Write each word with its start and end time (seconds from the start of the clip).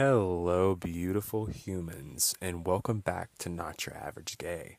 Hello, 0.00 0.76
beautiful 0.76 1.46
humans, 1.46 2.32
and 2.40 2.64
welcome 2.64 3.00
back 3.00 3.30
to 3.38 3.48
Not 3.48 3.84
Your 3.84 3.96
Average 3.96 4.38
Gay. 4.38 4.78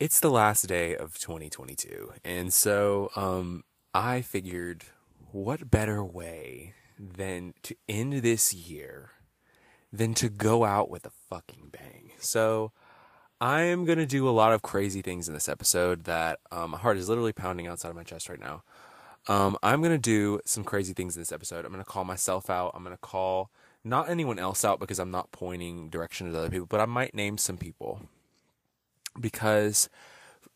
It's 0.00 0.18
the 0.18 0.28
last 0.28 0.66
day 0.66 0.96
of 0.96 1.20
2022, 1.20 2.14
and 2.24 2.52
so 2.52 3.10
um, 3.14 3.62
I 3.94 4.22
figured 4.22 4.86
what 5.30 5.70
better 5.70 6.02
way 6.02 6.74
than 6.98 7.54
to 7.62 7.76
end 7.88 8.14
this 8.24 8.52
year 8.52 9.12
than 9.92 10.14
to 10.14 10.28
go 10.28 10.64
out 10.64 10.90
with 10.90 11.06
a 11.06 11.12
fucking 11.30 11.68
bang. 11.70 12.10
So 12.18 12.72
I 13.40 13.60
am 13.60 13.84
going 13.84 13.98
to 13.98 14.04
do 14.04 14.28
a 14.28 14.34
lot 14.34 14.52
of 14.52 14.62
crazy 14.62 15.00
things 15.00 15.28
in 15.28 15.34
this 15.34 15.48
episode 15.48 16.06
that 16.06 16.40
um, 16.50 16.72
my 16.72 16.78
heart 16.78 16.96
is 16.96 17.08
literally 17.08 17.32
pounding 17.32 17.68
outside 17.68 17.90
of 17.90 17.94
my 17.94 18.02
chest 18.02 18.28
right 18.28 18.40
now. 18.40 18.64
Um, 19.26 19.56
I'm 19.62 19.80
going 19.80 19.92
to 19.92 19.98
do 19.98 20.40
some 20.44 20.64
crazy 20.64 20.92
things 20.92 21.16
in 21.16 21.20
this 21.20 21.32
episode. 21.32 21.64
I'm 21.64 21.72
going 21.72 21.84
to 21.84 21.90
call 21.90 22.04
myself 22.04 22.50
out. 22.50 22.72
I'm 22.74 22.84
going 22.84 22.94
to 22.94 23.00
call 23.00 23.50
not 23.82 24.08
anyone 24.10 24.38
else 24.38 24.64
out 24.64 24.80
because 24.80 24.98
I'm 24.98 25.10
not 25.10 25.32
pointing 25.32 25.88
direction 25.88 26.30
to 26.30 26.38
other 26.38 26.50
people, 26.50 26.66
but 26.66 26.80
I 26.80 26.86
might 26.86 27.14
name 27.14 27.38
some 27.38 27.56
people 27.56 28.02
because 29.18 29.88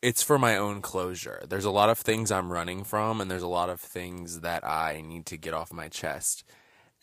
it's 0.02 0.22
for 0.22 0.38
my 0.38 0.56
own 0.56 0.80
closure. 0.82 1.44
There's 1.48 1.64
a 1.64 1.70
lot 1.70 1.88
of 1.88 1.98
things 1.98 2.30
I'm 2.30 2.52
running 2.52 2.84
from, 2.84 3.20
and 3.20 3.30
there's 3.30 3.42
a 3.42 3.48
lot 3.48 3.70
of 3.70 3.80
things 3.80 4.40
that 4.40 4.66
I 4.66 5.02
need 5.04 5.26
to 5.26 5.36
get 5.36 5.54
off 5.54 5.72
my 5.72 5.88
chest. 5.88 6.44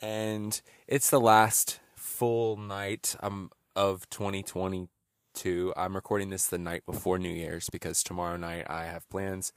And 0.02 0.60
it's 0.88 1.10
the 1.10 1.20
last 1.20 1.80
full 1.96 2.58
night 2.58 3.16
um, 3.22 3.52
of 3.76 4.10
2022. 4.10 5.74
I'm 5.76 5.96
recording 5.96 6.30
this 6.30 6.48
the 6.48 6.58
night 6.58 6.86
before 6.86 7.18
New 7.18 7.30
Year's 7.30 7.70
because 7.70 8.04
tomorrow 8.04 8.38
night 8.38 8.66
I 8.70 8.86
have 8.86 9.10
plans 9.10 9.52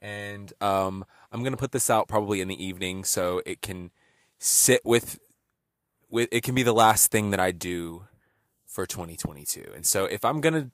and 0.00 0.52
um, 0.60 1.04
I'm 1.36 1.44
gonna 1.44 1.58
put 1.58 1.72
this 1.72 1.90
out 1.90 2.08
probably 2.08 2.40
in 2.40 2.48
the 2.48 2.64
evening 2.64 3.04
so 3.04 3.42
it 3.44 3.60
can 3.60 3.90
sit 4.38 4.80
with 4.86 5.18
with 6.08 6.30
it 6.32 6.42
can 6.42 6.54
be 6.54 6.62
the 6.62 6.72
last 6.72 7.10
thing 7.10 7.30
that 7.30 7.38
I 7.38 7.50
do 7.50 8.04
for 8.64 8.86
2022. 8.86 9.72
And 9.74 9.84
so 9.84 10.06
if 10.06 10.24
I'm 10.24 10.40
gonna 10.40 10.70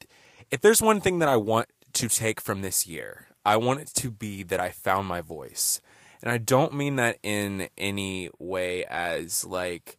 if 0.52 0.60
there's 0.60 0.80
one 0.80 1.00
thing 1.00 1.18
that 1.18 1.28
I 1.28 1.34
want 1.34 1.66
to 1.94 2.08
take 2.08 2.40
from 2.40 2.62
this 2.62 2.86
year, 2.86 3.26
I 3.44 3.56
want 3.56 3.80
it 3.80 3.88
to 3.94 4.12
be 4.12 4.44
that 4.44 4.60
I 4.60 4.70
found 4.70 5.08
my 5.08 5.20
voice. 5.20 5.80
And 6.22 6.30
I 6.30 6.38
don't 6.38 6.74
mean 6.74 6.94
that 6.94 7.18
in 7.24 7.68
any 7.76 8.30
way 8.38 8.84
as 8.84 9.44
like 9.44 9.98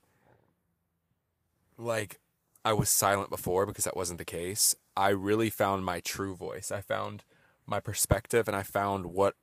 like 1.77 2.21
I 2.63 2.71
was 2.71 2.89
silent 2.89 3.29
before 3.29 3.65
because 3.65 3.83
that 3.83 3.97
wasn't 3.97 4.17
the 4.17 4.23
case. 4.23 4.75
I 4.95 5.09
really 5.09 5.49
found 5.49 5.83
my 5.83 5.99
true 5.99 6.37
voice. 6.37 6.71
I 6.71 6.79
found 6.79 7.25
my 7.65 7.81
perspective 7.81 8.47
and 8.47 8.55
I 8.55 8.63
found 8.63 9.07
what 9.07 9.35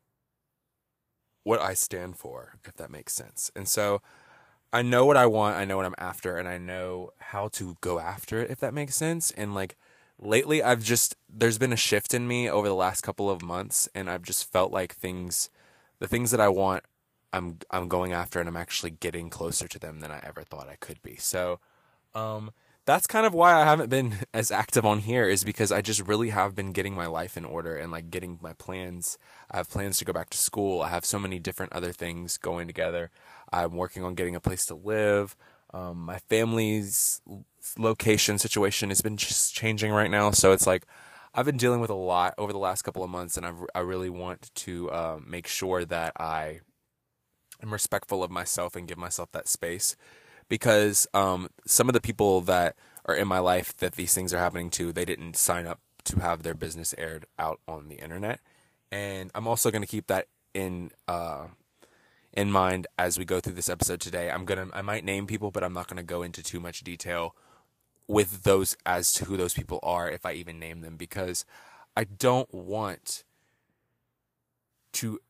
what 1.42 1.60
I 1.60 1.74
stand 1.74 2.16
for, 2.16 2.54
if 2.66 2.74
that 2.76 2.90
makes 2.90 3.12
sense. 3.12 3.50
And 3.56 3.68
so 3.68 4.02
I 4.72 4.82
know 4.82 5.04
what 5.06 5.16
I 5.16 5.26
want, 5.26 5.56
I 5.56 5.64
know 5.64 5.76
what 5.76 5.86
I'm 5.86 5.94
after, 5.98 6.36
and 6.36 6.48
I 6.48 6.58
know 6.58 7.10
how 7.18 7.48
to 7.48 7.76
go 7.80 7.98
after 7.98 8.40
it, 8.40 8.50
if 8.50 8.60
that 8.60 8.74
makes 8.74 8.94
sense. 8.94 9.30
And 9.32 9.54
like 9.54 9.76
lately 10.20 10.62
I've 10.62 10.82
just 10.82 11.16
there's 11.28 11.58
been 11.58 11.72
a 11.72 11.76
shift 11.76 12.12
in 12.14 12.28
me 12.28 12.48
over 12.48 12.68
the 12.68 12.74
last 12.74 13.02
couple 13.02 13.30
of 13.30 13.42
months 13.42 13.88
and 13.94 14.10
I've 14.10 14.22
just 14.22 14.50
felt 14.52 14.70
like 14.72 14.94
things 14.94 15.48
the 15.98 16.08
things 16.08 16.30
that 16.30 16.40
I 16.40 16.48
want 16.48 16.84
I'm 17.32 17.58
I'm 17.70 17.88
going 17.88 18.12
after 18.12 18.38
and 18.38 18.48
I'm 18.48 18.56
actually 18.56 18.90
getting 18.90 19.30
closer 19.30 19.66
to 19.68 19.78
them 19.78 20.00
than 20.00 20.10
I 20.10 20.20
ever 20.22 20.42
thought 20.42 20.68
I 20.68 20.76
could 20.76 21.02
be. 21.02 21.16
So 21.16 21.58
um 22.14 22.50
that's 22.86 23.06
kind 23.06 23.26
of 23.26 23.34
why 23.34 23.54
I 23.54 23.64
haven't 23.64 23.90
been 23.90 24.14
as 24.34 24.50
active 24.50 24.84
on 24.84 25.00
here 25.00 25.28
is 25.28 25.44
because 25.44 25.70
I 25.72 25.80
just 25.80 26.06
really 26.06 26.30
have 26.30 26.54
been 26.54 26.72
getting 26.72 26.94
my 26.94 27.06
life 27.06 27.36
in 27.36 27.44
order 27.44 27.76
and 27.76 27.92
like 27.92 28.10
getting 28.10 28.38
my 28.42 28.52
plans. 28.54 29.18
I 29.50 29.58
have 29.58 29.70
plans 29.70 29.98
to 29.98 30.04
go 30.04 30.12
back 30.12 30.30
to 30.30 30.38
school. 30.38 30.82
I 30.82 30.88
have 30.88 31.04
so 31.04 31.18
many 31.18 31.38
different 31.38 31.72
other 31.72 31.92
things 31.92 32.36
going 32.36 32.66
together. 32.66 33.10
I'm 33.52 33.76
working 33.76 34.04
on 34.04 34.14
getting 34.14 34.34
a 34.34 34.40
place 34.40 34.66
to 34.66 34.74
live. 34.74 35.36
Um, 35.72 35.98
my 36.04 36.18
family's 36.18 37.20
location 37.78 38.38
situation 38.38 38.88
has 38.88 39.00
been 39.00 39.16
just 39.16 39.54
changing 39.54 39.92
right 39.92 40.10
now, 40.10 40.30
so 40.32 40.52
it's 40.52 40.66
like 40.66 40.84
I've 41.32 41.46
been 41.46 41.56
dealing 41.56 41.80
with 41.80 41.90
a 41.90 41.94
lot 41.94 42.34
over 42.38 42.52
the 42.52 42.58
last 42.58 42.82
couple 42.82 43.04
of 43.04 43.10
months, 43.10 43.36
and 43.36 43.46
I've, 43.46 43.64
I 43.74 43.80
really 43.80 44.10
want 44.10 44.50
to 44.56 44.90
uh, 44.90 45.18
make 45.24 45.46
sure 45.46 45.84
that 45.84 46.12
I 46.18 46.60
am 47.62 47.72
respectful 47.72 48.24
of 48.24 48.30
myself 48.32 48.74
and 48.74 48.88
give 48.88 48.98
myself 48.98 49.30
that 49.32 49.46
space 49.46 49.94
because 50.50 51.06
um, 51.14 51.48
some 51.64 51.88
of 51.88 51.94
the 51.94 52.00
people 52.00 52.42
that 52.42 52.76
are 53.06 53.14
in 53.14 53.26
my 53.26 53.38
life 53.38 53.74
that 53.78 53.92
these 53.92 54.12
things 54.12 54.34
are 54.34 54.38
happening 54.38 54.68
to, 54.68 54.92
they 54.92 55.06
didn't 55.06 55.36
sign 55.36 55.66
up 55.66 55.80
to 56.04 56.20
have 56.20 56.42
their 56.42 56.54
business 56.54 56.94
aired 56.98 57.24
out 57.38 57.60
on 57.66 57.88
the 57.88 57.94
internet. 57.94 58.40
And 58.92 59.30
I'm 59.34 59.46
also 59.46 59.70
going 59.70 59.82
to 59.82 59.88
keep 59.88 60.08
that 60.08 60.26
in 60.52 60.90
uh, 61.08 61.46
in 62.32 62.50
mind 62.50 62.88
as 62.98 63.18
we 63.18 63.24
go 63.24 63.40
through 63.40 63.54
this 63.54 63.68
episode 63.68 64.00
today. 64.00 64.30
I'm 64.30 64.44
gonna 64.44 64.68
I 64.72 64.82
might 64.82 65.04
name 65.04 65.26
people, 65.26 65.52
but 65.52 65.62
I'm 65.62 65.72
not 65.72 65.86
going 65.86 65.96
to 65.96 66.02
go 66.02 66.22
into 66.22 66.42
too 66.42 66.58
much 66.58 66.80
detail 66.80 67.34
with 68.08 68.42
those 68.42 68.76
as 68.84 69.12
to 69.12 69.26
who 69.26 69.36
those 69.36 69.54
people 69.54 69.78
are 69.84 70.10
if 70.10 70.26
I 70.26 70.32
even 70.32 70.58
name 70.58 70.80
them 70.80 70.96
because 70.96 71.44
I 71.96 72.02
don't 72.04 72.52
want 72.52 73.22
to 74.94 75.20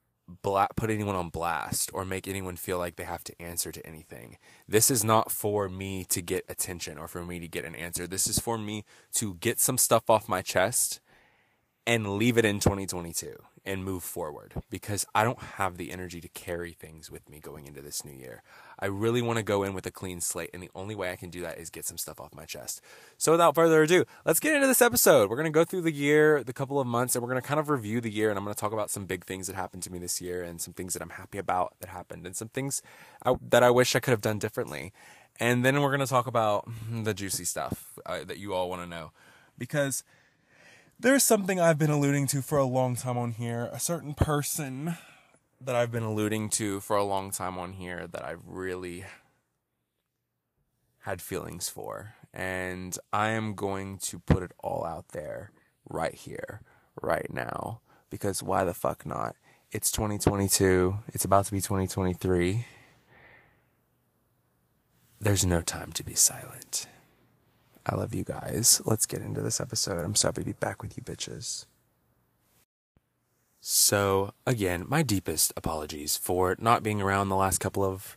bla- 0.43 0.69
put 0.77 0.91
anyone 0.91 1.17
on 1.17 1.29
blast 1.29 1.91
or 1.93 2.05
make 2.05 2.29
anyone 2.29 2.57
feel 2.57 2.79
like 2.79 2.97
they 2.97 3.05
have 3.05 3.25
to 3.25 3.43
answer 3.43 3.73
to 3.73 3.87
anything. 3.87 4.37
This 4.69 4.91
is 4.91 5.05
not 5.05 5.31
for 5.31 5.69
me 5.69 6.05
to 6.05 6.23
get 6.23 6.45
attention 6.49 6.99
or 6.99 7.09
for 7.09 7.25
me 7.25 7.39
to 7.41 7.49
get 7.49 7.65
an 7.65 7.75
answer. 7.75 8.07
This 8.07 8.27
is 8.27 8.39
for 8.39 8.59
me 8.59 8.85
to 9.15 9.35
get 9.35 9.61
some 9.61 9.79
stuff 9.79 10.09
off 10.09 10.29
my 10.29 10.43
chest 10.43 11.01
and 11.91 12.17
leave 12.19 12.39
it 12.39 12.45
in 12.45 12.61
2022 12.61 13.35
and 13.67 13.85
move 13.85 14.05
forward 14.05 14.55
because 14.71 15.05
I 15.13 15.25
don't 15.25 15.41
have 15.41 15.77
the 15.77 15.91
energy 15.91 16.21
to 16.21 16.29
carry 16.29 16.71
things 16.71 17.11
with 17.11 17.29
me 17.29 17.41
going 17.41 17.67
into 17.67 17.81
this 17.81 18.05
new 18.05 18.13
year. 18.13 18.45
I 18.79 18.87
really 18.87 19.21
want 19.21 19.39
to 19.39 19.43
go 19.43 19.65
in 19.65 19.75
with 19.75 19.87
a 19.87 19.91
clean 19.91 20.21
slate, 20.21 20.51
and 20.55 20.63
the 20.63 20.71
only 20.73 20.95
way 20.95 21.11
I 21.11 21.17
can 21.17 21.31
do 21.31 21.41
that 21.43 21.59
is 21.59 21.69
get 21.69 21.85
some 21.85 21.99
stuff 21.99 22.21
off 22.21 22.33
my 22.33 22.45
chest. 22.45 22.81
So, 23.19 23.33
without 23.33 23.57
further 23.57 23.83
ado, 23.83 24.05
let's 24.25 24.39
get 24.39 24.55
into 24.55 24.69
this 24.69 24.81
episode. 24.81 25.29
We're 25.29 25.35
going 25.35 25.47
to 25.47 25.51
go 25.51 25.65
through 25.65 25.81
the 25.81 25.91
year, 25.91 26.45
the 26.45 26.53
couple 26.53 26.79
of 26.79 26.87
months, 26.87 27.17
and 27.17 27.25
we're 27.25 27.31
going 27.31 27.43
to 27.43 27.49
kind 27.49 27.59
of 27.59 27.69
review 27.69 28.01
the 28.01 28.09
year, 28.09 28.31
and 28.31 28.39
I'm 28.39 28.45
going 28.45 28.55
to 28.55 28.61
talk 28.61 28.73
about 28.73 28.89
some 28.89 29.07
big 29.07 29.25
things 29.25 29.49
that 29.49 29.57
happened 29.57 29.83
to 29.83 29.91
me 29.91 29.99
this 29.99 30.21
year, 30.21 30.45
and 30.45 30.61
some 30.61 30.73
things 30.73 30.93
that 30.93 31.03
I'm 31.03 31.11
happy 31.11 31.39
about 31.39 31.75
that 31.81 31.89
happened, 31.89 32.25
and 32.25 32.37
some 32.37 32.51
things 32.51 32.83
I, 33.27 33.35
that 33.49 33.65
I 33.65 33.71
wish 33.71 33.97
I 33.97 34.01
could 34.01 34.13
have 34.13 34.21
done 34.21 34.39
differently. 34.39 34.93
And 35.41 35.65
then 35.65 35.83
we're 35.83 35.89
going 35.89 35.99
to 35.99 36.07
talk 36.07 36.29
about 36.29 36.69
the 36.89 37.15
juicy 37.15 37.45
stuff 37.45 37.99
uh, 38.07 38.23
that 38.23 38.39
you 38.39 38.55
all 38.55 38.71
want 38.71 38.81
to 38.81 38.89
know. 38.89 39.11
Because 39.59 40.05
there's 41.01 41.23
something 41.23 41.59
I've 41.59 41.79
been 41.79 41.91
alluding 41.91 42.27
to 42.29 42.43
for 42.43 42.59
a 42.59 42.65
long 42.65 42.95
time 42.95 43.17
on 43.17 43.33
here. 43.33 43.71
A 43.73 43.81
certain 43.81 44.13
person 44.13 44.97
that 45.61 45.75
I've 45.75 45.91
been 45.91 46.03
alluding 46.03 46.51
to 46.51 46.81
for 46.81 46.97
a 46.97 47.05
long 47.05 47.31
time 47.31 47.59
on 47.59 47.73
here 47.73 48.07
that 48.07 48.25
I've 48.25 48.47
really 48.47 49.05
had 51.01 51.23
feelings 51.23 51.71
for. 51.71 52.15
And 52.35 52.99
I 53.13 53.31
am 53.31 53.55
going 53.55 53.99
to 53.99 54.19
put 54.19 54.43
it 54.43 54.53
all 54.59 54.85
out 54.85 55.09
there 55.09 55.53
right 55.89 56.15
here, 56.15 56.61
right 57.01 57.33
now. 57.33 57.81
Because 58.11 58.43
why 58.43 58.65
the 58.65 58.75
fuck 58.75 59.07
not? 59.07 59.37
It's 59.73 59.91
2022. 59.91 60.99
It's 61.09 61.25
about 61.25 61.47
to 61.47 61.53
be 61.53 61.61
2023. 61.61 62.67
There's 65.19 65.47
no 65.47 65.63
time 65.63 65.93
to 65.93 66.05
be 66.05 66.15
silent. 66.15 66.87
I 67.91 67.97
love 67.97 68.15
you 68.15 68.23
guys. 68.23 68.81
Let's 68.85 69.05
get 69.05 69.21
into 69.21 69.43
this 69.43 69.61
episode. 69.61 70.05
I'm 70.05 70.15
so 70.15 70.29
happy 70.29 70.43
to 70.43 70.47
be 70.47 70.53
back 70.53 70.81
with 70.81 70.97
you 70.97 71.03
bitches. 71.03 71.67
So, 73.61 74.33
again, 74.47 74.85
my 74.89 75.03
deepest 75.03 75.53
apologies 75.57 76.17
for 76.17 76.57
not 76.61 76.85
being 76.85 77.03
around 77.03 77.29
the 77.29 77.37
last 77.37 77.59
couple 77.59 77.85
of 77.85 78.17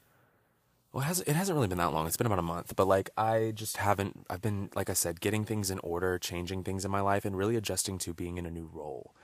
well, 0.93 1.01
it 1.01 1.05
hasn't, 1.07 1.27
it 1.27 1.35
hasn't 1.35 1.55
really 1.55 1.67
been 1.67 1.79
that 1.79 1.91
long. 1.91 2.05
It's 2.05 2.17
been 2.17 2.27
about 2.27 2.37
a 2.37 2.43
month, 2.43 2.75
but 2.75 2.87
like 2.87 3.09
I 3.17 3.51
just 3.55 3.77
haven't 3.77 4.27
I've 4.29 4.43
been 4.43 4.69
like 4.75 4.91
I 4.91 4.93
said, 4.93 5.19
getting 5.19 5.43
things 5.43 5.71
in 5.71 5.79
order, 5.79 6.19
changing 6.19 6.63
things 6.63 6.85
in 6.85 6.91
my 6.91 7.01
life 7.01 7.25
and 7.25 7.35
really 7.35 7.55
adjusting 7.55 7.97
to 7.99 8.13
being 8.13 8.37
in 8.37 8.45
a 8.45 8.51
new 8.51 8.69
role. 8.71 9.15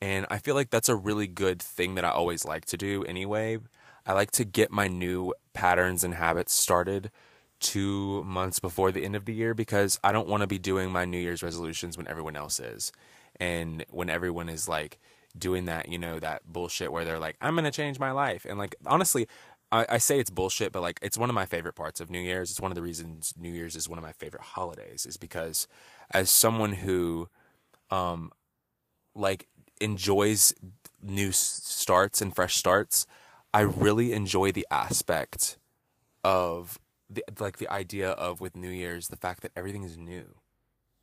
And 0.00 0.26
I 0.30 0.38
feel 0.38 0.56
like 0.56 0.70
that's 0.70 0.88
a 0.88 0.96
really 0.96 1.28
good 1.28 1.62
thing 1.62 1.94
that 1.94 2.04
I 2.04 2.10
always 2.10 2.44
like 2.44 2.64
to 2.66 2.76
do 2.76 3.04
anyway. 3.04 3.58
I 4.04 4.14
like 4.14 4.32
to 4.32 4.44
get 4.44 4.72
my 4.72 4.88
new 4.88 5.32
patterns 5.52 6.02
and 6.02 6.14
habits 6.14 6.52
started 6.52 7.12
two 7.62 8.22
months 8.24 8.58
before 8.58 8.92
the 8.92 9.04
end 9.04 9.16
of 9.16 9.24
the 9.24 9.32
year 9.32 9.54
because 9.54 9.98
I 10.04 10.12
don't 10.12 10.28
want 10.28 10.42
to 10.42 10.46
be 10.46 10.58
doing 10.58 10.90
my 10.90 11.04
New 11.06 11.18
Year's 11.18 11.42
resolutions 11.42 11.96
when 11.96 12.08
everyone 12.08 12.36
else 12.36 12.60
is. 12.60 12.92
And 13.40 13.84
when 13.88 14.10
everyone 14.10 14.48
is 14.48 14.68
like 14.68 14.98
doing 15.38 15.64
that, 15.66 15.88
you 15.88 15.98
know, 15.98 16.18
that 16.18 16.42
bullshit 16.44 16.92
where 16.92 17.04
they're 17.04 17.18
like, 17.18 17.36
I'm 17.40 17.54
going 17.54 17.64
to 17.64 17.70
change 17.70 17.98
my 17.98 18.10
life. 18.10 18.44
And 18.44 18.58
like, 18.58 18.74
honestly, 18.84 19.26
I, 19.70 19.86
I 19.88 19.98
say 19.98 20.18
it's 20.20 20.28
bullshit, 20.28 20.72
but 20.72 20.82
like, 20.82 20.98
it's 21.00 21.16
one 21.16 21.30
of 21.30 21.34
my 21.34 21.46
favorite 21.46 21.74
parts 21.74 22.00
of 22.00 22.10
New 22.10 22.20
Year's. 22.20 22.50
It's 22.50 22.60
one 22.60 22.70
of 22.70 22.74
the 22.74 22.82
reasons 22.82 23.32
New 23.38 23.52
Year's 23.52 23.76
is 23.76 23.88
one 23.88 23.98
of 23.98 24.04
my 24.04 24.12
favorite 24.12 24.42
holidays, 24.42 25.06
is 25.06 25.16
because 25.16 25.66
as 26.10 26.30
someone 26.30 26.74
who, 26.74 27.28
um, 27.90 28.32
like, 29.14 29.46
enjoys 29.80 30.52
new 31.02 31.32
starts 31.32 32.20
and 32.20 32.34
fresh 32.34 32.56
starts, 32.56 33.06
I 33.54 33.60
really 33.60 34.12
enjoy 34.12 34.52
the 34.52 34.66
aspect 34.70 35.58
of 36.24 36.78
the 37.14 37.24
like 37.40 37.58
the 37.58 37.68
idea 37.68 38.10
of 38.10 38.40
with 38.40 38.56
New 38.56 38.70
Year's 38.70 39.08
the 39.08 39.16
fact 39.16 39.42
that 39.42 39.52
everything 39.56 39.84
is 39.84 39.98
new. 39.98 40.36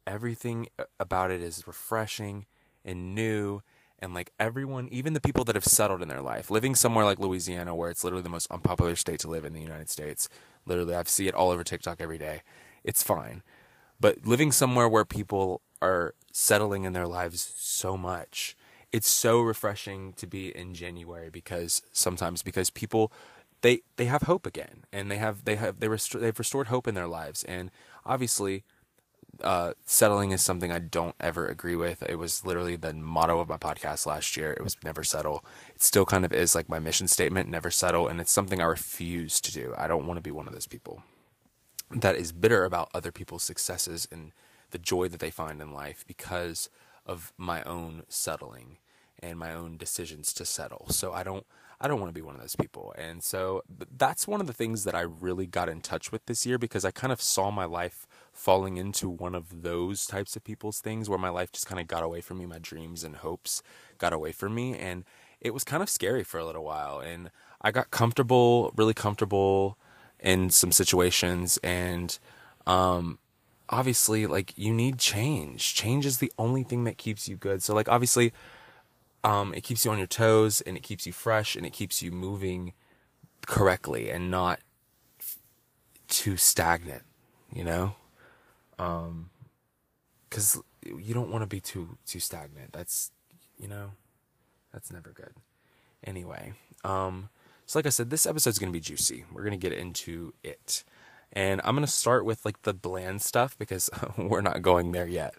Everything 0.07 0.67
about 0.99 1.31
it 1.31 1.41
is 1.41 1.67
refreshing 1.67 2.45
and 2.83 3.13
new 3.15 3.61
And 4.01 4.13
like 4.13 4.31
everyone, 4.39 4.87
even 4.91 5.13
the 5.13 5.19
people 5.21 5.43
that 5.45 5.55
have 5.55 5.65
settled 5.65 6.01
in 6.01 6.07
their 6.07 6.21
life, 6.21 6.49
living 6.49 6.73
somewhere 6.73 7.03
like 7.03 7.19
Louisiana, 7.19 7.75
where 7.75 7.89
it's 7.89 8.03
literally 8.03 8.23
the 8.23 8.29
most 8.29 8.49
unpopular 8.49 8.95
state 8.95 9.19
to 9.21 9.29
live 9.29 9.43
in 9.43 9.53
the 9.53 9.61
United 9.61 9.89
States, 9.89 10.29
literally, 10.65 10.95
I 10.95 11.03
see 11.03 11.27
it 11.27 11.35
all 11.35 11.49
over 11.49 11.63
TikTok 11.63 11.99
every 11.99 12.17
day. 12.17 12.41
It's 12.83 13.03
fine. 13.03 13.43
But 13.99 14.25
living 14.25 14.53
somewhere 14.53 14.87
where 14.87 15.03
people 15.03 15.61
are 15.81 16.15
settling 16.31 16.85
in 16.85 16.93
their 16.93 17.07
lives 17.07 17.53
so 17.57 17.97
much, 17.97 18.55
it's 18.93 19.09
so 19.09 19.41
refreshing 19.41 20.13
to 20.13 20.25
be 20.25 20.55
in 20.55 20.73
January 20.73 21.29
because 21.29 21.81
sometimes 21.91 22.41
because 22.41 22.69
people 22.69 23.11
they 23.61 23.81
they 23.97 24.05
have 24.05 24.23
hope 24.23 24.45
again 24.45 24.85
and 24.91 25.11
they 25.11 25.17
have 25.17 25.45
they 25.45 25.55
have 25.55 25.79
they 25.79 25.87
rest- 25.87 26.19
they've 26.19 26.39
restored 26.39 26.67
hope 26.67 26.87
in 26.87 26.95
their 26.95 27.07
lives 27.07 27.43
and 27.43 27.71
obviously 28.05 28.63
uh, 29.41 29.73
settling 29.85 30.31
is 30.31 30.41
something 30.41 30.71
I 30.71 30.79
don't 30.79 31.15
ever 31.19 31.47
agree 31.47 31.75
with. 31.75 32.03
It 32.03 32.17
was 32.17 32.45
literally 32.45 32.75
the 32.75 32.93
motto 32.93 33.39
of 33.39 33.47
my 33.47 33.57
podcast 33.57 34.05
last 34.05 34.35
year. 34.35 34.51
It 34.51 34.63
was 34.63 34.75
never 34.83 35.03
settle. 35.03 35.45
It 35.73 35.81
still 35.81 36.05
kind 36.05 36.25
of 36.25 36.33
is 36.33 36.55
like 36.55 36.67
my 36.67 36.79
mission 36.79 37.07
statement, 37.07 37.47
never 37.47 37.71
settle, 37.71 38.07
and 38.07 38.19
it's 38.19 38.31
something 38.31 38.59
I 38.59 38.65
refuse 38.65 39.39
to 39.41 39.53
do. 39.53 39.73
I 39.77 39.87
don't 39.87 40.05
want 40.05 40.17
to 40.17 40.21
be 40.21 40.31
one 40.31 40.47
of 40.47 40.53
those 40.53 40.67
people 40.67 41.03
that 41.91 42.15
is 42.15 42.31
bitter 42.31 42.65
about 42.65 42.89
other 42.93 43.11
people's 43.11 43.43
successes 43.43 44.07
and 44.11 44.31
the 44.71 44.77
joy 44.77 45.07
that 45.07 45.19
they 45.19 45.31
find 45.31 45.61
in 45.61 45.73
life 45.73 46.03
because 46.07 46.69
of 47.05 47.33
my 47.37 47.63
own 47.63 48.03
settling 48.07 48.77
and 49.21 49.39
my 49.39 49.53
own 49.53 49.77
decisions 49.77 50.31
to 50.33 50.45
settle. 50.45 50.87
So 50.89 51.11
I 51.13 51.23
don't 51.23 51.45
I 51.81 51.87
don't 51.87 51.99
want 51.99 52.09
to 52.09 52.13
be 52.13 52.21
one 52.21 52.35
of 52.35 52.41
those 52.41 52.57
people. 52.57 52.93
And 52.97 53.23
so 53.23 53.63
that's 53.95 54.27
one 54.27 54.41
of 54.41 54.47
the 54.47 54.53
things 54.53 54.83
that 54.83 54.95
I 54.95 55.01
really 55.01 55.47
got 55.47 55.69
in 55.69 55.79
touch 55.79 56.11
with 56.11 56.25
this 56.25 56.45
year 56.45 56.57
because 56.57 56.83
I 56.83 56.91
kind 56.91 57.13
of 57.13 57.21
saw 57.21 57.51
my 57.51 57.65
life 57.65 58.05
falling 58.33 58.77
into 58.77 59.09
one 59.09 59.33
of 59.33 59.61
those 59.63 60.05
types 60.05 60.35
of 60.35 60.43
people's 60.43 60.81
things 60.81 61.09
where 61.09 61.19
my 61.19 61.29
life 61.29 61.51
just 61.51 61.67
kind 61.67 61.79
of 61.79 61.87
got 61.87 62.03
away 62.03 62.19
from 62.21 62.39
me, 62.39 62.45
my 62.45 62.59
dreams 62.59 63.03
and 63.03 63.17
hopes 63.17 63.63
got 63.97 64.11
away 64.11 64.31
from 64.31 64.55
me 64.55 64.77
and 64.77 65.05
it 65.39 65.53
was 65.53 65.63
kind 65.63 65.81
of 65.81 65.89
scary 65.89 66.23
for 66.23 66.37
a 66.37 66.45
little 66.45 66.65
while 66.65 66.99
and 66.99 67.31
I 67.61 67.71
got 67.71 67.91
comfortable, 67.91 68.73
really 68.75 68.93
comfortable 68.93 69.77
in 70.19 70.49
some 70.49 70.73
situations 70.73 71.57
and 71.63 72.19
um 72.67 73.19
obviously 73.69 74.25
like 74.27 74.53
you 74.57 74.73
need 74.73 74.97
change. 74.97 75.73
Change 75.75 76.05
is 76.05 76.17
the 76.17 76.31
only 76.37 76.63
thing 76.63 76.83
that 76.83 76.97
keeps 76.97 77.29
you 77.29 77.37
good. 77.37 77.63
So 77.63 77.73
like 77.73 77.87
obviously 77.87 78.33
um, 79.23 79.53
it 79.53 79.61
keeps 79.61 79.85
you 79.85 79.91
on 79.91 79.97
your 79.97 80.07
toes 80.07 80.61
and 80.61 80.77
it 80.77 80.83
keeps 80.83 81.05
you 81.05 81.13
fresh 81.13 81.55
and 81.55 81.65
it 81.65 81.73
keeps 81.73 82.01
you 82.01 82.11
moving 82.11 82.73
correctly 83.45 84.09
and 84.09 84.31
not 84.31 84.59
too 86.07 86.37
stagnant, 86.37 87.03
you 87.53 87.63
know? 87.63 87.95
Um, 88.77 89.29
cause 90.29 90.61
you 90.85 91.13
don't 91.13 91.29
want 91.29 91.43
to 91.43 91.47
be 91.47 91.59
too, 91.59 91.97
too 92.05 92.19
stagnant. 92.19 92.71
That's, 92.71 93.11
you 93.57 93.67
know, 93.67 93.91
that's 94.71 94.91
never 94.91 95.11
good. 95.11 95.33
Anyway, 96.03 96.53
um, 96.85 97.29
so 97.65 97.77
like 97.77 97.85
I 97.85 97.89
said, 97.89 98.09
this 98.09 98.25
episode's 98.25 98.57
going 98.57 98.71
to 98.71 98.77
be 98.77 98.79
juicy. 98.79 99.25
We're 99.31 99.43
going 99.43 99.59
to 99.59 99.69
get 99.69 99.77
into 99.77 100.33
it. 100.43 100.83
And 101.33 101.61
I'm 101.63 101.75
going 101.75 101.85
to 101.85 101.91
start 101.91 102.25
with 102.25 102.45
like 102.45 102.61
the 102.63 102.73
bland 102.73 103.21
stuff 103.21 103.57
because 103.57 103.89
we're 104.17 104.41
not 104.41 104.61
going 104.61 104.93
there 104.93 105.07
yet. 105.07 105.35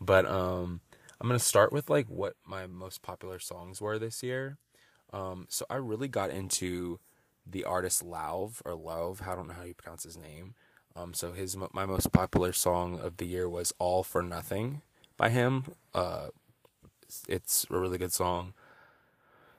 But, 0.00 0.26
um, 0.26 0.80
I'm 1.22 1.28
gonna 1.28 1.38
start 1.38 1.72
with 1.72 1.88
like 1.88 2.08
what 2.08 2.34
my 2.44 2.66
most 2.66 3.00
popular 3.00 3.38
songs 3.38 3.80
were 3.80 3.96
this 3.96 4.24
year. 4.24 4.58
Um, 5.12 5.46
so 5.48 5.64
I 5.70 5.76
really 5.76 6.08
got 6.08 6.30
into 6.30 6.98
the 7.46 7.62
artist 7.62 8.04
Lauv 8.04 8.60
or 8.64 8.74
Love. 8.74 9.22
I 9.24 9.36
don't 9.36 9.46
know 9.46 9.54
how 9.54 9.62
you 9.62 9.74
pronounce 9.74 10.02
his 10.02 10.16
name. 10.16 10.54
Um, 10.96 11.14
so 11.14 11.32
his 11.32 11.56
my 11.72 11.86
most 11.86 12.10
popular 12.10 12.52
song 12.52 12.98
of 12.98 13.18
the 13.18 13.26
year 13.26 13.48
was 13.48 13.72
"All 13.78 14.02
for 14.02 14.20
Nothing" 14.20 14.82
by 15.16 15.28
him. 15.28 15.66
Uh, 15.94 16.28
it's 17.28 17.66
a 17.70 17.78
really 17.78 17.98
good 17.98 18.12
song. 18.12 18.52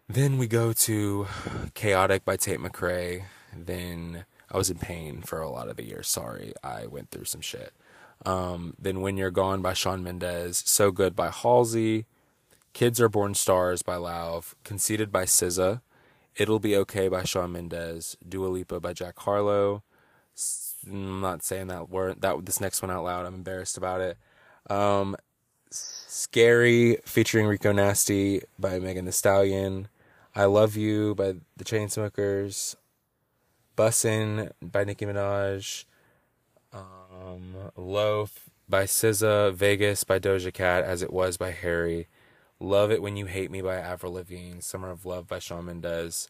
Then 0.09 0.37
we 0.37 0.47
go 0.47 0.73
to 0.73 1.27
"Chaotic" 1.75 2.25
by 2.25 2.35
Tate 2.35 2.59
McRae. 2.59 3.23
Then 3.55 4.25
I 4.51 4.57
was 4.57 4.69
in 4.69 4.79
pain 4.79 5.21
for 5.21 5.39
a 5.39 5.49
lot 5.49 5.69
of 5.69 5.77
the 5.77 5.85
year. 5.85 6.03
Sorry, 6.03 6.53
I 6.61 6.87
went 6.87 7.09
through 7.09 7.25
some 7.25 7.41
shit. 7.41 7.71
Um, 8.25 8.75
then 8.79 9.01
When 9.01 9.17
You're 9.17 9.31
Gone 9.31 9.61
by 9.61 9.73
Shawn 9.73 10.03
Mendes, 10.03 10.63
So 10.65 10.91
Good 10.91 11.15
by 11.15 11.29
Halsey, 11.29 12.05
Kids 12.73 13.01
Are 13.01 13.09
Born 13.09 13.33
Stars 13.33 13.81
by 13.81 13.95
Lauv, 13.95 14.53
Conceited 14.63 15.11
by 15.11 15.25
SZA, 15.25 15.81
It'll 16.35 16.59
Be 16.59 16.75
Okay 16.77 17.07
by 17.07 17.23
Shawn 17.23 17.51
Mendes, 17.51 18.17
Dua 18.27 18.47
Lipa 18.47 18.79
by 18.79 18.93
Jack 18.93 19.19
Harlow. 19.19 19.83
I'm 20.87 21.21
not 21.21 21.43
saying 21.43 21.67
that 21.67 21.89
word 21.89 22.21
that 22.21 22.45
this 22.45 22.59
next 22.59 22.81
one 22.81 22.91
out 22.91 23.03
loud. 23.03 23.25
I'm 23.25 23.35
embarrassed 23.35 23.77
about 23.77 24.01
it. 24.01 24.17
Um, 24.69 25.15
Scary 25.69 26.97
featuring 27.05 27.47
Rico 27.47 27.71
Nasty 27.71 28.41
by 28.59 28.79
Megan 28.79 29.05
Thee 29.05 29.11
Stallion. 29.11 29.87
I 30.35 30.45
Love 30.45 30.75
You 30.75 31.15
by 31.15 31.35
the 31.57 31.63
Chainsmokers. 31.63 32.75
Bussin' 33.75 34.51
by 34.61 34.83
Nicki 34.83 35.05
Minaj. 35.05 35.85
Um, 36.71 36.83
Loaf 37.75 38.49
by 38.69 38.83
SZA, 38.85 39.53
Vegas 39.53 40.03
by 40.03 40.19
Doja 40.19 40.53
Cat, 40.53 40.83
As 40.83 41.01
It 41.01 41.11
Was 41.11 41.37
by 41.37 41.51
Harry, 41.51 42.07
Love 42.59 42.91
It 42.91 43.01
When 43.01 43.17
You 43.17 43.25
Hate 43.25 43.51
Me 43.51 43.61
by 43.61 43.75
Avril 43.75 44.13
Lavigne, 44.13 44.59
Summer 44.59 44.89
of 44.89 45.05
Love 45.05 45.27
by 45.27 45.39
Shawn 45.39 45.65
Mendes, 45.65 46.29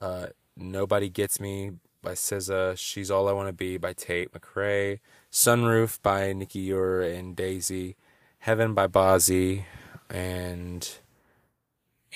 uh, 0.00 0.26
Nobody 0.56 1.08
Gets 1.08 1.40
Me 1.40 1.72
by 2.02 2.12
SZA, 2.12 2.76
She's 2.76 3.10
All 3.10 3.28
I 3.28 3.32
Want 3.32 3.48
to 3.48 3.52
Be 3.52 3.78
by 3.78 3.92
Tate 3.92 4.32
McRae, 4.32 5.00
Sunroof 5.30 6.00
by 6.02 6.32
Nicky 6.32 6.60
Youre 6.60 7.02
and 7.02 7.36
dazy, 7.36 7.96
Heaven 8.40 8.74
by 8.74 8.86
Bazzi, 8.86 9.64
and 10.10 10.98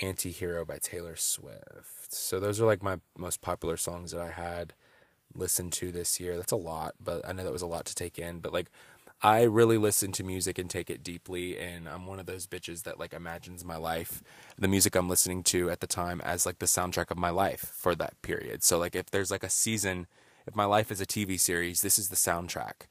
Antihero 0.00 0.66
by 0.66 0.78
Taylor 0.78 1.16
Swift. 1.16 2.12
So 2.12 2.40
those 2.40 2.60
are 2.60 2.66
like 2.66 2.82
my 2.82 2.98
most 3.16 3.40
popular 3.40 3.76
songs 3.76 4.12
that 4.12 4.20
I 4.20 4.30
had 4.30 4.74
listened 5.34 5.72
to 5.74 5.92
this 5.92 6.20
year. 6.20 6.36
That's 6.36 6.52
a 6.52 6.56
lot, 6.56 6.94
but 7.02 7.26
I 7.26 7.32
know 7.32 7.44
that 7.44 7.52
was 7.52 7.62
a 7.62 7.66
lot 7.66 7.84
to 7.86 7.94
take 7.94 8.18
in. 8.18 8.40
But 8.40 8.52
like, 8.52 8.70
I 9.22 9.42
really 9.42 9.78
listen 9.78 10.10
to 10.12 10.24
music 10.24 10.58
and 10.58 10.68
take 10.68 10.90
it 10.90 11.04
deeply, 11.04 11.56
and 11.56 11.88
I'm 11.88 12.06
one 12.06 12.18
of 12.18 12.26
those 12.26 12.46
bitches 12.46 12.82
that 12.82 12.98
like 12.98 13.12
imagines 13.12 13.64
my 13.64 13.76
life, 13.76 14.20
the 14.58 14.66
music 14.66 14.96
I'm 14.96 15.08
listening 15.08 15.44
to 15.44 15.70
at 15.70 15.78
the 15.78 15.86
time 15.86 16.20
as 16.22 16.44
like 16.44 16.58
the 16.58 16.66
soundtrack 16.66 17.10
of 17.12 17.18
my 17.18 17.30
life 17.30 17.72
for 17.72 17.94
that 17.94 18.20
period. 18.22 18.64
So 18.64 18.78
like, 18.78 18.96
if 18.96 19.10
there's 19.10 19.30
like 19.30 19.44
a 19.44 19.50
season, 19.50 20.08
if 20.44 20.56
my 20.56 20.64
life 20.64 20.90
is 20.90 21.00
a 21.00 21.06
TV 21.06 21.38
series, 21.38 21.82
this 21.82 22.00
is 22.00 22.08
the 22.08 22.16
soundtrack, 22.16 22.86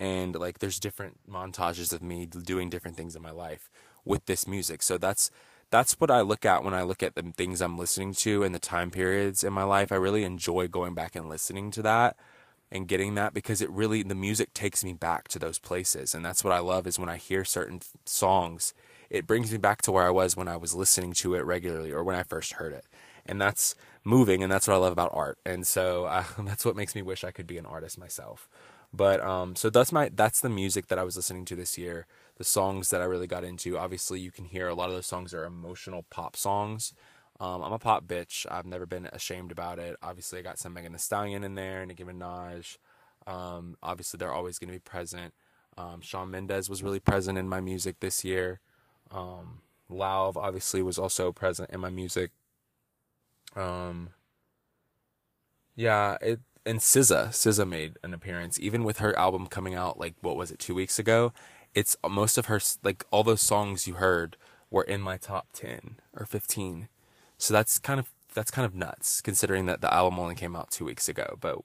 and 0.00 0.34
like 0.34 0.60
there's 0.60 0.80
different 0.80 1.18
montages 1.30 1.92
of 1.92 2.02
me 2.02 2.24
doing 2.24 2.70
different 2.70 2.96
things 2.96 3.14
in 3.14 3.20
my 3.20 3.30
life 3.30 3.70
with 4.06 4.24
this 4.24 4.46
music. 4.46 4.82
So 4.82 4.96
that's 4.96 5.30
that's 5.74 5.94
what 5.94 6.08
I 6.08 6.20
look 6.20 6.44
at 6.44 6.62
when 6.62 6.72
I 6.72 6.82
look 6.82 7.02
at 7.02 7.16
the 7.16 7.32
things 7.36 7.60
I'm 7.60 7.76
listening 7.76 8.14
to 8.14 8.44
and 8.44 8.54
the 8.54 8.60
time 8.60 8.92
periods 8.92 9.42
in 9.42 9.52
my 9.52 9.64
life. 9.64 9.90
I 9.90 9.96
really 9.96 10.22
enjoy 10.22 10.68
going 10.68 10.94
back 10.94 11.16
and 11.16 11.28
listening 11.28 11.72
to 11.72 11.82
that 11.82 12.16
and 12.70 12.86
getting 12.86 13.16
that 13.16 13.34
because 13.34 13.60
it 13.60 13.68
really 13.70 14.04
the 14.04 14.14
music 14.14 14.54
takes 14.54 14.84
me 14.84 14.92
back 14.92 15.26
to 15.28 15.40
those 15.40 15.58
places. 15.58 16.14
And 16.14 16.24
that's 16.24 16.44
what 16.44 16.52
I 16.52 16.60
love 16.60 16.86
is 16.86 16.96
when 16.96 17.08
I 17.08 17.16
hear 17.16 17.44
certain 17.44 17.80
songs 18.04 18.72
it 19.10 19.26
brings 19.26 19.50
me 19.50 19.58
back 19.58 19.82
to 19.82 19.92
where 19.92 20.06
I 20.06 20.10
was 20.10 20.36
when 20.36 20.46
I 20.46 20.56
was 20.56 20.74
listening 20.76 21.12
to 21.14 21.34
it 21.34 21.44
regularly 21.44 21.90
or 21.90 22.04
when 22.04 22.14
I 22.14 22.22
first 22.22 22.52
heard 22.52 22.72
it. 22.72 22.84
And 23.26 23.40
that's 23.40 23.74
moving 24.04 24.44
and 24.44 24.52
that's 24.52 24.68
what 24.68 24.74
I 24.74 24.78
love 24.78 24.92
about 24.92 25.10
art. 25.12 25.38
And 25.44 25.66
so 25.66 26.04
uh, 26.04 26.22
that's 26.44 26.64
what 26.64 26.76
makes 26.76 26.94
me 26.94 27.02
wish 27.02 27.24
I 27.24 27.32
could 27.32 27.48
be 27.48 27.58
an 27.58 27.66
artist 27.66 27.98
myself. 27.98 28.48
But 28.92 29.20
um 29.20 29.56
so 29.56 29.70
that's 29.70 29.90
my 29.90 30.08
that's 30.14 30.40
the 30.40 30.48
music 30.48 30.86
that 30.86 31.00
I 31.00 31.02
was 31.02 31.16
listening 31.16 31.44
to 31.46 31.56
this 31.56 31.76
year 31.76 32.06
the 32.36 32.44
songs 32.44 32.90
that 32.90 33.00
I 33.00 33.04
really 33.04 33.26
got 33.26 33.44
into. 33.44 33.78
Obviously, 33.78 34.20
you 34.20 34.30
can 34.30 34.44
hear 34.44 34.68
a 34.68 34.74
lot 34.74 34.88
of 34.88 34.94
those 34.94 35.06
songs 35.06 35.32
are 35.32 35.44
emotional 35.44 36.04
pop 36.10 36.36
songs. 36.36 36.92
Um, 37.40 37.62
I'm 37.62 37.72
a 37.72 37.78
pop 37.78 38.06
bitch. 38.06 38.46
I've 38.50 38.66
never 38.66 38.86
been 38.86 39.06
ashamed 39.06 39.52
about 39.52 39.78
it. 39.78 39.96
Obviously, 40.02 40.38
I 40.38 40.42
got 40.42 40.58
some 40.58 40.74
Megan 40.74 40.92
Thee 40.92 40.98
Stallion 40.98 41.44
in 41.44 41.54
there, 41.54 41.80
and 41.80 41.88
Nicki 41.88 42.04
Minaj. 42.04 42.78
Um, 43.26 43.76
obviously, 43.82 44.18
they're 44.18 44.32
always 44.32 44.58
going 44.58 44.68
to 44.68 44.74
be 44.74 44.80
present. 44.80 45.34
Um, 45.76 46.00
Shawn 46.00 46.30
Mendes 46.30 46.70
was 46.70 46.82
really 46.82 47.00
present 47.00 47.38
in 47.38 47.48
my 47.48 47.60
music 47.60 47.96
this 48.00 48.24
year. 48.24 48.60
Um, 49.10 49.62
Lauv 49.90 50.36
obviously 50.36 50.82
was 50.82 50.98
also 50.98 51.32
present 51.32 51.70
in 51.70 51.80
my 51.80 51.90
music. 51.90 52.30
Um, 53.56 54.10
yeah, 55.76 56.16
it 56.20 56.40
and 56.66 56.78
SZA, 56.78 57.28
SZA 57.28 57.68
made 57.68 57.98
an 58.02 58.14
appearance 58.14 58.58
even 58.58 58.84
with 58.84 58.98
her 58.98 59.16
album 59.18 59.46
coming 59.46 59.74
out 59.74 59.98
like 59.98 60.14
what 60.22 60.36
was 60.36 60.50
it 60.50 60.58
two 60.58 60.74
weeks 60.74 60.98
ago 60.98 61.32
it's 61.74 61.96
most 62.08 62.38
of 62.38 62.46
her 62.46 62.60
like 62.82 63.04
all 63.10 63.22
those 63.22 63.42
songs 63.42 63.86
you 63.86 63.94
heard 63.94 64.36
were 64.70 64.84
in 64.84 65.00
my 65.00 65.16
top 65.16 65.48
10 65.52 65.96
or 66.16 66.26
15 66.26 66.88
so 67.38 67.52
that's 67.52 67.78
kind 67.78 68.00
of 68.00 68.10
that's 68.34 68.50
kind 68.50 68.66
of 68.66 68.74
nuts 68.74 69.20
considering 69.20 69.66
that 69.66 69.80
the 69.80 69.92
album 69.92 70.18
only 70.18 70.34
came 70.34 70.56
out 70.56 70.70
two 70.70 70.84
weeks 70.84 71.08
ago. 71.08 71.38
But 71.40 71.58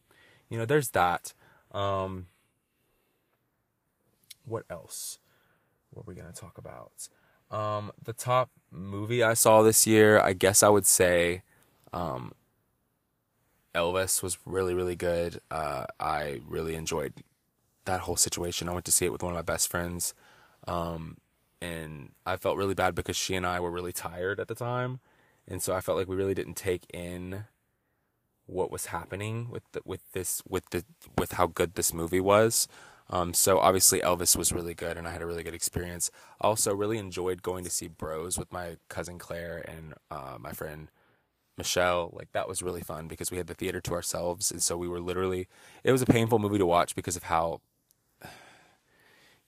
you 0.49 0.57
know 0.57 0.65
there's 0.65 0.89
that. 0.89 1.33
Um 1.71 2.27
what 4.45 4.63
else? 4.69 5.19
What 5.91 6.03
are 6.03 6.05
we 6.07 6.15
gonna 6.15 6.31
talk 6.31 6.57
about? 6.57 7.09
Um 7.51 7.91
the 8.03 8.13
top 8.13 8.51
movie 8.71 9.23
i 9.23 9.33
saw 9.33 9.63
this 9.63 9.87
year 9.87 10.19
i 10.19 10.33
guess 10.33 10.61
i 10.61 10.69
would 10.69 10.85
say 10.85 11.41
um 11.91 12.33
elvis 13.73 14.21
was 14.21 14.37
really 14.45 14.73
really 14.75 14.95
good. 14.95 15.41
Uh 15.49 15.85
i 15.99 16.41
really 16.47 16.75
enjoyed 16.75 17.13
that 17.89 18.01
whole 18.01 18.15
situation. 18.15 18.69
I 18.69 18.73
went 18.73 18.85
to 18.85 18.91
see 18.91 19.05
it 19.05 19.11
with 19.11 19.23
one 19.23 19.33
of 19.33 19.37
my 19.37 19.41
best 19.41 19.69
friends. 19.69 20.13
Um, 20.67 21.17
and 21.61 22.11
I 22.25 22.37
felt 22.37 22.57
really 22.57 22.73
bad 22.73 22.95
because 22.95 23.17
she 23.17 23.35
and 23.35 23.45
I 23.45 23.59
were 23.59 23.71
really 23.71 23.91
tired 23.91 24.39
at 24.39 24.47
the 24.47 24.55
time, 24.55 24.99
and 25.47 25.61
so 25.61 25.75
I 25.75 25.81
felt 25.81 25.97
like 25.97 26.07
we 26.07 26.15
really 26.15 26.33
didn't 26.33 26.55
take 26.55 26.85
in 26.93 27.45
what 28.45 28.71
was 28.71 28.87
happening 28.87 29.49
with 29.49 29.63
the, 29.73 29.81
with 29.85 30.01
this 30.13 30.41
with 30.47 30.69
the 30.69 30.83
with 31.17 31.33
how 31.33 31.47
good 31.47 31.75
this 31.75 31.93
movie 31.93 32.21
was. 32.21 32.67
Um, 33.11 33.33
so 33.33 33.59
obviously 33.59 33.99
Elvis 34.01 34.37
was 34.37 34.53
really 34.53 34.73
good, 34.73 34.97
and 34.97 35.07
I 35.07 35.11
had 35.11 35.21
a 35.21 35.25
really 35.25 35.43
good 35.43 35.53
experience. 35.55 36.11
I 36.39 36.47
Also, 36.47 36.73
really 36.73 36.97
enjoyed 36.97 37.41
going 37.41 37.63
to 37.63 37.69
see 37.69 37.87
Bros 37.87 38.37
with 38.37 38.51
my 38.53 38.77
cousin 38.87 39.17
Claire 39.17 39.57
and 39.67 39.95
uh, 40.11 40.37
my 40.39 40.53
friend 40.53 40.89
Michelle. 41.57 42.11
Like 42.13 42.31
that 42.33 42.47
was 42.47 42.63
really 42.63 42.81
fun 42.81 43.07
because 43.07 43.31
we 43.31 43.37
had 43.37 43.47
the 43.47 43.53
theater 43.53 43.81
to 43.81 43.93
ourselves, 43.93 44.51
and 44.51 44.61
so 44.63 44.77
we 44.77 44.87
were 44.87 45.01
literally. 45.01 45.47
It 45.83 45.91
was 45.91 46.01
a 46.01 46.05
painful 46.05 46.39
movie 46.39 46.57
to 46.59 46.65
watch 46.65 46.95
because 46.95 47.15
of 47.17 47.23
how. 47.23 47.61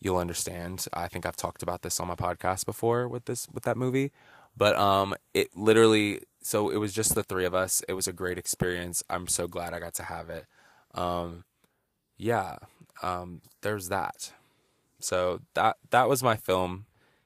You'll 0.01 0.17
understand. 0.17 0.85
I 0.93 1.07
think 1.07 1.25
I've 1.25 1.37
talked 1.37 1.63
about 1.63 1.83
this 1.83 1.99
on 1.99 2.07
my 2.07 2.15
podcast 2.15 2.65
before 2.65 3.07
with 3.07 3.25
this 3.25 3.47
with 3.53 3.63
that 3.63 3.77
movie, 3.77 4.11
but 4.57 4.75
um, 4.75 5.15
it 5.33 5.55
literally. 5.55 6.21
So 6.43 6.69
it 6.71 6.77
was 6.77 6.91
just 6.91 7.13
the 7.13 7.21
three 7.23 7.45
of 7.45 7.53
us. 7.53 7.83
It 7.87 7.93
was 7.93 8.07
a 8.07 8.13
great 8.13 8.39
experience. 8.39 9.03
I'm 9.11 9.27
so 9.27 9.47
glad 9.47 9.75
I 9.75 9.79
got 9.79 9.93
to 9.95 10.03
have 10.03 10.29
it. 10.31 10.47
Um, 10.95 11.43
yeah, 12.17 12.57
um, 13.03 13.41
there's 13.61 13.89
that. 13.89 14.31
So 14.99 15.41
that 15.53 15.77
that 15.91 16.09
was 16.09 16.23
my 16.23 16.35
film 16.35 16.85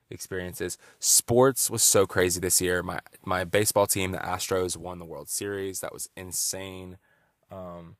experiences. 0.10 0.78
Sports 1.00 1.70
was 1.70 1.84
so 1.84 2.06
crazy 2.06 2.40
this 2.40 2.62
year. 2.62 2.84
My 2.84 3.00
my 3.24 3.44
baseball 3.44 3.88
team, 3.88 4.12
the 4.12 4.18
Astros, 4.18 4.78
won 4.78 5.00
the 5.00 5.06
World 5.06 5.30
Series. 5.30 5.80
That 5.80 5.94
was 5.94 6.10
insane. 6.16 6.98
Um, 7.52 7.96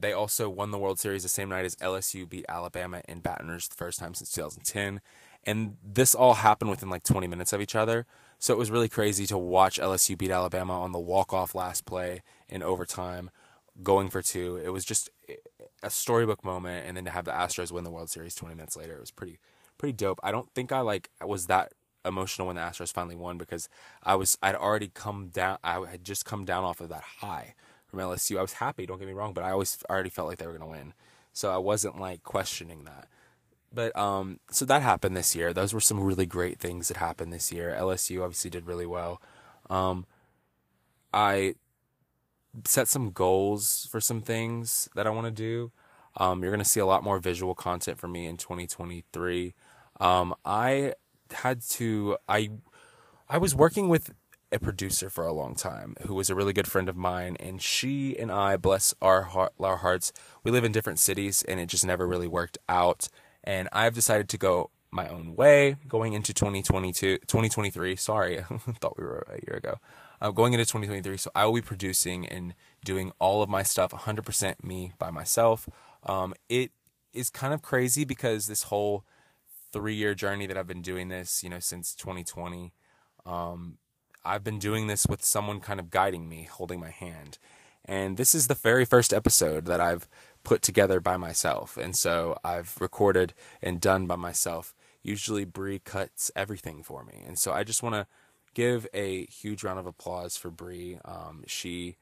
they 0.00 0.12
also 0.12 0.48
won 0.48 0.70
the 0.70 0.78
World 0.78 0.98
Series 0.98 1.22
the 1.22 1.28
same 1.28 1.48
night 1.48 1.64
as 1.64 1.76
LSU 1.76 2.28
beat 2.28 2.44
Alabama 2.48 3.02
in 3.08 3.20
Baton 3.20 3.48
Rouge 3.48 3.68
the 3.68 3.74
first 3.74 3.98
time 3.98 4.14
since 4.14 4.32
2010. 4.32 5.00
And 5.44 5.76
this 5.82 6.14
all 6.14 6.34
happened 6.34 6.70
within 6.70 6.90
like 6.90 7.02
20 7.02 7.26
minutes 7.26 7.52
of 7.52 7.60
each 7.60 7.74
other. 7.74 8.06
So 8.38 8.54
it 8.54 8.58
was 8.58 8.70
really 8.70 8.88
crazy 8.88 9.26
to 9.26 9.38
watch 9.38 9.78
LSU 9.78 10.16
beat 10.16 10.30
Alabama 10.30 10.80
on 10.80 10.92
the 10.92 10.98
walk-off 10.98 11.54
last 11.54 11.84
play 11.84 12.22
in 12.48 12.62
overtime, 12.62 13.30
going 13.82 14.08
for 14.08 14.22
two. 14.22 14.56
It 14.56 14.70
was 14.70 14.84
just 14.84 15.10
a 15.82 15.90
storybook 15.90 16.44
moment, 16.44 16.86
and 16.86 16.96
then 16.96 17.04
to 17.04 17.10
have 17.10 17.24
the 17.24 17.32
Astros 17.32 17.72
win 17.72 17.84
the 17.84 17.90
World 17.90 18.10
Series 18.10 18.34
20 18.34 18.54
minutes 18.54 18.76
later, 18.76 18.94
it 18.94 19.00
was 19.00 19.10
pretty 19.10 19.38
pretty 19.78 19.92
dope. 19.94 20.20
I 20.22 20.30
don't 20.30 20.50
think 20.54 20.72
I 20.72 20.80
like 20.80 21.10
was 21.24 21.46
that 21.46 21.72
emotional 22.04 22.46
when 22.46 22.56
the 22.56 22.62
Astros 22.62 22.92
finally 22.92 23.16
won 23.16 23.38
because 23.38 23.68
I 24.02 24.14
was 24.14 24.36
I'd 24.42 24.54
already 24.54 24.88
come 24.88 25.28
down. 25.28 25.58
I 25.64 25.86
had 25.86 26.04
just 26.04 26.24
come 26.24 26.44
down 26.44 26.64
off 26.64 26.80
of 26.80 26.88
that 26.90 27.02
high 27.20 27.54
from 27.90 28.00
LSU. 28.00 28.38
I 28.38 28.42
was 28.42 28.54
happy, 28.54 28.86
don't 28.86 28.98
get 28.98 29.08
me 29.08 29.14
wrong, 29.14 29.32
but 29.32 29.44
I 29.44 29.50
always 29.50 29.78
already 29.90 30.10
felt 30.10 30.28
like 30.28 30.38
they 30.38 30.46
were 30.46 30.52
gonna 30.52 30.70
win, 30.70 30.94
so 31.32 31.52
I 31.52 31.58
wasn't 31.58 32.00
like 32.00 32.22
questioning 32.22 32.84
that. 32.84 33.08
But 33.72 33.96
um, 33.96 34.40
so 34.50 34.64
that 34.64 34.82
happened 34.82 35.16
this 35.16 35.36
year. 35.36 35.52
Those 35.52 35.72
were 35.72 35.80
some 35.80 36.00
really 36.00 36.26
great 36.26 36.58
things 36.58 36.88
that 36.88 36.96
happened 36.96 37.32
this 37.32 37.52
year. 37.52 37.76
LSU 37.78 38.22
obviously 38.22 38.50
did 38.50 38.66
really 38.66 38.86
well. 38.86 39.22
Um, 39.68 40.06
I 41.12 41.54
set 42.64 42.88
some 42.88 43.10
goals 43.10 43.88
for 43.90 44.00
some 44.00 44.20
things 44.20 44.88
that 44.94 45.06
I 45.06 45.10
want 45.10 45.26
to 45.26 45.30
do. 45.30 45.72
Um, 46.16 46.42
you're 46.42 46.50
going 46.50 46.62
to 46.62 46.68
see 46.68 46.80
a 46.80 46.86
lot 46.86 47.04
more 47.04 47.18
visual 47.18 47.54
content 47.54 47.98
from 47.98 48.12
me 48.12 48.26
in 48.26 48.36
2023. 48.36 49.54
Um, 50.00 50.34
I 50.44 50.94
had 51.32 51.62
to, 51.62 52.16
I, 52.28 52.50
I 53.28 53.38
was 53.38 53.54
working 53.54 53.88
with 53.88 54.10
a 54.52 54.58
producer 54.58 55.08
for 55.08 55.26
a 55.26 55.32
long 55.32 55.54
time 55.54 55.94
who 56.06 56.14
was 56.14 56.30
a 56.30 56.34
really 56.34 56.52
good 56.52 56.66
friend 56.66 56.88
of 56.88 56.96
mine, 56.96 57.36
and 57.38 57.62
she 57.62 58.16
and 58.18 58.30
I, 58.32 58.56
bless 58.56 58.94
our 59.00 59.22
heart, 59.22 59.52
our 59.60 59.78
hearts, 59.78 60.12
we 60.42 60.50
live 60.50 60.64
in 60.64 60.72
different 60.72 60.98
cities, 60.98 61.42
and 61.42 61.60
it 61.60 61.66
just 61.66 61.86
never 61.86 62.06
really 62.06 62.28
worked 62.28 62.58
out. 62.68 63.08
And 63.44 63.68
I've 63.72 63.94
decided 63.94 64.28
to 64.30 64.38
go 64.38 64.70
my 64.90 65.08
own 65.08 65.36
way 65.36 65.76
going 65.86 66.14
into 66.14 66.34
2022, 66.34 67.18
2023. 67.18 67.96
Sorry, 67.96 68.40
I 68.50 68.58
thought 68.80 68.98
we 68.98 69.04
were 69.04 69.26
a 69.28 69.40
year 69.46 69.56
ago. 69.56 69.78
Uh, 70.20 70.30
going 70.30 70.52
into 70.52 70.66
2023, 70.66 71.16
so 71.16 71.30
I 71.34 71.46
will 71.46 71.54
be 71.54 71.62
producing 71.62 72.26
and 72.26 72.54
doing 72.84 73.12
all 73.18 73.42
of 73.42 73.48
my 73.48 73.62
stuff 73.62 73.92
100% 73.92 74.62
me 74.62 74.92
by 74.98 75.10
myself. 75.10 75.66
Um, 76.02 76.34
it 76.48 76.72
is 77.14 77.30
kind 77.30 77.54
of 77.54 77.62
crazy 77.62 78.04
because 78.04 78.46
this 78.46 78.64
whole 78.64 79.04
three 79.72 79.94
year 79.94 80.14
journey 80.14 80.46
that 80.46 80.58
I've 80.58 80.66
been 80.66 80.82
doing 80.82 81.08
this, 81.08 81.42
you 81.42 81.48
know, 81.48 81.58
since 81.58 81.94
2020, 81.94 82.72
um, 83.24 83.78
I've 84.24 84.44
been 84.44 84.58
doing 84.58 84.86
this 84.86 85.06
with 85.06 85.24
someone 85.24 85.60
kind 85.60 85.80
of 85.80 85.90
guiding 85.90 86.28
me, 86.28 86.48
holding 86.50 86.80
my 86.80 86.90
hand. 86.90 87.38
And 87.84 88.16
this 88.16 88.34
is 88.34 88.46
the 88.46 88.54
very 88.54 88.84
first 88.84 89.12
episode 89.12 89.64
that 89.66 89.80
I've 89.80 90.08
put 90.44 90.62
together 90.62 91.00
by 91.00 91.16
myself. 91.16 91.76
And 91.76 91.96
so 91.96 92.38
I've 92.44 92.76
recorded 92.80 93.34
and 93.62 93.80
done 93.80 94.06
by 94.06 94.16
myself. 94.16 94.74
Usually 95.02 95.44
Bree 95.44 95.78
cuts 95.78 96.30
everything 96.36 96.82
for 96.82 97.04
me. 97.04 97.22
And 97.26 97.38
so 97.38 97.52
I 97.52 97.64
just 97.64 97.82
want 97.82 97.94
to 97.94 98.06
give 98.54 98.86
a 98.92 99.26
huge 99.26 99.64
round 99.64 99.78
of 99.78 99.86
applause 99.86 100.36
for 100.36 100.50
Bree. 100.50 100.98
Um, 101.04 101.44
she 101.46 101.96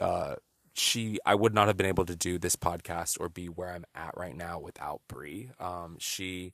uh, 0.00 0.36
she 0.74 1.18
I 1.24 1.34
would 1.34 1.54
not 1.54 1.68
have 1.68 1.76
been 1.76 1.86
able 1.86 2.04
to 2.04 2.16
do 2.16 2.38
this 2.38 2.56
podcast 2.56 3.18
or 3.20 3.28
be 3.28 3.46
where 3.48 3.70
I'm 3.70 3.84
at 3.94 4.16
right 4.16 4.36
now 4.36 4.58
without 4.58 5.00
Bree. 5.08 5.50
Um, 5.58 5.96
she 5.98 6.52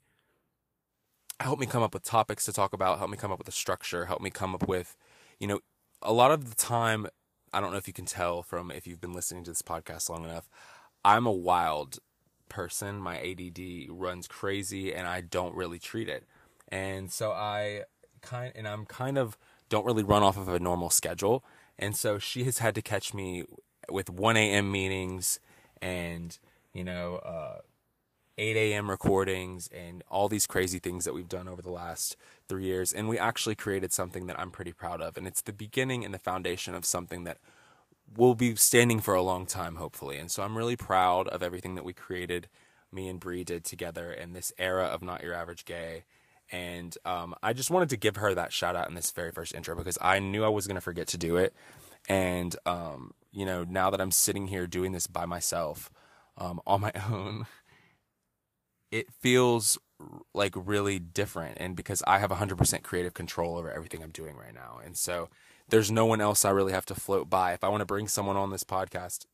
helped 1.42 1.60
me 1.60 1.66
come 1.66 1.82
up 1.82 1.94
with 1.94 2.02
topics 2.02 2.44
to 2.46 2.52
talk 2.52 2.72
about, 2.72 2.98
help 2.98 3.10
me 3.10 3.16
come 3.16 3.32
up 3.32 3.38
with 3.38 3.48
a 3.48 3.52
structure, 3.52 4.06
help 4.06 4.20
me 4.20 4.30
come 4.30 4.54
up 4.54 4.66
with, 4.66 4.96
you 5.38 5.46
know, 5.46 5.60
a 6.00 6.12
lot 6.12 6.30
of 6.30 6.48
the 6.48 6.56
time. 6.56 7.06
I 7.52 7.60
don't 7.60 7.70
know 7.70 7.78
if 7.78 7.86
you 7.86 7.92
can 7.92 8.06
tell 8.06 8.42
from 8.42 8.70
if 8.70 8.86
you've 8.86 9.00
been 9.00 9.12
listening 9.12 9.44
to 9.44 9.50
this 9.50 9.62
podcast 9.62 10.08
long 10.08 10.24
enough. 10.24 10.48
I'm 11.04 11.26
a 11.26 11.32
wild 11.32 11.98
person. 12.48 12.98
My 12.98 13.18
ADD 13.18 13.88
runs 13.90 14.26
crazy, 14.26 14.94
and 14.94 15.06
I 15.06 15.20
don't 15.20 15.54
really 15.54 15.78
treat 15.78 16.08
it. 16.08 16.24
And 16.68 17.10
so 17.10 17.32
I 17.32 17.82
kind 18.22 18.52
and 18.54 18.66
I'm 18.66 18.86
kind 18.86 19.18
of 19.18 19.36
don't 19.68 19.84
really 19.84 20.02
run 20.02 20.22
off 20.22 20.36
of 20.36 20.48
a 20.48 20.58
normal 20.58 20.90
schedule. 20.90 21.44
And 21.78 21.96
so 21.96 22.18
she 22.18 22.44
has 22.44 22.58
had 22.58 22.74
to 22.74 22.82
catch 22.82 23.12
me 23.14 23.44
with 23.90 24.08
1 24.10 24.36
a.m. 24.36 24.70
meetings 24.70 25.40
and, 25.80 26.38
you 26.72 26.84
know, 26.84 27.16
uh, 27.16 27.58
8 28.38 28.56
a.m. 28.56 28.90
recordings 28.90 29.68
and 29.68 30.02
all 30.10 30.28
these 30.28 30.46
crazy 30.46 30.78
things 30.78 31.04
that 31.04 31.14
we've 31.14 31.28
done 31.28 31.48
over 31.48 31.62
the 31.62 31.70
last 31.70 32.16
three 32.48 32.64
years. 32.64 32.92
And 32.92 33.08
we 33.08 33.18
actually 33.18 33.54
created 33.54 33.92
something 33.92 34.26
that 34.26 34.38
I'm 34.38 34.50
pretty 34.50 34.72
proud 34.72 35.00
of. 35.00 35.16
And 35.16 35.26
it's 35.26 35.42
the 35.42 35.52
beginning 35.52 36.04
and 36.04 36.14
the 36.14 36.18
foundation 36.18 36.74
of 36.74 36.84
something 36.84 37.24
that 37.24 37.38
will 38.16 38.34
be 38.34 38.54
standing 38.56 39.00
for 39.00 39.14
a 39.14 39.22
long 39.22 39.46
time, 39.46 39.76
hopefully. 39.76 40.18
And 40.18 40.30
so 40.30 40.42
I'm 40.42 40.56
really 40.56 40.76
proud 40.76 41.28
of 41.28 41.42
everything 41.42 41.74
that 41.74 41.84
we 41.84 41.92
created, 41.92 42.48
me 42.90 43.08
and 43.08 43.20
Bree 43.20 43.44
did 43.44 43.64
together 43.64 44.12
in 44.12 44.32
this 44.32 44.52
era 44.58 44.84
of 44.84 45.02
Not 45.02 45.22
Your 45.22 45.34
Average 45.34 45.64
Gay. 45.64 46.04
And 46.50 46.96
um, 47.04 47.34
I 47.42 47.52
just 47.52 47.70
wanted 47.70 47.88
to 47.90 47.96
give 47.96 48.16
her 48.16 48.34
that 48.34 48.52
shout 48.52 48.76
out 48.76 48.88
in 48.88 48.94
this 48.94 49.10
very 49.10 49.30
first 49.30 49.54
intro 49.54 49.74
because 49.74 49.96
I 50.00 50.18
knew 50.18 50.44
I 50.44 50.48
was 50.48 50.66
going 50.66 50.74
to 50.74 50.82
forget 50.82 51.08
to 51.08 51.18
do 51.18 51.36
it. 51.36 51.54
And 52.08 52.54
um, 52.66 53.14
you 53.32 53.46
know, 53.46 53.64
now 53.64 53.90
that 53.90 54.00
I'm 54.00 54.10
sitting 54.10 54.48
here 54.48 54.66
doing 54.66 54.92
this 54.92 55.06
by 55.06 55.24
myself, 55.24 55.90
um, 56.36 56.60
on 56.66 56.82
my 56.82 56.92
own, 57.10 57.46
it 58.92 59.10
feels 59.10 59.78
like 60.34 60.52
really 60.54 60.98
different. 60.98 61.56
And 61.58 61.74
because 61.74 62.02
I 62.06 62.18
have 62.18 62.30
100% 62.30 62.82
creative 62.82 63.14
control 63.14 63.56
over 63.56 63.72
everything 63.72 64.02
I'm 64.02 64.10
doing 64.10 64.36
right 64.36 64.54
now. 64.54 64.78
And 64.84 64.96
so 64.96 65.28
there's 65.68 65.90
no 65.90 66.06
one 66.06 66.20
else 66.20 66.44
I 66.44 66.50
really 66.50 66.72
have 66.72 66.86
to 66.86 66.94
float 66.94 67.30
by. 67.30 67.54
If 67.54 67.64
I 67.64 67.68
want 67.68 67.80
to 67.80 67.86
bring 67.86 68.06
someone 68.06 68.36
on 68.36 68.50
this 68.50 68.64
podcast, 68.64 69.26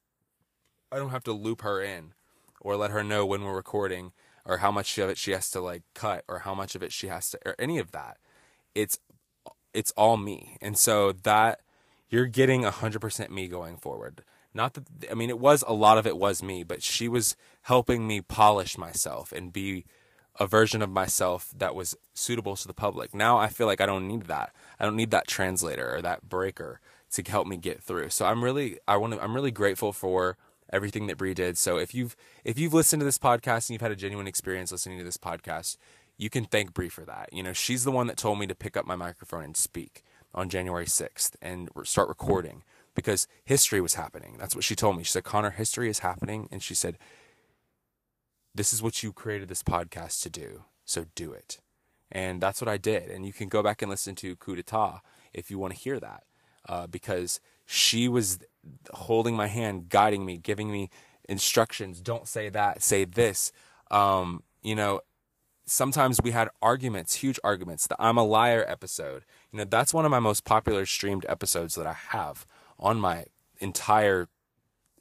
I 0.92 0.96
don't 0.96 1.10
have 1.10 1.24
to 1.24 1.32
loop 1.32 1.62
her 1.62 1.82
in 1.82 2.12
or 2.60 2.76
let 2.76 2.92
her 2.92 3.02
know 3.02 3.26
when 3.26 3.42
we're 3.42 3.54
recording 3.54 4.12
or 4.44 4.58
how 4.58 4.70
much 4.70 4.96
of 4.98 5.10
it 5.10 5.18
she 5.18 5.32
has 5.32 5.50
to 5.50 5.60
like 5.60 5.82
cut 5.94 6.24
or 6.28 6.40
how 6.40 6.54
much 6.54 6.74
of 6.74 6.82
it 6.82 6.92
she 6.92 7.08
has 7.08 7.30
to 7.30 7.38
or 7.44 7.54
any 7.58 7.78
of 7.78 7.90
that. 7.92 8.18
It's 8.74 8.98
it's 9.74 9.90
all 9.92 10.16
me. 10.16 10.56
And 10.60 10.78
so 10.78 11.12
that 11.12 11.60
you're 12.08 12.26
getting 12.26 12.62
100% 12.62 13.30
me 13.30 13.48
going 13.48 13.76
forward. 13.76 14.24
Not 14.54 14.74
that, 14.74 15.10
I 15.10 15.14
mean, 15.14 15.30
it 15.30 15.38
was 15.38 15.62
a 15.66 15.74
lot 15.74 15.98
of 15.98 16.06
it 16.06 16.16
was 16.16 16.42
me, 16.42 16.64
but 16.64 16.82
she 16.82 17.08
was 17.08 17.36
helping 17.62 18.06
me 18.06 18.20
polish 18.20 18.78
myself 18.78 19.32
and 19.32 19.52
be 19.52 19.84
a 20.40 20.46
version 20.46 20.82
of 20.82 20.90
myself 20.90 21.52
that 21.56 21.74
was 21.74 21.96
suitable 22.14 22.56
to 22.56 22.66
the 22.66 22.74
public. 22.74 23.14
Now 23.14 23.38
I 23.38 23.48
feel 23.48 23.66
like 23.66 23.80
I 23.80 23.86
don't 23.86 24.06
need 24.06 24.22
that. 24.22 24.54
I 24.78 24.84
don't 24.84 24.96
need 24.96 25.10
that 25.10 25.26
translator 25.26 25.94
or 25.94 26.02
that 26.02 26.28
breaker 26.28 26.80
to 27.12 27.22
help 27.22 27.46
me 27.46 27.56
get 27.56 27.82
through. 27.82 28.10
So 28.10 28.26
I'm 28.26 28.44
really, 28.44 28.78
I 28.86 28.96
want 28.96 29.14
to, 29.14 29.22
I'm 29.22 29.34
really 29.34 29.50
grateful 29.50 29.92
for 29.92 30.36
everything 30.72 31.06
that 31.06 31.16
Bree 31.16 31.34
did. 31.34 31.58
So 31.58 31.78
if 31.78 31.94
you've, 31.94 32.14
if 32.44 32.58
you've 32.58 32.74
listened 32.74 33.00
to 33.00 33.04
this 33.04 33.18
podcast 33.18 33.68
and 33.68 33.70
you've 33.70 33.80
had 33.80 33.90
a 33.90 33.96
genuine 33.96 34.26
experience 34.26 34.70
listening 34.70 34.98
to 34.98 35.04
this 35.04 35.16
podcast, 35.16 35.76
you 36.16 36.30
can 36.30 36.44
thank 36.44 36.74
Bree 36.74 36.88
for 36.88 37.04
that. 37.04 37.30
You 37.32 37.42
know, 37.42 37.52
she's 37.52 37.84
the 37.84 37.90
one 37.90 38.06
that 38.08 38.16
told 38.16 38.38
me 38.38 38.46
to 38.46 38.54
pick 38.54 38.76
up 38.76 38.86
my 38.86 38.96
microphone 38.96 39.44
and 39.44 39.56
speak 39.56 40.02
on 40.34 40.48
January 40.48 40.84
6th 40.84 41.32
and 41.40 41.70
start 41.84 42.08
recording 42.08 42.62
because 42.98 43.28
history 43.44 43.80
was 43.80 43.94
happening. 43.94 44.34
That's 44.40 44.56
what 44.56 44.64
she 44.64 44.74
told 44.74 44.96
me. 44.96 45.04
She 45.04 45.12
said, 45.12 45.22
Connor, 45.22 45.50
history 45.50 45.88
is 45.88 46.00
happening. 46.00 46.48
And 46.50 46.60
she 46.60 46.74
said, 46.74 46.98
This 48.52 48.72
is 48.72 48.82
what 48.82 49.04
you 49.04 49.12
created 49.12 49.48
this 49.48 49.62
podcast 49.62 50.20
to 50.22 50.30
do. 50.30 50.64
So 50.84 51.04
do 51.14 51.30
it. 51.30 51.60
And 52.10 52.40
that's 52.40 52.60
what 52.60 52.66
I 52.66 52.76
did. 52.76 53.08
And 53.08 53.24
you 53.24 53.32
can 53.32 53.48
go 53.48 53.62
back 53.62 53.82
and 53.82 53.88
listen 53.88 54.16
to 54.16 54.34
Coup 54.34 54.56
d'etat 54.56 55.00
if 55.32 55.48
you 55.48 55.60
want 55.60 55.74
to 55.74 55.78
hear 55.78 56.00
that 56.00 56.24
uh, 56.68 56.88
because 56.88 57.38
she 57.66 58.08
was 58.08 58.40
holding 58.92 59.36
my 59.36 59.46
hand, 59.46 59.90
guiding 59.90 60.26
me, 60.26 60.36
giving 60.36 60.72
me 60.72 60.90
instructions. 61.28 62.00
Don't 62.00 62.26
say 62.26 62.48
that, 62.48 62.82
say 62.82 63.04
this. 63.04 63.52
Um, 63.92 64.42
you 64.60 64.74
know, 64.74 65.02
sometimes 65.66 66.18
we 66.20 66.32
had 66.32 66.48
arguments, 66.60 67.14
huge 67.14 67.38
arguments. 67.44 67.86
The 67.86 67.94
I'm 68.00 68.16
a 68.18 68.24
liar 68.24 68.64
episode, 68.66 69.24
you 69.52 69.58
know, 69.58 69.66
that's 69.66 69.94
one 69.94 70.04
of 70.04 70.10
my 70.10 70.18
most 70.18 70.44
popular 70.44 70.84
streamed 70.84 71.24
episodes 71.28 71.76
that 71.76 71.86
I 71.86 71.92
have 71.92 72.44
on 72.78 72.98
my 72.98 73.26
entire 73.58 74.28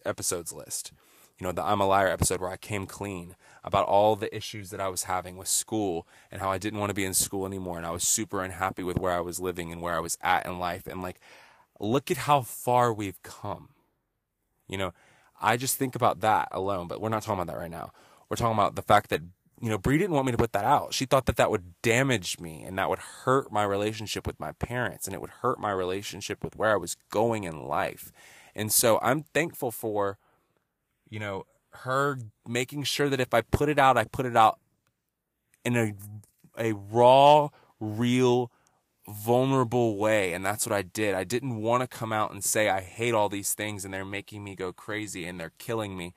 episodes 0.06 0.52
list. 0.52 0.92
You 1.38 1.46
know, 1.46 1.52
the 1.52 1.64
I'm 1.64 1.82
a 1.82 1.88
liar 1.88 2.08
episode 2.08 2.42
where 2.42 2.50
I 2.50 2.58
came 2.58 2.88
clean 2.88 3.36
about 3.64 3.86
all 3.86 4.16
the 4.16 4.36
issues 4.36 4.70
that 4.72 4.80
I 4.80 4.88
was 4.88 5.04
having 5.04 5.38
with 5.38 5.48
school 5.48 6.08
and 6.32 6.42
how 6.42 6.50
I 6.50 6.58
didn't 6.58 6.80
want 6.80 6.90
to 6.90 6.96
be 6.96 7.06
in 7.06 7.14
school 7.14 7.46
anymore 7.46 7.78
and 7.78 7.86
I 7.86 7.92
was 7.92 8.04
super 8.04 8.44
unhappy 8.44 8.82
with 8.82 8.98
where 8.98 9.14
I 9.14 9.20
was 9.20 9.40
living 9.40 9.72
and 9.72 9.82
where 9.82 9.94
I 9.94 10.00
was 10.00 10.18
at 10.22 10.46
in 10.46 10.58
life 10.58 10.88
and 10.88 11.02
like 11.02 11.20
look 11.80 12.10
at 12.10 12.18
how 12.18 12.42
far 12.42 12.92
we've 12.92 13.22
come. 13.22 13.70
You 14.68 14.78
know, 14.78 14.94
I 15.40 15.58
just 15.58 15.78
think 15.78 15.96
about 15.96 16.22
that 16.22 16.48
alone, 16.52 16.88
but 16.88 17.00
we're 17.00 17.10
not 17.10 17.22
talking 17.22 17.40
about 17.40 17.54
that 17.54 17.60
right 17.60 17.72
now. 17.72 17.92
We're 18.30 18.38
talking 18.38 18.58
about 18.58 18.76
the 18.76 18.82
fact 18.82 19.10
that 19.12 19.22
you 19.60 19.70
know, 19.70 19.78
Brie 19.78 19.98
didn't 19.98 20.16
want 20.16 20.26
me 20.28 20.32
to 20.32 20.38
put 20.38 20.54
that 20.54 20.66
out. 20.66 20.94
She 20.94 21.06
thought 21.06 21.26
that 21.26 21.36
that 21.38 21.50
would 21.50 21.74
damage 21.82 22.40
me 22.40 22.64
and 22.64 22.78
that 22.78 22.90
would 22.90 23.00
hurt 23.00 23.52
my 23.52 23.64
relationship 23.64 24.28
with 24.28 24.40
my 24.40 24.52
parents 24.54 25.08
and 25.08 25.14
it 25.16 25.22
would 25.22 25.32
hurt 25.42 25.60
my 25.60 25.72
relationship 25.72 26.44
with 26.44 26.56
where 26.56 26.74
I 26.74 26.78
was 26.78 26.96
going 27.10 27.44
in 27.44 27.64
life. 27.64 28.12
And 28.56 28.72
so 28.72 29.00
I'm 29.02 29.24
thankful 29.34 29.72
for, 29.72 30.18
you 31.10 31.20
know, 31.20 31.46
her 31.72 32.20
making 32.48 32.84
sure 32.84 33.10
that 33.10 33.20
if 33.20 33.34
I 33.34 33.42
put 33.42 33.70
it 33.70 33.80
out, 33.80 33.98
I 33.98 34.06
put 34.06 34.26
it 34.26 34.36
out 34.36 34.60
in 35.66 35.76
a 35.76 35.94
a 36.58 36.74
raw, 36.74 37.50
real, 37.80 38.52
vulnerable 39.08 39.98
way. 39.98 40.34
And 40.34 40.46
that's 40.46 40.66
what 40.66 40.74
I 40.74 40.82
did. 40.82 41.14
I 41.14 41.24
didn't 41.24 41.62
want 41.62 41.82
to 41.82 41.88
come 41.88 42.12
out 42.12 42.32
and 42.32 42.44
say 42.44 42.70
I 42.70 42.82
hate 42.82 43.14
all 43.14 43.30
these 43.30 43.54
things 43.54 43.86
and 43.86 43.94
they're 43.94 44.06
making 44.06 44.44
me 44.44 44.56
go 44.56 44.74
crazy 44.74 45.26
and 45.26 45.40
they're 45.40 45.54
killing 45.58 45.96
me. 45.96 46.14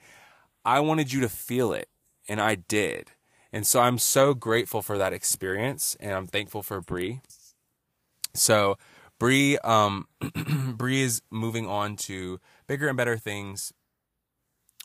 I 0.64 0.80
wanted 0.80 1.12
you 1.12 1.20
to 1.20 1.28
feel 1.28 1.73
it, 1.73 1.88
and 2.28 2.40
I 2.40 2.54
did. 2.54 3.12
And 3.52 3.66
so 3.66 3.80
I'm 3.80 3.99
so 3.99 4.35
grateful 4.35 4.83
for 4.83 4.97
that 4.99 5.12
experience 5.12 5.97
and 6.00 6.12
I'm 6.12 6.26
thankful 6.26 6.62
for 6.62 6.80
Brie. 6.80 7.21
So 8.35 8.76
Brie, 9.19 9.59
um, 9.59 10.07
Brie 10.76 11.02
is 11.02 11.23
moving 11.30 11.66
on 11.66 11.97
to 11.97 12.40
bigger 12.66 12.88
and 12.88 12.97
better 12.97 13.16
things 13.16 13.73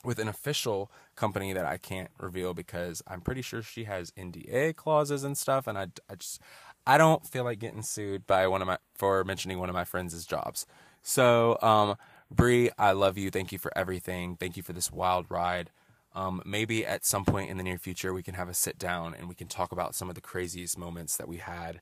with 0.03 0.19
an 0.19 0.27
official 0.27 0.91
company 1.15 1.53
that 1.53 1.65
I 1.65 1.77
can't 1.77 2.10
reveal 2.19 2.53
because 2.53 3.01
I'm 3.07 3.22
pretty 3.22 3.41
sure 3.41 3.62
she 3.62 3.86
has 3.86 4.12
NDA 4.12 4.75
clauses 4.75 5.24
and 5.24 5.38
stuff. 5.38 5.67
And 5.67 5.77
I, 5.77 5.88
I 6.10 6.15
just, 6.15 6.41
I 6.86 6.98
don't 6.98 7.25
feel 7.25 7.43
like 7.43 7.60
getting 7.60 7.81
sued 7.81 8.27
by 8.27 8.48
one 8.48 8.62
of 8.62 8.67
my, 8.67 8.77
for 8.93 9.24
mentioning 9.24 9.60
one 9.60 9.69
of 9.69 9.75
my 9.75 9.84
friends' 9.84 10.25
jobs. 10.25 10.65
So, 11.01 11.57
um, 11.62 11.95
Brie, 12.31 12.69
I 12.77 12.91
love 12.91 13.17
you. 13.17 13.29
Thank 13.29 13.51
you 13.51 13.60
for 13.60 13.75
everything. 13.75 14.36
Thank 14.38 14.57
you 14.57 14.63
for 14.63 14.74
this 14.74 14.91
wild 14.91 15.25
ride. 15.29 15.72
Um, 16.15 16.41
maybe 16.45 16.86
at 16.86 17.05
some 17.05 17.25
point 17.25 17.50
in 17.50 17.57
the 17.57 17.63
near 17.63 17.77
future, 17.77 18.13
we 18.13 18.24
can 18.24 18.36
have 18.36 18.48
a 18.48 18.53
sit 18.53 18.79
down 18.79 19.13
and 19.13 19.27
we 19.27 19.36
can 19.36 19.48
talk 19.48 19.74
about 19.74 19.93
some 19.93 20.07
of 20.07 20.15
the 20.15 20.22
craziest 20.22 20.77
moments 20.77 21.17
that 21.17 21.27
we 21.27 21.38
had 21.38 21.81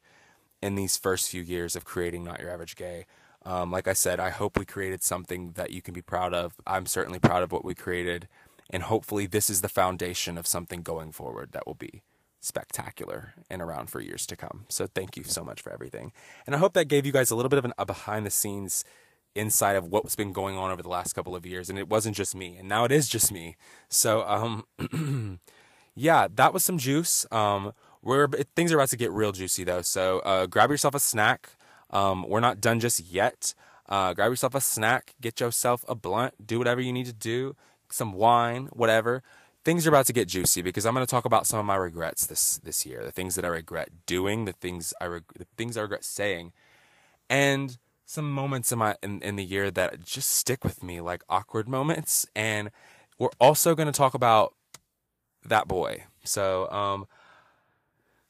in 0.61 0.73
these 0.75 0.97
first 0.97 1.29
few 1.29 1.41
years 1.41 1.75
of 1.75 1.85
creating 1.85 2.23
Not 2.23 2.39
Your 2.39 2.49
Average 2.49 2.75
Gay. 2.75 3.05
Um, 3.45 3.71
like 3.71 3.87
I 3.87 3.93
said, 3.93 4.19
I 4.19 4.31
hope 4.31 4.57
we 4.57 4.65
created 4.65 5.03
something 5.03 5.51
that 5.51 5.71
you 5.71 5.81
can 5.81 5.93
be 5.93 6.01
proud 6.01 6.33
of. 6.33 6.55
I'm 6.65 6.87
certainly 6.87 7.19
proud 7.19 7.43
of 7.43 7.51
what 7.51 7.63
we 7.63 7.75
created. 7.75 8.27
And 8.69 8.83
hopefully, 8.83 9.27
this 9.27 9.49
is 9.49 9.61
the 9.61 9.69
foundation 9.69 10.37
of 10.37 10.47
something 10.47 10.81
going 10.81 11.11
forward 11.11 11.51
that 11.51 11.67
will 11.67 11.75
be 11.75 12.01
spectacular 12.39 13.33
and 13.49 13.61
around 13.61 13.89
for 13.89 14.01
years 14.01 14.25
to 14.27 14.35
come. 14.37 14.65
So, 14.69 14.87
thank 14.87 15.17
you 15.17 15.23
so 15.25 15.43
much 15.43 15.61
for 15.61 15.71
everything. 15.71 16.13
And 16.47 16.55
I 16.55 16.59
hope 16.59 16.73
that 16.73 16.85
gave 16.85 17.05
you 17.05 17.11
guys 17.11 17.29
a 17.29 17.35
little 17.35 17.49
bit 17.49 17.59
of 17.59 17.65
an, 17.65 17.73
a 17.77 17.85
behind 17.85 18.25
the 18.25 18.31
scenes 18.31 18.85
insight 19.35 19.75
of 19.75 19.87
what's 19.87 20.15
been 20.15 20.31
going 20.31 20.57
on 20.57 20.71
over 20.71 20.81
the 20.81 20.89
last 20.89 21.13
couple 21.13 21.35
of 21.35 21.45
years 21.45 21.69
and 21.69 21.79
it 21.79 21.89
wasn't 21.89 22.15
just 22.15 22.35
me 22.35 22.55
and 22.57 22.67
now 22.67 22.85
it 22.85 22.91
is 22.91 23.07
just 23.07 23.31
me. 23.31 23.55
So 23.89 24.23
um 24.27 25.39
yeah 25.95 26.27
that 26.35 26.53
was 26.53 26.63
some 26.63 26.77
juice. 26.77 27.25
Um 27.31 27.73
we're 28.01 28.27
things 28.55 28.71
are 28.71 28.75
about 28.77 28.89
to 28.89 28.97
get 28.97 29.11
real 29.11 29.31
juicy 29.31 29.63
though 29.63 29.81
so 29.81 30.19
uh 30.19 30.45
grab 30.45 30.69
yourself 30.69 30.95
a 30.95 30.99
snack. 30.99 31.49
Um 31.89 32.27
we're 32.27 32.39
not 32.39 32.61
done 32.61 32.79
just 32.79 32.99
yet. 32.99 33.53
Uh 33.89 34.13
grab 34.13 34.31
yourself 34.31 34.55
a 34.55 34.61
snack 34.61 35.15
get 35.19 35.39
yourself 35.39 35.83
a 35.87 35.95
blunt 35.95 36.45
do 36.45 36.57
whatever 36.57 36.81
you 36.81 36.93
need 36.93 37.05
to 37.07 37.13
do 37.13 37.55
some 37.89 38.13
wine 38.13 38.69
whatever. 38.73 39.23
Things 39.65 39.87
are 39.87 39.89
about 39.89 40.07
to 40.07 40.13
get 40.13 40.27
juicy 40.27 40.61
because 40.61 40.85
I'm 40.85 40.93
going 40.93 41.05
to 41.05 41.09
talk 41.09 41.23
about 41.23 41.47
some 41.47 41.57
of 41.57 41.65
my 41.65 41.75
regrets 41.75 42.25
this 42.27 42.57
this 42.57 42.85
year 42.85 43.03
the 43.03 43.11
things 43.11 43.35
that 43.35 43.45
I 43.45 43.49
regret 43.49 43.89
doing 44.05 44.45
the 44.45 44.53
things 44.53 44.93
I 44.99 45.05
reg- 45.05 45.33
the 45.37 45.47
things 45.57 45.77
I 45.77 45.81
regret 45.81 46.03
saying. 46.03 46.51
And 47.29 47.77
some 48.05 48.31
moments 48.31 48.71
in 48.71 48.79
my 48.79 48.95
in, 49.01 49.21
in 49.21 49.35
the 49.35 49.43
year 49.43 49.71
that 49.71 50.03
just 50.03 50.29
stick 50.31 50.63
with 50.63 50.83
me, 50.83 51.01
like 51.01 51.23
awkward 51.29 51.67
moments. 51.67 52.25
And 52.35 52.71
we're 53.17 53.29
also 53.39 53.75
going 53.75 53.87
to 53.87 53.93
talk 53.93 54.13
about 54.13 54.53
that 55.45 55.67
boy. 55.67 56.05
So, 56.23 56.69
um, 56.71 57.07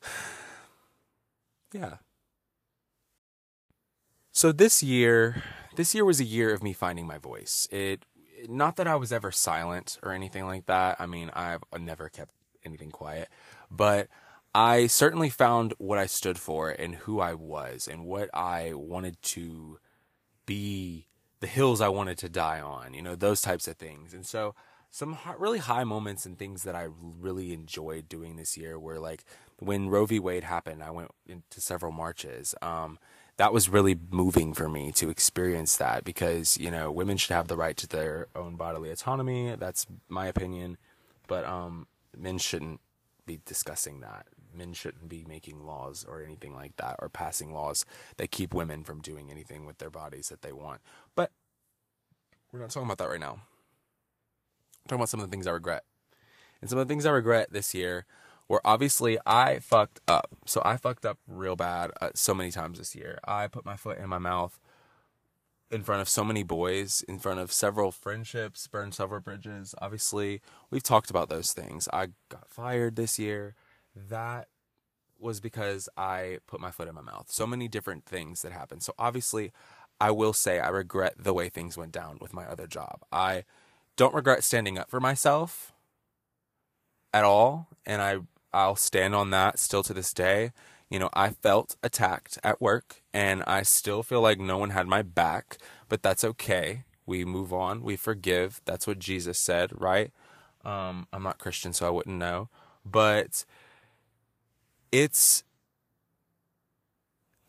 yeah. 1.73 1.95
So 4.31 4.51
this 4.51 4.81
year, 4.81 5.43
this 5.75 5.93
year 5.93 6.03
was 6.05 6.19
a 6.19 6.25
year 6.25 6.53
of 6.53 6.63
me 6.63 6.73
finding 6.73 7.05
my 7.05 7.17
voice. 7.17 7.67
It, 7.71 8.05
not 8.49 8.75
that 8.77 8.87
I 8.87 8.95
was 8.95 9.13
ever 9.13 9.31
silent 9.31 9.99
or 10.03 10.11
anything 10.11 10.45
like 10.45 10.65
that. 10.65 10.99
I 10.99 11.05
mean, 11.05 11.29
I've 11.33 11.61
never 11.79 12.09
kept 12.09 12.33
anything 12.65 12.91
quiet, 12.91 13.29
but 13.69 14.07
I 14.55 14.87
certainly 14.87 15.29
found 15.29 15.73
what 15.79 15.97
I 15.97 16.05
stood 16.05 16.37
for 16.37 16.69
and 16.69 16.95
who 16.95 17.19
I 17.19 17.33
was 17.33 17.87
and 17.87 18.05
what 18.05 18.29
I 18.33 18.73
wanted 18.73 19.21
to 19.23 19.79
be 20.45 21.07
the 21.39 21.47
hills 21.47 21.81
I 21.81 21.89
wanted 21.89 22.17
to 22.19 22.29
die 22.29 22.61
on, 22.61 22.93
you 22.93 23.01
know, 23.01 23.15
those 23.15 23.41
types 23.41 23.67
of 23.67 23.77
things. 23.77 24.13
And 24.13 24.25
so 24.25 24.53
some 24.91 25.17
really 25.39 25.57
high 25.57 25.83
moments 25.83 26.25
and 26.25 26.37
things 26.37 26.63
that 26.63 26.75
I 26.75 26.87
really 27.01 27.51
enjoyed 27.51 28.07
doing 28.07 28.35
this 28.35 28.55
year 28.55 28.79
were 28.79 28.99
like 28.99 29.25
when 29.57 29.89
Roe 29.89 30.05
v. 30.05 30.19
Wade 30.19 30.43
happened, 30.43 30.83
I 30.83 30.91
went 30.91 31.09
into 31.25 31.59
several 31.59 31.91
marches. 31.91 32.53
Um, 32.61 32.99
that 33.37 33.51
was 33.51 33.69
really 33.69 33.97
moving 34.11 34.53
for 34.53 34.69
me 34.69 34.91
to 34.93 35.09
experience 35.09 35.75
that 35.77 36.03
because, 36.03 36.57
you 36.59 36.69
know, 36.69 36.91
women 36.91 37.17
should 37.17 37.33
have 37.33 37.47
the 37.47 37.57
right 37.57 37.75
to 37.77 37.87
their 37.87 38.27
own 38.35 38.55
bodily 38.55 38.91
autonomy. 38.91 39.55
That's 39.55 39.87
my 40.07 40.27
opinion. 40.27 40.77
But 41.27 41.43
um, 41.43 41.87
men 42.15 42.37
shouldn't 42.37 42.79
be 43.25 43.39
discussing 43.45 44.01
that 44.01 44.27
men 44.55 44.73
shouldn't 44.73 45.09
be 45.09 45.25
making 45.27 45.65
laws 45.65 46.05
or 46.07 46.21
anything 46.23 46.53
like 46.53 46.75
that 46.77 46.95
or 46.99 47.09
passing 47.09 47.53
laws 47.53 47.85
that 48.17 48.31
keep 48.31 48.53
women 48.53 48.83
from 48.83 49.01
doing 49.01 49.29
anything 49.29 49.65
with 49.65 49.77
their 49.77 49.89
bodies 49.89 50.29
that 50.29 50.41
they 50.41 50.51
want. 50.51 50.81
But 51.15 51.31
we're 52.51 52.59
not 52.59 52.69
talking 52.69 52.87
about 52.87 52.99
that 52.99 53.09
right 53.09 53.19
now. 53.19 53.33
I'm 53.33 54.87
talking 54.87 54.99
about 54.99 55.09
some 55.09 55.19
of 55.19 55.29
the 55.29 55.31
things 55.31 55.47
I 55.47 55.51
regret. 55.51 55.83
And 56.61 56.69
some 56.69 56.79
of 56.79 56.87
the 56.87 56.91
things 56.91 57.05
I 57.05 57.11
regret 57.11 57.51
this 57.51 57.73
year 57.73 58.05
were 58.47 58.61
obviously 58.63 59.17
I 59.25 59.59
fucked 59.59 59.99
up. 60.07 60.29
So 60.45 60.61
I 60.63 60.77
fucked 60.77 61.05
up 61.05 61.17
real 61.27 61.55
bad 61.55 61.91
uh, 62.01 62.09
so 62.15 62.33
many 62.33 62.51
times 62.51 62.77
this 62.77 62.95
year. 62.95 63.19
I 63.25 63.47
put 63.47 63.65
my 63.65 63.75
foot 63.75 63.97
in 63.97 64.09
my 64.09 64.19
mouth 64.19 64.59
in 65.71 65.83
front 65.83 66.01
of 66.01 66.07
so 66.07 66.23
many 66.23 66.43
boys, 66.43 67.03
in 67.07 67.17
front 67.17 67.39
of 67.39 67.51
several 67.51 67.91
friendships, 67.91 68.67
burned 68.67 68.93
several 68.93 69.19
bridges. 69.19 69.73
Obviously, 69.81 70.39
we've 70.69 70.83
talked 70.83 71.09
about 71.09 71.29
those 71.29 71.51
things. 71.51 71.87
I 71.91 72.09
got 72.29 72.47
fired 72.47 72.95
this 72.95 73.17
year 73.17 73.55
that 73.95 74.47
was 75.19 75.39
because 75.39 75.87
I 75.95 76.39
put 76.47 76.59
my 76.59 76.71
foot 76.71 76.87
in 76.87 76.95
my 76.95 77.01
mouth. 77.01 77.31
So 77.31 77.47
many 77.47 77.67
different 77.67 78.05
things 78.05 78.41
that 78.41 78.51
happened. 78.51 78.83
So 78.83 78.93
obviously, 78.99 79.51
I 79.99 80.11
will 80.11 80.33
say 80.33 80.59
I 80.59 80.69
regret 80.69 81.15
the 81.17 81.33
way 81.33 81.49
things 81.49 81.77
went 81.77 81.91
down 81.93 82.17
with 82.19 82.33
my 82.33 82.45
other 82.45 82.67
job. 82.67 83.03
I 83.11 83.45
don't 83.95 84.13
regret 84.13 84.43
standing 84.43 84.77
up 84.77 84.89
for 84.89 84.99
myself 84.99 85.71
at 87.13 87.23
all, 87.23 87.69
and 87.85 88.01
I 88.01 88.19
I'll 88.53 88.75
stand 88.75 89.15
on 89.15 89.31
that 89.31 89.59
still 89.59 89.83
to 89.83 89.93
this 89.93 90.13
day. 90.13 90.51
You 90.89 90.99
know, 90.99 91.09
I 91.13 91.29
felt 91.29 91.75
attacked 91.81 92.37
at 92.43 92.61
work 92.61 93.01
and 93.13 93.43
I 93.47 93.63
still 93.63 94.03
feel 94.03 94.21
like 94.21 94.39
no 94.39 94.59
one 94.59 94.69
had 94.69 94.85
my 94.85 95.01
back, 95.01 95.57
but 95.89 96.03
that's 96.03 96.23
okay. 96.23 96.83
We 97.07 97.25
move 97.25 97.51
on, 97.51 97.81
we 97.81 97.95
forgive. 97.95 98.61
That's 98.65 98.85
what 98.85 98.99
Jesus 98.99 99.39
said, 99.39 99.71
right? 99.73 100.11
Um, 100.63 101.07
I'm 101.11 101.23
not 101.23 101.39
Christian, 101.39 101.73
so 101.73 101.87
I 101.87 101.89
wouldn't 101.89 102.17
know. 102.17 102.49
But 102.85 103.43
it's 104.93 105.43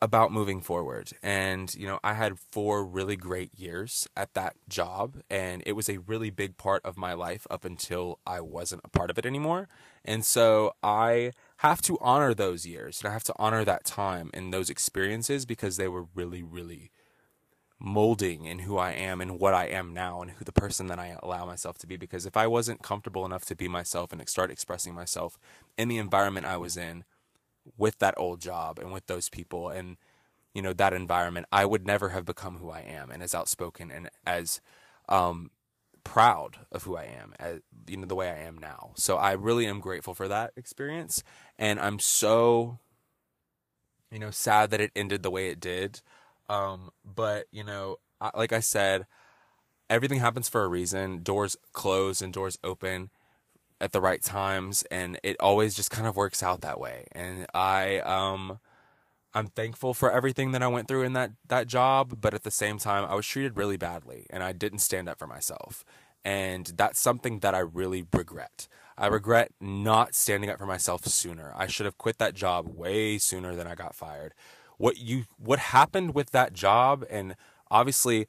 about 0.00 0.32
moving 0.32 0.62
forward. 0.62 1.10
And, 1.22 1.74
you 1.74 1.86
know, 1.86 2.00
I 2.02 2.14
had 2.14 2.38
four 2.38 2.84
really 2.84 3.16
great 3.16 3.50
years 3.54 4.08
at 4.16 4.32
that 4.32 4.56
job, 4.66 5.18
and 5.28 5.62
it 5.66 5.72
was 5.72 5.90
a 5.90 5.98
really 5.98 6.30
big 6.30 6.56
part 6.56 6.82
of 6.84 6.96
my 6.96 7.12
life 7.12 7.46
up 7.50 7.66
until 7.66 8.18
I 8.26 8.40
wasn't 8.40 8.80
a 8.84 8.88
part 8.88 9.10
of 9.10 9.18
it 9.18 9.26
anymore. 9.26 9.68
And 10.04 10.24
so 10.24 10.72
I 10.82 11.32
have 11.58 11.82
to 11.82 11.98
honor 12.00 12.32
those 12.32 12.66
years 12.66 13.00
and 13.00 13.10
I 13.10 13.12
have 13.12 13.24
to 13.24 13.34
honor 13.38 13.64
that 13.64 13.84
time 13.84 14.30
and 14.32 14.52
those 14.52 14.70
experiences 14.70 15.44
because 15.44 15.76
they 15.76 15.88
were 15.88 16.06
really, 16.14 16.42
really 16.42 16.90
molding 17.78 18.46
in 18.46 18.60
who 18.60 18.78
I 18.78 18.92
am 18.92 19.20
and 19.20 19.38
what 19.38 19.52
I 19.52 19.66
am 19.66 19.92
now 19.92 20.22
and 20.22 20.30
who 20.30 20.44
the 20.44 20.52
person 20.52 20.86
that 20.86 20.98
I 20.98 21.18
allow 21.22 21.44
myself 21.44 21.76
to 21.78 21.86
be. 21.86 21.96
Because 21.96 22.24
if 22.24 22.36
I 22.36 22.46
wasn't 22.46 22.82
comfortable 22.82 23.26
enough 23.26 23.44
to 23.46 23.56
be 23.56 23.68
myself 23.68 24.12
and 24.12 24.26
start 24.28 24.50
expressing 24.50 24.94
myself 24.94 25.38
in 25.76 25.88
the 25.88 25.98
environment 25.98 26.46
I 26.46 26.56
was 26.56 26.76
in, 26.76 27.04
with 27.76 27.98
that 27.98 28.14
old 28.16 28.40
job 28.40 28.78
and 28.78 28.92
with 28.92 29.06
those 29.06 29.28
people 29.28 29.68
and 29.68 29.96
you 30.54 30.62
know 30.62 30.72
that 30.72 30.92
environment 30.92 31.46
i 31.50 31.64
would 31.64 31.86
never 31.86 32.10
have 32.10 32.24
become 32.24 32.58
who 32.58 32.70
i 32.70 32.80
am 32.80 33.10
and 33.10 33.22
as 33.22 33.34
outspoken 33.34 33.90
and 33.90 34.10
as 34.26 34.60
um, 35.08 35.50
proud 36.04 36.58
of 36.70 36.84
who 36.84 36.96
I 36.96 37.04
am, 37.04 37.34
as, 37.38 37.60
you 37.88 37.96
know, 37.96 38.06
the 38.06 38.14
way 38.14 38.30
I 38.30 38.38
am 38.38 38.58
now. 38.58 38.92
So 38.94 39.16
I 39.16 39.32
really 39.32 39.66
am 39.66 39.80
grateful 39.80 40.14
for 40.14 40.28
that 40.28 40.52
experience, 40.56 41.24
and 41.58 41.80
I'm 41.80 41.98
so, 41.98 42.78
you 44.10 44.18
know, 44.18 44.30
sad 44.30 44.70
that 44.70 44.80
it 44.80 44.92
ended 44.94 45.22
the 45.22 45.30
way 45.30 45.48
it 45.48 45.60
did. 45.60 46.02
Um, 46.48 46.90
but 47.04 47.46
you 47.50 47.64
know, 47.64 47.96
I, 48.20 48.30
like 48.36 48.52
I 48.52 48.60
said, 48.60 49.06
everything 49.90 50.20
happens 50.20 50.48
for 50.48 50.62
a 50.62 50.68
reason. 50.68 51.22
Doors 51.22 51.56
close 51.72 52.20
and 52.22 52.32
doors 52.32 52.58
open 52.62 53.10
at 53.84 53.92
the 53.92 54.00
right 54.00 54.22
times, 54.22 54.82
and 54.90 55.20
it 55.22 55.36
always 55.38 55.74
just 55.74 55.90
kind 55.90 56.06
of 56.08 56.16
works 56.16 56.42
out 56.42 56.62
that 56.62 56.80
way. 56.80 57.06
And 57.12 57.46
I, 57.52 57.98
um, 57.98 58.58
I'm 59.34 59.48
thankful 59.48 59.92
for 59.92 60.10
everything 60.10 60.52
that 60.52 60.62
I 60.62 60.68
went 60.68 60.88
through 60.88 61.02
in 61.02 61.12
that 61.12 61.32
that 61.48 61.66
job, 61.66 62.18
but 62.22 62.32
at 62.32 62.44
the 62.44 62.50
same 62.50 62.78
time, 62.78 63.04
I 63.04 63.14
was 63.14 63.26
treated 63.26 63.58
really 63.58 63.76
badly, 63.76 64.26
and 64.30 64.42
I 64.42 64.52
didn't 64.52 64.78
stand 64.78 65.06
up 65.06 65.18
for 65.18 65.26
myself. 65.26 65.84
And 66.24 66.72
that's 66.78 66.98
something 66.98 67.40
that 67.40 67.54
I 67.54 67.58
really 67.58 68.06
regret. 68.10 68.68
I 68.96 69.08
regret 69.08 69.52
not 69.60 70.14
standing 70.14 70.48
up 70.48 70.58
for 70.58 70.64
myself 70.64 71.04
sooner. 71.04 71.52
I 71.54 71.66
should 71.66 71.84
have 71.84 71.98
quit 71.98 72.16
that 72.18 72.34
job 72.34 72.68
way 72.68 73.18
sooner 73.18 73.54
than 73.54 73.66
I 73.66 73.74
got 73.74 73.94
fired. 73.94 74.32
What 74.78 74.96
you 74.96 75.24
what 75.36 75.58
happened 75.58 76.14
with 76.14 76.30
that 76.30 76.54
job 76.54 77.04
and 77.10 77.36
obviously 77.70 78.28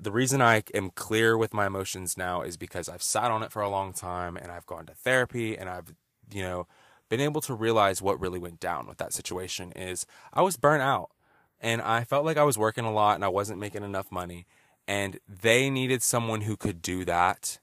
the 0.00 0.12
reason 0.12 0.42
I 0.42 0.62
am 0.74 0.90
clear 0.90 1.36
with 1.36 1.54
my 1.54 1.66
emotions 1.66 2.16
now 2.16 2.42
is 2.42 2.56
because 2.56 2.88
I've 2.88 3.02
sat 3.02 3.30
on 3.30 3.42
it 3.42 3.52
for 3.52 3.62
a 3.62 3.70
long 3.70 3.92
time 3.92 4.36
and 4.36 4.50
I've 4.50 4.66
gone 4.66 4.86
to 4.86 4.94
therapy 4.94 5.56
and 5.56 5.68
I've 5.68 5.94
you 6.32 6.42
know 6.42 6.66
been 7.08 7.20
able 7.20 7.40
to 7.42 7.54
realize 7.54 8.02
what 8.02 8.20
really 8.20 8.38
went 8.38 8.60
down 8.60 8.86
with 8.86 8.98
that 8.98 9.12
situation 9.12 9.72
is 9.72 10.06
I 10.32 10.42
was 10.42 10.56
burnt 10.56 10.82
out 10.82 11.10
and 11.60 11.80
I 11.80 12.04
felt 12.04 12.24
like 12.24 12.36
I 12.36 12.44
was 12.44 12.58
working 12.58 12.84
a 12.84 12.92
lot 12.92 13.14
and 13.14 13.24
I 13.24 13.28
wasn't 13.28 13.60
making 13.60 13.84
enough 13.84 14.10
money 14.10 14.46
and 14.86 15.18
they 15.28 15.70
needed 15.70 16.02
someone 16.02 16.42
who 16.42 16.56
could 16.56 16.82
do 16.82 17.04
that 17.04 17.58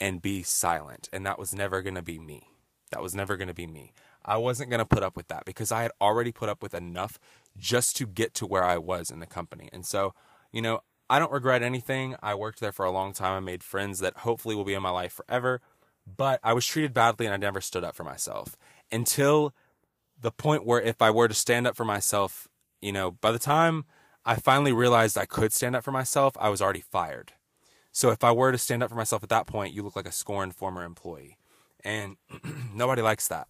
and 0.00 0.20
be 0.20 0.42
silent 0.42 1.08
and 1.12 1.24
that 1.24 1.38
was 1.38 1.54
never 1.54 1.82
going 1.82 1.94
to 1.94 2.02
be 2.02 2.18
me. 2.18 2.48
That 2.90 3.02
was 3.02 3.14
never 3.14 3.36
going 3.36 3.48
to 3.48 3.54
be 3.54 3.66
me. 3.66 3.92
I 4.24 4.36
wasn't 4.36 4.70
going 4.70 4.78
to 4.78 4.84
put 4.84 5.02
up 5.02 5.16
with 5.16 5.28
that 5.28 5.44
because 5.44 5.70
I 5.70 5.82
had 5.82 5.92
already 6.00 6.32
put 6.32 6.48
up 6.48 6.62
with 6.62 6.74
enough 6.74 7.18
just 7.56 7.96
to 7.96 8.06
get 8.06 8.34
to 8.34 8.46
where 8.46 8.64
I 8.64 8.76
was 8.76 9.10
in 9.10 9.20
the 9.20 9.26
company. 9.26 9.68
And 9.72 9.86
so, 9.86 10.14
you 10.52 10.60
know, 10.60 10.80
I 11.08 11.18
don't 11.18 11.32
regret 11.32 11.62
anything. 11.62 12.16
I 12.22 12.34
worked 12.34 12.60
there 12.60 12.72
for 12.72 12.84
a 12.84 12.90
long 12.90 13.12
time. 13.12 13.36
I 13.36 13.40
made 13.40 13.62
friends 13.62 14.00
that 14.00 14.18
hopefully 14.18 14.54
will 14.54 14.64
be 14.64 14.74
in 14.74 14.82
my 14.82 14.90
life 14.90 15.12
forever. 15.12 15.60
But 16.06 16.40
I 16.42 16.52
was 16.52 16.66
treated 16.66 16.94
badly 16.94 17.26
and 17.26 17.34
I 17.34 17.38
never 17.38 17.60
stood 17.60 17.84
up 17.84 17.94
for 17.94 18.04
myself 18.04 18.56
until 18.92 19.54
the 20.20 20.30
point 20.30 20.64
where 20.64 20.80
if 20.80 21.02
I 21.02 21.10
were 21.10 21.28
to 21.28 21.34
stand 21.34 21.66
up 21.66 21.76
for 21.76 21.84
myself, 21.84 22.48
you 22.80 22.92
know, 22.92 23.12
by 23.12 23.32
the 23.32 23.38
time 23.38 23.84
I 24.24 24.36
finally 24.36 24.72
realized 24.72 25.18
I 25.18 25.26
could 25.26 25.52
stand 25.52 25.76
up 25.76 25.84
for 25.84 25.92
myself, 25.92 26.34
I 26.38 26.48
was 26.48 26.62
already 26.62 26.80
fired. 26.80 27.32
So 27.92 28.10
if 28.10 28.22
I 28.22 28.32
were 28.32 28.52
to 28.52 28.58
stand 28.58 28.82
up 28.82 28.90
for 28.90 28.96
myself 28.96 29.22
at 29.22 29.28
that 29.30 29.46
point, 29.46 29.74
you 29.74 29.82
look 29.82 29.96
like 29.96 30.08
a 30.08 30.12
scorned 30.12 30.54
former 30.54 30.84
employee. 30.84 31.38
And 31.84 32.16
nobody 32.74 33.02
likes 33.02 33.28
that. 33.28 33.48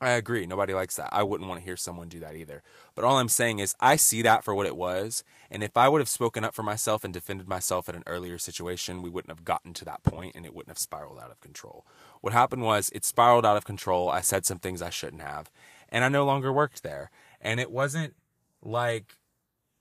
I 0.00 0.10
agree. 0.10 0.46
Nobody 0.46 0.74
likes 0.74 0.96
that. 0.96 1.08
I 1.10 1.22
wouldn't 1.24 1.48
want 1.48 1.60
to 1.60 1.64
hear 1.64 1.76
someone 1.76 2.08
do 2.08 2.20
that 2.20 2.36
either. 2.36 2.62
But 2.94 3.04
all 3.04 3.18
I'm 3.18 3.28
saying 3.28 3.58
is, 3.58 3.74
I 3.80 3.96
see 3.96 4.22
that 4.22 4.44
for 4.44 4.54
what 4.54 4.66
it 4.66 4.76
was. 4.76 5.24
And 5.50 5.62
if 5.62 5.76
I 5.76 5.88
would 5.88 6.00
have 6.00 6.08
spoken 6.08 6.44
up 6.44 6.54
for 6.54 6.62
myself 6.62 7.04
and 7.04 7.12
defended 7.12 7.48
myself 7.48 7.88
in 7.88 7.94
an 7.94 8.02
earlier 8.06 8.38
situation, 8.38 9.02
we 9.02 9.08
wouldn't 9.08 9.30
have 9.30 9.44
gotten 9.44 9.72
to 9.74 9.84
that 9.86 10.02
point 10.02 10.34
and 10.34 10.44
it 10.44 10.54
wouldn't 10.54 10.70
have 10.70 10.78
spiraled 10.78 11.18
out 11.18 11.30
of 11.30 11.40
control. 11.40 11.86
What 12.20 12.32
happened 12.32 12.62
was, 12.62 12.90
it 12.94 13.04
spiraled 13.04 13.46
out 13.46 13.56
of 13.56 13.64
control. 13.64 14.10
I 14.10 14.20
said 14.20 14.44
some 14.44 14.58
things 14.58 14.82
I 14.82 14.90
shouldn't 14.90 15.22
have. 15.22 15.50
And 15.88 16.04
I 16.04 16.08
no 16.08 16.24
longer 16.24 16.52
worked 16.52 16.82
there. 16.82 17.10
And 17.40 17.60
it 17.60 17.70
wasn't 17.70 18.14
like, 18.62 19.16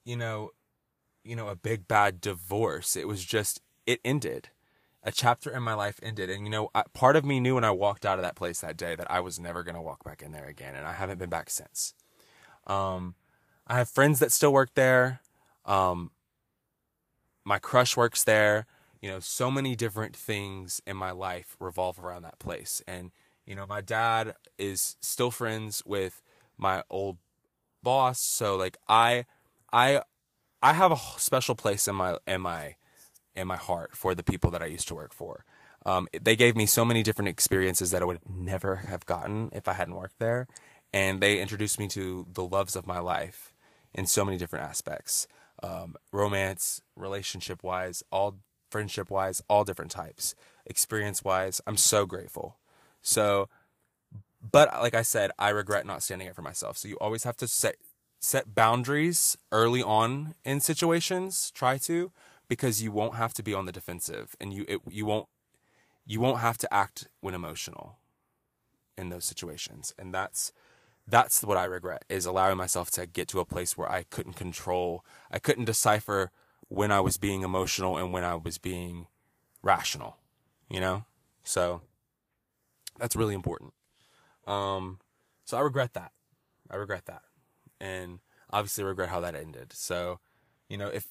you 0.05 0.15
know, 0.15 0.51
you 1.23 1.35
know, 1.35 1.49
a 1.49 1.55
big 1.55 1.87
bad 1.87 2.21
divorce. 2.21 2.95
It 2.95 3.07
was 3.07 3.25
just, 3.25 3.61
it 3.85 3.99
ended 4.05 4.49
a 5.03 5.11
chapter 5.11 5.49
in 5.49 5.63
my 5.63 5.73
life 5.73 5.99
ended. 6.03 6.29
And, 6.29 6.45
you 6.45 6.49
know, 6.49 6.69
part 6.93 7.15
of 7.15 7.25
me 7.25 7.39
knew 7.39 7.55
when 7.55 7.63
I 7.63 7.71
walked 7.71 8.05
out 8.05 8.19
of 8.19 8.23
that 8.23 8.35
place 8.35 8.61
that 8.61 8.77
day 8.77 8.95
that 8.95 9.09
I 9.09 9.19
was 9.19 9.39
never 9.39 9.63
going 9.63 9.75
to 9.75 9.81
walk 9.81 10.03
back 10.03 10.21
in 10.21 10.31
there 10.31 10.47
again. 10.47 10.75
And 10.75 10.85
I 10.85 10.93
haven't 10.93 11.17
been 11.17 11.29
back 11.29 11.49
since. 11.49 11.93
Um, 12.65 13.15
I 13.65 13.77
have 13.77 13.89
friends 13.89 14.19
that 14.19 14.31
still 14.31 14.51
work 14.51 14.71
there. 14.75 15.21
Um, 15.67 16.11
my 17.43 17.59
crush 17.59 17.95
works 17.95 18.23
there. 18.23 18.65
You 19.01 19.09
know, 19.09 19.19
so 19.19 19.51
many 19.51 19.75
different 19.75 20.15
things 20.15 20.81
in 20.87 20.97
my 20.97 21.11
life 21.11 21.55
revolve 21.59 21.99
around 21.99 22.23
that 22.23 22.39
place. 22.39 22.81
And, 22.87 23.11
you 23.45 23.55
know, 23.55 23.67
my 23.67 23.81
dad 23.81 24.33
is 24.57 24.97
still 25.01 25.29
friends 25.29 25.83
with 25.85 26.23
my 26.57 26.83
old 26.89 27.17
boss. 27.83 28.19
So 28.19 28.55
like 28.55 28.77
I, 28.87 29.25
I, 29.71 30.01
I 30.63 30.73
have 30.73 30.91
a 30.91 30.97
special 31.17 31.53
place 31.53 31.87
in 31.87 31.95
my, 31.95 32.17
in 32.25 32.41
my, 32.41 32.75
in 33.35 33.47
my 33.47 33.55
heart 33.55 33.95
for 33.95 34.15
the 34.15 34.23
people 34.23 34.49
that 34.49 34.63
I 34.63 34.65
used 34.65 34.87
to 34.87 34.95
work 34.95 35.13
for. 35.13 35.45
Um, 35.85 36.07
they 36.19 36.35
gave 36.35 36.55
me 36.55 36.65
so 36.65 36.83
many 36.83 37.03
different 37.03 37.29
experiences 37.29 37.91
that 37.91 38.01
I 38.01 38.05
would 38.05 38.19
never 38.27 38.77
have 38.77 39.05
gotten 39.05 39.51
if 39.53 39.67
I 39.67 39.73
hadn't 39.73 39.95
worked 39.95 40.17
there. 40.17 40.47
And 40.91 41.21
they 41.21 41.39
introduced 41.39 41.79
me 41.79 41.87
to 41.89 42.25
the 42.33 42.43
loves 42.43 42.75
of 42.75 42.87
my 42.87 42.99
life 42.99 43.53
in 43.93 44.07
so 44.07 44.25
many 44.25 44.37
different 44.37 44.65
aspects 44.65 45.27
um, 45.63 45.95
romance, 46.11 46.81
relationship 46.95 47.63
wise, 47.63 48.03
all 48.11 48.37
friendship 48.69 49.09
wise, 49.09 49.41
all 49.49 49.63
different 49.63 49.91
types, 49.91 50.35
experience 50.65 51.23
wise. 51.23 51.61
I'm 51.65 51.77
so 51.77 52.05
grateful. 52.05 52.57
So, 53.01 53.49
but 54.51 54.73
like 54.81 54.93
I 54.93 55.01
said, 55.01 55.31
I 55.39 55.49
regret 55.49 55.85
not 55.85 56.03
standing 56.03 56.27
up 56.27 56.35
for 56.35 56.41
myself. 56.41 56.77
So 56.77 56.87
you 56.87 56.97
always 56.99 57.23
have 57.23 57.37
to 57.37 57.47
set 57.47 57.75
set 58.19 58.55
boundaries 58.55 59.37
early 59.51 59.81
on 59.81 60.35
in 60.43 60.59
situations. 60.59 61.51
Try 61.51 61.77
to, 61.79 62.11
because 62.47 62.81
you 62.81 62.91
won't 62.91 63.15
have 63.15 63.33
to 63.35 63.43
be 63.43 63.53
on 63.53 63.65
the 63.65 63.71
defensive 63.71 64.35
and 64.39 64.53
you 64.53 64.65
it, 64.67 64.81
you 64.89 65.05
won't 65.05 65.27
you 66.05 66.19
won't 66.19 66.39
have 66.39 66.57
to 66.59 66.73
act 66.73 67.07
when 67.21 67.33
emotional 67.33 67.97
in 68.97 69.09
those 69.09 69.25
situations 69.25 69.93
and 69.97 70.13
that's 70.13 70.51
that's 71.07 71.43
what 71.43 71.57
I 71.57 71.65
regret 71.65 72.03
is 72.09 72.25
allowing 72.25 72.57
myself 72.57 72.91
to 72.91 73.05
get 73.05 73.27
to 73.29 73.39
a 73.39 73.45
place 73.45 73.77
where 73.77 73.89
I 73.89 74.03
couldn't 74.03 74.33
control 74.33 75.05
I 75.31 75.39
couldn't 75.39 75.65
decipher 75.65 76.31
when 76.67 76.91
I 76.91 76.99
was 76.99 77.17
being 77.17 77.43
emotional 77.43 77.97
and 77.97 78.11
when 78.11 78.23
I 78.23 78.35
was 78.35 78.57
being 78.57 79.07
rational 79.63 80.17
you 80.69 80.79
know 80.79 81.05
so 81.43 81.81
that's 82.99 83.15
really 83.15 83.35
important 83.35 83.73
um 84.45 84.99
so 85.45 85.57
I 85.57 85.61
regret 85.61 85.93
that 85.93 86.11
I 86.69 86.75
regret 86.75 87.05
that 87.05 87.21
and 87.79 88.19
obviously 88.51 88.83
regret 88.83 89.09
how 89.09 89.19
that 89.21 89.35
ended 89.35 89.71
so 89.73 90.19
you 90.69 90.77
know 90.77 90.87
if 90.87 91.07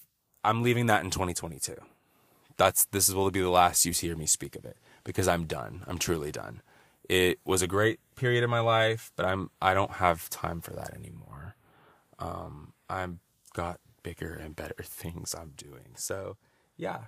I'm 0.46 0.62
leaving 0.62 0.86
that 0.86 1.02
in 1.02 1.10
2022. 1.10 1.74
That's 2.56 2.84
this 2.86 3.08
is 3.08 3.16
will 3.16 3.32
be 3.32 3.40
the 3.40 3.50
last 3.50 3.84
you 3.84 3.90
hear 3.90 4.14
me 4.14 4.26
speak 4.26 4.54
of 4.54 4.64
it 4.64 4.76
because 5.02 5.26
I'm 5.26 5.44
done. 5.44 5.82
I'm 5.88 5.98
truly 5.98 6.30
done. 6.30 6.62
It 7.08 7.38
was 7.44 7.62
a 7.62 7.66
great 7.66 8.00
period 8.16 8.42
in 8.42 8.50
my 8.50 8.60
life, 8.60 9.12
but 9.16 9.26
I'm 9.26 9.50
I 9.60 9.74
don't 9.74 9.92
have 9.92 10.28
time 10.30 10.60
for 10.60 10.72
that 10.72 10.94
anymore. 10.94 11.56
Um, 12.18 12.72
I'm 12.88 13.20
got 13.52 13.80
bigger 14.02 14.32
and 14.32 14.56
better 14.56 14.74
things 14.82 15.34
I'm 15.34 15.52
doing. 15.56 15.94
So, 15.96 16.36
yeah. 16.76 17.04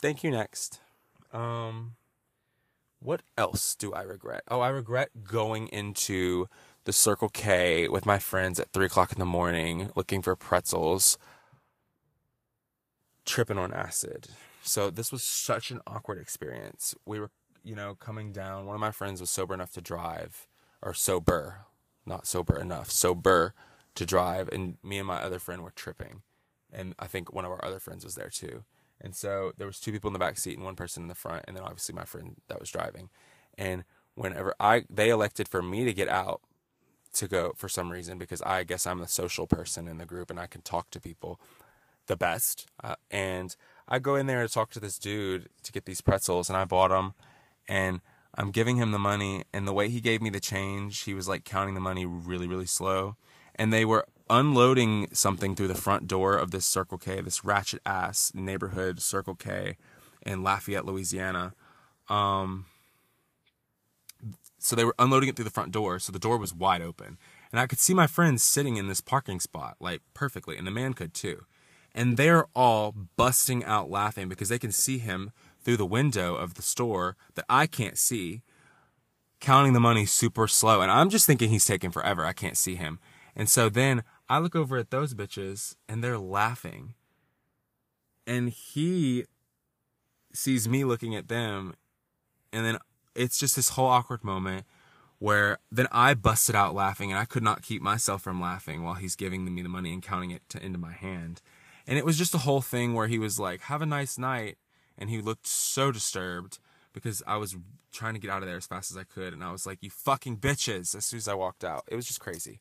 Thank 0.00 0.22
you. 0.24 0.30
Next. 0.30 0.80
Um, 1.32 1.96
what 3.00 3.22
else 3.36 3.74
do 3.74 3.92
I 3.92 4.02
regret? 4.02 4.42
Oh, 4.48 4.60
I 4.60 4.68
regret 4.68 5.10
going 5.24 5.68
into 5.68 6.48
the 6.84 6.92
Circle 6.92 7.28
K 7.28 7.88
with 7.88 8.06
my 8.06 8.18
friends 8.18 8.58
at 8.58 8.72
three 8.72 8.86
o'clock 8.86 9.12
in 9.12 9.18
the 9.18 9.24
morning 9.24 9.90
looking 9.94 10.22
for 10.22 10.36
pretzels 10.36 11.18
tripping 13.24 13.58
on 13.58 13.72
acid. 13.72 14.28
So 14.62 14.88
this 14.90 15.12
was 15.12 15.22
such 15.22 15.70
an 15.70 15.80
awkward 15.86 16.18
experience. 16.18 16.94
We 17.04 17.20
were, 17.20 17.30
you 17.66 17.74
know, 17.74 17.94
coming 17.94 18.32
down. 18.32 18.66
One 18.66 18.74
of 18.74 18.80
my 18.80 18.92
friends 18.92 19.20
was 19.20 19.30
sober 19.30 19.52
enough 19.52 19.72
to 19.72 19.80
drive, 19.80 20.46
or 20.80 20.94
sober, 20.94 21.66
not 22.06 22.26
sober 22.26 22.58
enough, 22.58 22.90
sober 22.90 23.54
to 23.96 24.06
drive, 24.06 24.48
and 24.48 24.76
me 24.82 24.98
and 24.98 25.06
my 25.06 25.16
other 25.16 25.38
friend 25.38 25.62
were 25.62 25.72
tripping, 25.72 26.22
and 26.72 26.94
I 26.98 27.06
think 27.06 27.32
one 27.32 27.44
of 27.44 27.50
our 27.50 27.64
other 27.64 27.80
friends 27.80 28.04
was 28.04 28.14
there 28.14 28.30
too. 28.30 28.64
And 29.00 29.14
so 29.14 29.52
there 29.58 29.66
was 29.66 29.80
two 29.80 29.92
people 29.92 30.08
in 30.08 30.12
the 30.12 30.18
back 30.18 30.38
seat 30.38 30.56
and 30.56 30.64
one 30.64 30.76
person 30.76 31.02
in 31.02 31.08
the 31.08 31.14
front, 31.14 31.44
and 31.46 31.56
then 31.56 31.64
obviously 31.64 31.94
my 31.94 32.04
friend 32.04 32.36
that 32.48 32.60
was 32.60 32.70
driving. 32.70 33.10
And 33.58 33.84
whenever 34.14 34.54
I 34.58 34.84
they 34.88 35.10
elected 35.10 35.48
for 35.48 35.62
me 35.62 35.84
to 35.84 35.92
get 35.92 36.08
out 36.08 36.40
to 37.14 37.28
go 37.28 37.52
for 37.56 37.68
some 37.68 37.90
reason 37.90 38.18
because 38.18 38.42
I 38.42 38.64
guess 38.64 38.86
I'm 38.86 38.98
the 38.98 39.08
social 39.08 39.46
person 39.46 39.88
in 39.88 39.98
the 39.98 40.04
group 40.04 40.30
and 40.30 40.38
I 40.38 40.46
can 40.46 40.62
talk 40.62 40.90
to 40.90 41.00
people 41.00 41.40
the 42.06 42.16
best. 42.16 42.66
Uh, 42.82 42.96
and 43.10 43.56
I 43.88 43.98
go 43.98 44.14
in 44.16 44.26
there 44.26 44.42
to 44.46 44.52
talk 44.52 44.70
to 44.72 44.80
this 44.80 44.98
dude 44.98 45.48
to 45.62 45.72
get 45.72 45.84
these 45.84 46.00
pretzels, 46.00 46.48
and 46.48 46.56
I 46.56 46.64
bought 46.64 46.88
them, 46.90 47.14
and 47.68 48.00
I'm 48.34 48.50
giving 48.50 48.76
him 48.76 48.92
the 48.92 48.98
money, 48.98 49.44
and 49.52 49.66
the 49.66 49.72
way 49.72 49.88
he 49.88 50.00
gave 50.00 50.20
me 50.20 50.30
the 50.30 50.40
change, 50.40 51.02
he 51.04 51.14
was 51.14 51.28
like 51.28 51.44
counting 51.44 51.74
the 51.74 51.80
money 51.80 52.04
really, 52.04 52.46
really 52.46 52.66
slow, 52.66 53.16
and 53.54 53.72
they 53.72 53.84
were 53.84 54.06
unloading 54.28 55.08
something 55.12 55.54
through 55.54 55.68
the 55.68 55.74
front 55.74 56.06
door 56.06 56.36
of 56.36 56.50
this 56.50 56.66
Circle 56.66 56.98
K, 56.98 57.20
this 57.20 57.44
ratchet 57.44 57.80
ass 57.86 58.32
neighborhood 58.34 59.00
Circle 59.00 59.36
K 59.36 59.76
in 60.24 60.42
Lafayette, 60.42 60.84
Louisiana. 60.84 61.54
Um, 62.08 62.66
so 64.58 64.76
they 64.76 64.84
were 64.84 64.94
unloading 64.98 65.28
it 65.28 65.36
through 65.36 65.44
the 65.44 65.50
front 65.50 65.72
door, 65.72 65.98
so 65.98 66.12
the 66.12 66.18
door 66.18 66.36
was 66.36 66.52
wide 66.52 66.82
open, 66.82 67.18
and 67.50 67.60
I 67.60 67.66
could 67.66 67.78
see 67.78 67.94
my 67.94 68.06
friends 68.06 68.42
sitting 68.42 68.76
in 68.76 68.88
this 68.88 69.00
parking 69.00 69.40
spot 69.40 69.76
like 69.80 70.02
perfectly, 70.12 70.58
and 70.58 70.66
the 70.66 70.70
man 70.72 70.92
could 70.92 71.14
too. 71.14 71.44
And 71.94 72.18
they're 72.18 72.46
all 72.54 72.94
busting 73.16 73.64
out 73.64 73.88
laughing 73.88 74.28
because 74.28 74.50
they 74.50 74.58
can 74.58 74.72
see 74.72 74.98
him 74.98 75.32
through 75.66 75.76
the 75.76 75.84
window 75.84 76.36
of 76.36 76.54
the 76.54 76.62
store 76.62 77.16
that 77.34 77.44
I 77.48 77.66
can't 77.66 77.98
see, 77.98 78.42
counting 79.40 79.72
the 79.72 79.80
money 79.80 80.06
super 80.06 80.46
slow. 80.46 80.80
And 80.80 80.92
I'm 80.92 81.10
just 81.10 81.26
thinking 81.26 81.50
he's 81.50 81.64
taking 81.64 81.90
forever. 81.90 82.24
I 82.24 82.32
can't 82.32 82.56
see 82.56 82.76
him. 82.76 83.00
And 83.34 83.48
so 83.48 83.68
then 83.68 84.04
I 84.28 84.38
look 84.38 84.54
over 84.54 84.76
at 84.76 84.92
those 84.92 85.12
bitches 85.12 85.74
and 85.88 86.04
they're 86.04 86.20
laughing. 86.20 86.94
And 88.28 88.50
he 88.50 89.24
sees 90.32 90.68
me 90.68 90.84
looking 90.84 91.16
at 91.16 91.26
them. 91.26 91.74
And 92.52 92.64
then 92.64 92.78
it's 93.16 93.36
just 93.36 93.56
this 93.56 93.70
whole 93.70 93.88
awkward 93.88 94.22
moment 94.22 94.66
where 95.18 95.58
then 95.72 95.88
I 95.90 96.14
busted 96.14 96.54
out 96.54 96.76
laughing 96.76 97.10
and 97.10 97.18
I 97.18 97.24
could 97.24 97.42
not 97.42 97.62
keep 97.62 97.82
myself 97.82 98.22
from 98.22 98.40
laughing 98.40 98.84
while 98.84 98.94
he's 98.94 99.16
giving 99.16 99.52
me 99.52 99.62
the 99.62 99.68
money 99.68 99.92
and 99.92 100.00
counting 100.00 100.30
it 100.30 100.42
to, 100.50 100.64
into 100.64 100.78
my 100.78 100.92
hand. 100.92 101.42
And 101.88 101.98
it 101.98 102.04
was 102.04 102.16
just 102.16 102.36
a 102.36 102.38
whole 102.38 102.60
thing 102.60 102.94
where 102.94 103.08
he 103.08 103.18
was 103.18 103.40
like, 103.40 103.62
have 103.62 103.82
a 103.82 103.86
nice 103.86 104.16
night. 104.16 104.58
And 104.98 105.10
he 105.10 105.20
looked 105.20 105.46
so 105.46 105.92
disturbed 105.92 106.58
because 106.92 107.22
I 107.26 107.36
was 107.36 107.56
trying 107.92 108.14
to 108.14 108.20
get 108.20 108.30
out 108.30 108.42
of 108.42 108.48
there 108.48 108.56
as 108.56 108.66
fast 108.66 108.90
as 108.90 108.96
I 108.96 109.04
could. 109.04 109.32
And 109.32 109.44
I 109.44 109.52
was 109.52 109.66
like, 109.66 109.78
you 109.82 109.90
fucking 109.90 110.38
bitches, 110.38 110.94
as 110.94 111.04
soon 111.04 111.18
as 111.18 111.28
I 111.28 111.34
walked 111.34 111.64
out. 111.64 111.84
It 111.88 111.96
was 111.96 112.06
just 112.06 112.20
crazy 112.20 112.60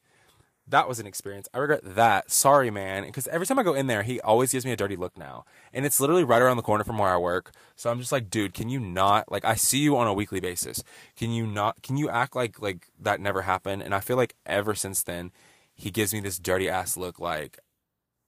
that 0.67 0.87
was 0.87 0.99
an 0.99 1.05
experience. 1.05 1.47
I 1.53 1.59
regret 1.59 1.81
that. 1.83 2.31
Sorry, 2.31 2.71
man. 2.71 3.03
Because 3.03 3.27
every 3.27 3.45
time 3.45 3.59
I 3.59 3.63
go 3.63 3.73
in 3.73 3.87
there, 3.87 4.03
he 4.03 4.19
always 4.21 4.51
gives 4.51 4.65
me 4.65 4.71
a 4.71 4.75
dirty 4.75 4.95
look 4.95 5.17
now. 5.17 5.45
And 5.71 5.85
it's 5.85 5.99
literally 5.99 6.23
right 6.23 6.41
around 6.41 6.57
the 6.57 6.63
corner 6.63 6.83
from 6.83 6.97
where 6.97 7.13
I 7.13 7.17
work. 7.17 7.51
So 7.75 7.91
I'm 7.91 7.99
just 7.99 8.11
like, 8.11 8.29
dude, 8.29 8.53
can 8.53 8.69
you 8.69 8.79
not 8.79 9.31
like 9.31 9.45
I 9.45 9.55
see 9.55 9.79
you 9.79 9.95
on 9.97 10.07
a 10.07 10.13
weekly 10.13 10.39
basis. 10.39 10.83
Can 11.15 11.31
you 11.31 11.45
not 11.45 11.81
can 11.83 11.97
you 11.97 12.09
act 12.09 12.35
like 12.35 12.59
like 12.61 12.87
that 12.99 13.19
never 13.19 13.43
happened? 13.43 13.83
And 13.83 13.93
I 13.93 13.99
feel 13.99 14.17
like 14.17 14.35
ever 14.45 14.73
since 14.73 15.03
then, 15.03 15.31
he 15.75 15.91
gives 15.91 16.13
me 16.13 16.19
this 16.19 16.39
dirty 16.39 16.67
ass 16.67 16.97
look 16.97 17.19
like 17.19 17.59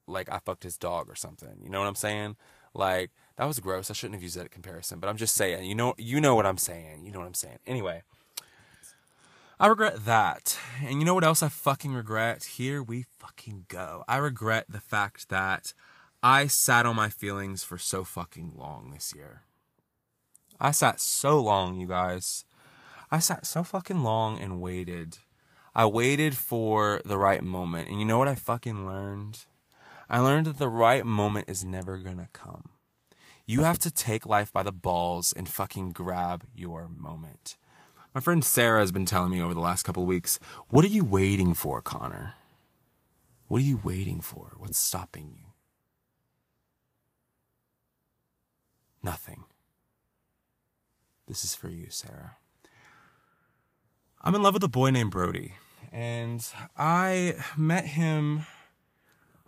like 0.07 0.31
I 0.31 0.39
fucked 0.39 0.63
his 0.63 0.77
dog 0.77 1.09
or 1.09 1.15
something. 1.15 1.59
You 1.63 1.69
know 1.69 1.79
what 1.79 1.87
I'm 1.87 1.95
saying? 1.95 2.35
Like 2.73 3.11
that 3.37 3.45
was 3.45 3.59
gross. 3.59 3.89
I 3.89 3.93
shouldn't 3.93 4.15
have 4.15 4.23
used 4.23 4.37
that 4.37 4.51
comparison, 4.51 4.99
but 4.99 5.09
I'm 5.09 5.17
just 5.17 5.35
saying, 5.35 5.65
you 5.65 5.75
know 5.75 5.93
you 5.97 6.19
know 6.19 6.35
what 6.35 6.45
I'm 6.45 6.57
saying. 6.57 7.05
You 7.05 7.11
know 7.11 7.19
what 7.19 7.27
I'm 7.27 7.33
saying. 7.33 7.59
Anyway, 7.65 8.01
I 9.59 9.67
regret 9.67 10.05
that. 10.05 10.57
And 10.83 10.99
you 10.99 11.05
know 11.05 11.15
what 11.15 11.23
else 11.23 11.41
I 11.41 11.49
fucking 11.49 11.93
regret? 11.93 12.43
Here 12.43 12.83
we 12.83 13.05
fucking 13.17 13.65
go. 13.67 14.03
I 14.07 14.17
regret 14.17 14.65
the 14.69 14.79
fact 14.79 15.29
that 15.29 15.73
I 16.21 16.47
sat 16.47 16.85
on 16.85 16.95
my 16.95 17.09
feelings 17.09 17.63
for 17.63 17.77
so 17.77 18.03
fucking 18.03 18.53
long 18.55 18.91
this 18.91 19.13
year. 19.15 19.43
I 20.59 20.71
sat 20.71 20.99
so 20.99 21.39
long, 21.39 21.79
you 21.79 21.87
guys. 21.87 22.45
I 23.11 23.19
sat 23.19 23.45
so 23.45 23.63
fucking 23.63 24.03
long 24.03 24.39
and 24.39 24.61
waited. 24.61 25.19
I 25.75 25.85
waited 25.85 26.35
for 26.35 27.01
the 27.05 27.17
right 27.17 27.43
moment. 27.43 27.89
And 27.89 27.99
you 27.99 28.05
know 28.05 28.17
what 28.17 28.27
I 28.27 28.35
fucking 28.35 28.85
learned? 28.85 29.45
I 30.09 30.19
learned 30.19 30.47
that 30.47 30.57
the 30.57 30.69
right 30.69 31.05
moment 31.05 31.49
is 31.49 31.63
never 31.63 31.97
gonna 31.97 32.29
come. 32.33 32.69
You 33.49 33.63
have 33.63 33.79
to 33.79 33.91
take 33.91 34.25
life 34.25 34.51
by 34.51 34.61
the 34.61 34.73
balls 34.73 35.31
and 35.31 35.47
fucking 35.47 35.93
grab 35.93 36.43
your 36.53 36.89
moment. 36.89 37.55
My 38.13 38.19
friend 38.19 38.43
Sarah 38.43 38.81
has 38.81 38.91
been 38.91 39.05
telling 39.05 39.31
me 39.31 39.41
over 39.41 39.53
the 39.53 39.61
last 39.61 39.83
couple 39.83 40.03
of 40.03 40.09
weeks, 40.09 40.37
what 40.67 40.83
are 40.83 40.89
you 40.89 41.05
waiting 41.05 41.53
for, 41.53 41.81
Connor? 41.81 42.33
What 43.47 43.59
are 43.59 43.65
you 43.65 43.79
waiting 43.81 44.19
for? 44.19 44.51
What's 44.57 44.77
stopping 44.77 45.29
you? 45.29 45.53
Nothing. 49.01 49.45
This 51.25 51.45
is 51.45 51.55
for 51.55 51.69
you, 51.69 51.87
Sarah. 51.89 52.35
I'm 54.21 54.35
in 54.35 54.43
love 54.43 54.55
with 54.55 54.63
a 54.65 54.67
boy 54.67 54.89
named 54.89 55.11
Brody, 55.11 55.53
and 55.89 56.45
I 56.75 57.35
met 57.55 57.85
him 57.85 58.45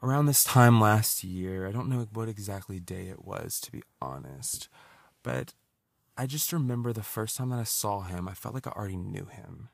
around 0.02 0.26
this 0.26 0.44
time 0.44 0.80
last 0.80 1.24
year. 1.24 1.68
I 1.68 1.72
don't 1.72 1.90
know 1.90 2.08
what 2.14 2.30
exactly 2.30 2.80
day 2.80 3.08
it 3.08 3.26
was, 3.26 3.60
to 3.62 3.72
be 3.72 3.84
honest, 4.02 4.70
but 5.24 5.54
I 6.18 6.26
just 6.26 6.52
remember 6.52 6.92
the 6.92 7.04
first 7.04 7.38
time 7.38 7.50
that 7.50 7.60
I 7.60 7.64
saw 7.64 8.02
him, 8.02 8.28
I 8.28 8.34
felt 8.34 8.54
like 8.54 8.68
I 8.68 8.72
already 8.72 8.98
knew 8.98 9.26
him. 9.26 9.70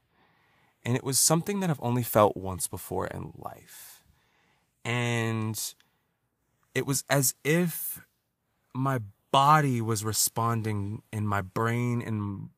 And 0.83 0.95
it 0.95 1.03
was 1.03 1.17
something 1.17 1.59
that 1.59 1.69
I've 1.69 1.81
only 1.81 2.03
felt 2.03 2.37
once 2.37 2.67
before 2.67 3.07
in 3.07 3.33
life. 3.35 4.03
And 4.83 5.59
it 6.75 6.85
was 6.85 7.03
as 7.09 7.33
if 7.43 8.05
my 8.73 8.99
body 9.31 9.81
was 9.81 10.03
responding 10.03 11.01
and 11.11 11.27
my 11.27 11.41
brain 11.41 12.01
and 12.01 12.49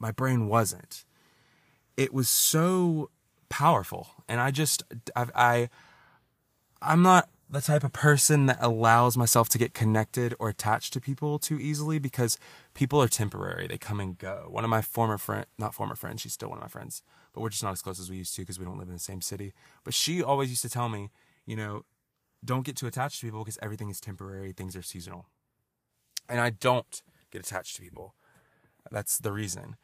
my 0.00 0.10
brain 0.10 0.48
wasn't. 0.48 1.04
It 1.96 2.12
was 2.12 2.28
so 2.28 3.10
powerful. 3.48 4.08
And 4.28 4.40
I 4.40 4.50
just, 4.50 4.82
I, 5.14 5.26
I 5.34 5.68
I'm 6.84 7.02
not 7.02 7.28
the 7.48 7.60
type 7.60 7.84
of 7.84 7.92
person 7.92 8.46
that 8.46 8.58
allows 8.60 9.16
myself 9.16 9.48
to 9.50 9.58
get 9.58 9.74
connected 9.74 10.34
or 10.38 10.48
attached 10.48 10.92
to 10.94 11.00
people 11.00 11.38
too 11.38 11.58
easily 11.58 11.98
because 11.98 12.38
people 12.74 13.00
are 13.00 13.08
temporary. 13.08 13.66
They 13.66 13.78
come 13.78 14.00
and 14.00 14.16
go. 14.18 14.46
One 14.48 14.64
of 14.64 14.70
my 14.70 14.80
former 14.80 15.18
friend, 15.18 15.44
not 15.58 15.74
former 15.74 15.94
friends, 15.94 16.22
she's 16.22 16.32
still 16.32 16.48
one 16.48 16.58
of 16.58 16.62
my 16.62 16.68
friends, 16.68 17.02
but 17.32 17.40
we're 17.40 17.50
just 17.50 17.62
not 17.62 17.72
as 17.72 17.82
close 17.82 18.00
as 18.00 18.10
we 18.10 18.16
used 18.16 18.34
to 18.36 18.42
because 18.42 18.58
we 18.58 18.64
don't 18.64 18.78
live 18.78 18.88
in 18.88 18.94
the 18.94 19.00
same 19.00 19.20
city. 19.20 19.52
But 19.84 19.94
she 19.94 20.22
always 20.22 20.48
used 20.48 20.62
to 20.62 20.70
tell 20.70 20.88
me, 20.88 21.10
you 21.44 21.54
know, 21.54 21.84
don't 22.44 22.64
get 22.64 22.76
too 22.76 22.86
attached 22.86 23.20
to 23.20 23.26
people 23.26 23.44
because 23.44 23.58
everything 23.62 23.90
is 23.90 24.00
temporary, 24.00 24.52
things 24.52 24.74
are 24.74 24.82
seasonal. 24.82 25.26
And 26.28 26.40
I 26.40 26.50
don't 26.50 27.02
get 27.30 27.46
attached 27.46 27.76
to 27.76 27.82
people. 27.82 28.14
That's 28.90 29.18
the 29.18 29.32
reason. 29.32 29.76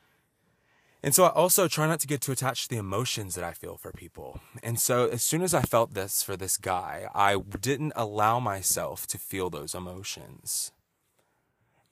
And 1.09 1.15
so 1.15 1.25
I 1.25 1.31
also 1.31 1.69
try 1.69 1.87
not 1.87 2.01
to 2.01 2.07
get 2.07 2.21
too 2.21 2.33
attached 2.33 2.65
to 2.65 2.69
the 2.69 2.77
emotions 2.77 3.35
that 3.35 3.43
I 3.43 3.55
feel 3.55 3.79
for 3.79 3.93
people. 3.93 4.41
And 4.63 4.79
so 4.79 5.09
as 5.09 5.23
soon 5.23 5.41
as 5.41 5.55
I 5.55 5.63
felt 5.63 5.95
this 5.95 6.23
for 6.23 6.37
this 6.37 6.59
guy, 6.59 7.09
I 7.15 7.39
didn't 7.39 7.95
allow 7.97 8.41
myself 8.41 9.07
to 9.07 9.17
feel 9.17 9.49
those 9.49 9.75
emotions. 9.75 10.71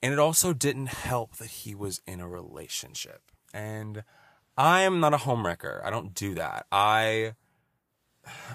And 0.02 0.12
it 0.12 0.18
also 0.18 0.52
didn't 0.52 0.88
help 0.88 1.36
that 1.36 1.48
he 1.48 1.74
was 1.74 2.02
in 2.06 2.20
a 2.20 2.28
relationship. 2.28 3.22
And 3.54 4.04
I 4.54 4.82
am 4.82 5.00
not 5.00 5.14
a 5.14 5.24
homewrecker. 5.24 5.82
I 5.82 5.88
don't 5.88 6.12
do 6.12 6.34
that. 6.34 6.66
I 6.70 7.36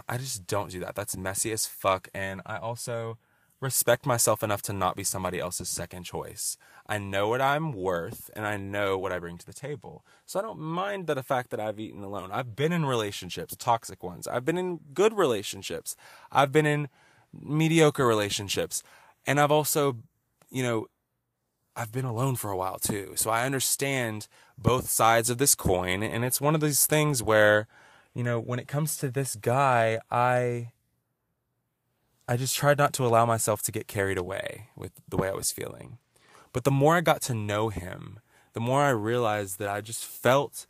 I 0.07 0.17
just 0.19 0.45
don't 0.45 0.69
do 0.69 0.79
that. 0.81 0.93
That's 0.93 1.17
messy 1.17 1.51
as 1.51 1.65
fuck 1.65 2.07
and 2.13 2.39
I 2.45 2.57
also 2.57 3.17
respect 3.61 4.07
myself 4.07 4.41
enough 4.41 4.63
to 4.63 4.73
not 4.73 4.95
be 4.95 5.03
somebody 5.03 5.39
else's 5.39 5.69
second 5.69 6.03
choice. 6.03 6.57
I 6.87 6.97
know 6.97 7.29
what 7.29 7.41
I'm 7.41 7.71
worth 7.71 8.29
and 8.35 8.45
I 8.45 8.57
know 8.57 8.97
what 8.97 9.11
I 9.11 9.19
bring 9.19 9.37
to 9.37 9.45
the 9.45 9.53
table. 9.53 10.03
So 10.25 10.39
I 10.39 10.41
don't 10.41 10.59
mind 10.59 11.05
the 11.05 11.21
fact 11.21 11.51
that 11.51 11.59
I've 11.59 11.79
eaten 11.79 12.03
alone. 12.03 12.31
I've 12.33 12.55
been 12.55 12.73
in 12.73 12.85
relationships, 12.85 13.55
toxic 13.55 14.03
ones. 14.03 14.27
I've 14.27 14.43
been 14.43 14.57
in 14.57 14.79
good 14.93 15.13
relationships. 15.13 15.95
I've 16.31 16.51
been 16.51 16.65
in 16.65 16.89
mediocre 17.39 18.05
relationships. 18.05 18.81
And 19.27 19.39
I've 19.39 19.51
also, 19.51 19.97
you 20.49 20.63
know, 20.63 20.87
I've 21.75 21.91
been 21.91 22.03
alone 22.05 22.35
for 22.35 22.49
a 22.49 22.57
while 22.57 22.79
too. 22.79 23.13
So 23.15 23.29
I 23.29 23.45
understand 23.45 24.27
both 24.57 24.89
sides 24.89 25.29
of 25.29 25.37
this 25.37 25.53
coin. 25.53 26.01
And 26.01 26.25
it's 26.25 26.41
one 26.41 26.55
of 26.55 26.61
these 26.61 26.87
things 26.87 27.21
where, 27.21 27.67
you 28.15 28.23
know, 28.23 28.39
when 28.39 28.59
it 28.59 28.67
comes 28.67 28.97
to 28.97 29.09
this 29.09 29.35
guy, 29.35 29.99
I 30.09 30.71
I 32.31 32.37
just 32.37 32.55
tried 32.55 32.77
not 32.77 32.93
to 32.93 33.05
allow 33.05 33.25
myself 33.25 33.61
to 33.63 33.73
get 33.73 33.89
carried 33.89 34.17
away 34.17 34.69
with 34.77 34.93
the 35.05 35.17
way 35.17 35.27
I 35.27 35.33
was 35.33 35.51
feeling. 35.51 35.97
But 36.53 36.63
the 36.63 36.71
more 36.71 36.95
I 36.95 37.01
got 37.01 37.21
to 37.23 37.33
know 37.33 37.67
him, 37.67 38.21
the 38.53 38.61
more 38.61 38.83
I 38.83 38.91
realized 38.91 39.59
that 39.59 39.67
I 39.67 39.81
just 39.81 40.05
felt 40.05 40.65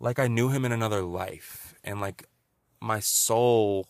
like 0.00 0.18
I 0.18 0.26
knew 0.26 0.48
him 0.48 0.64
in 0.64 0.72
another 0.72 1.02
life 1.02 1.74
and 1.84 2.00
like 2.00 2.24
my 2.80 2.98
soul 2.98 3.86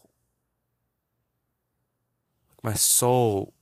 my 2.61 2.73
soul 2.73 3.55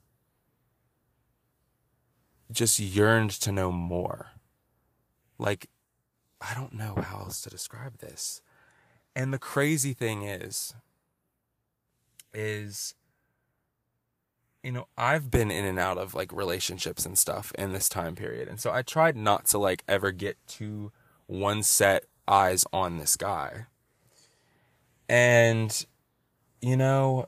just 2.51 2.81
yearned 2.81 3.33
to 3.33 3.53
know 3.53 3.71
more. 3.71 4.29
Like 5.39 5.69
I 6.41 6.55
don't 6.55 6.73
know 6.73 6.95
how 6.97 7.19
else 7.25 7.43
to 7.43 7.51
describe 7.51 7.99
this. 7.99 8.41
And 9.15 9.35
the 9.35 9.39
crazy 9.39 9.93
thing 9.93 10.23
is 10.23 10.73
is 12.33 12.95
you 14.63 14.73
know, 14.73 14.89
I've 14.97 15.31
been 15.31 15.51
in 15.51 15.65
and 15.65 15.79
out 15.79 15.99
of 15.99 16.15
like 16.15 16.33
relationships 16.33 17.07
and 17.07 17.19
stuff 17.19 17.53
in 17.59 17.73
this 17.73 17.89
time 17.89 18.15
period. 18.15 18.49
And 18.49 18.61
so 18.61 18.71
I 18.71 18.83
tried 18.83 19.17
not 19.17 19.47
to 19.47 19.59
like 19.59 19.83
ever 19.89 20.13
get 20.13 20.37
too 20.47 20.93
one 21.27 21.63
set 21.63 22.05
eyes 22.29 22.65
on 22.73 22.99
this 22.99 23.17
guy. 23.17 23.67
And, 25.09 25.87
you 26.61 26.77
know, 26.77 27.27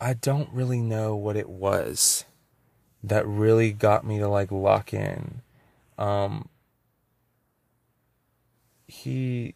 I 0.00 0.14
don't 0.14 0.50
really 0.52 0.80
know 0.80 1.16
what 1.16 1.36
it 1.36 1.48
was 1.48 2.24
that 3.02 3.26
really 3.26 3.72
got 3.72 4.06
me 4.06 4.18
to 4.18 4.28
like 4.28 4.52
lock 4.52 4.92
in. 4.92 5.42
Um, 5.96 6.48
he, 8.86 9.54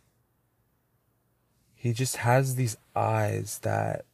he 1.74 1.92
just 1.92 2.16
has 2.16 2.54
these 2.54 2.76
eyes 2.96 3.60
that 3.62 4.06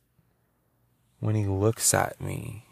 when 1.21 1.37
he 1.37 1.47
looks 1.47 1.95
at 1.95 2.21
me, 2.21 2.66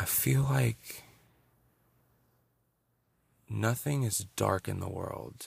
I 0.00 0.04
feel 0.06 0.42
like 0.42 1.04
nothing 3.48 4.02
is 4.04 4.26
dark 4.36 4.68
in 4.68 4.80
the 4.80 4.88
world. 4.88 5.46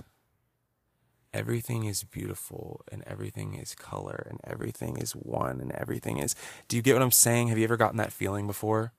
everything 1.33 1.85
is 1.85 2.03
beautiful 2.03 2.81
and 2.91 3.03
everything 3.07 3.55
is 3.55 3.75
color 3.75 4.27
and 4.29 4.39
everything 4.43 4.97
is 4.97 5.13
one 5.13 5.59
and 5.59 5.71
everything 5.73 6.19
is. 6.19 6.35
Do 6.67 6.75
you 6.75 6.81
get 6.81 6.93
what 6.93 7.01
I'm 7.01 7.11
saying? 7.11 7.47
Have 7.47 7.57
you 7.57 7.63
ever 7.63 7.77
gotten 7.77 7.97
that 7.97 8.13
feeling 8.13 8.47
before? 8.47 8.93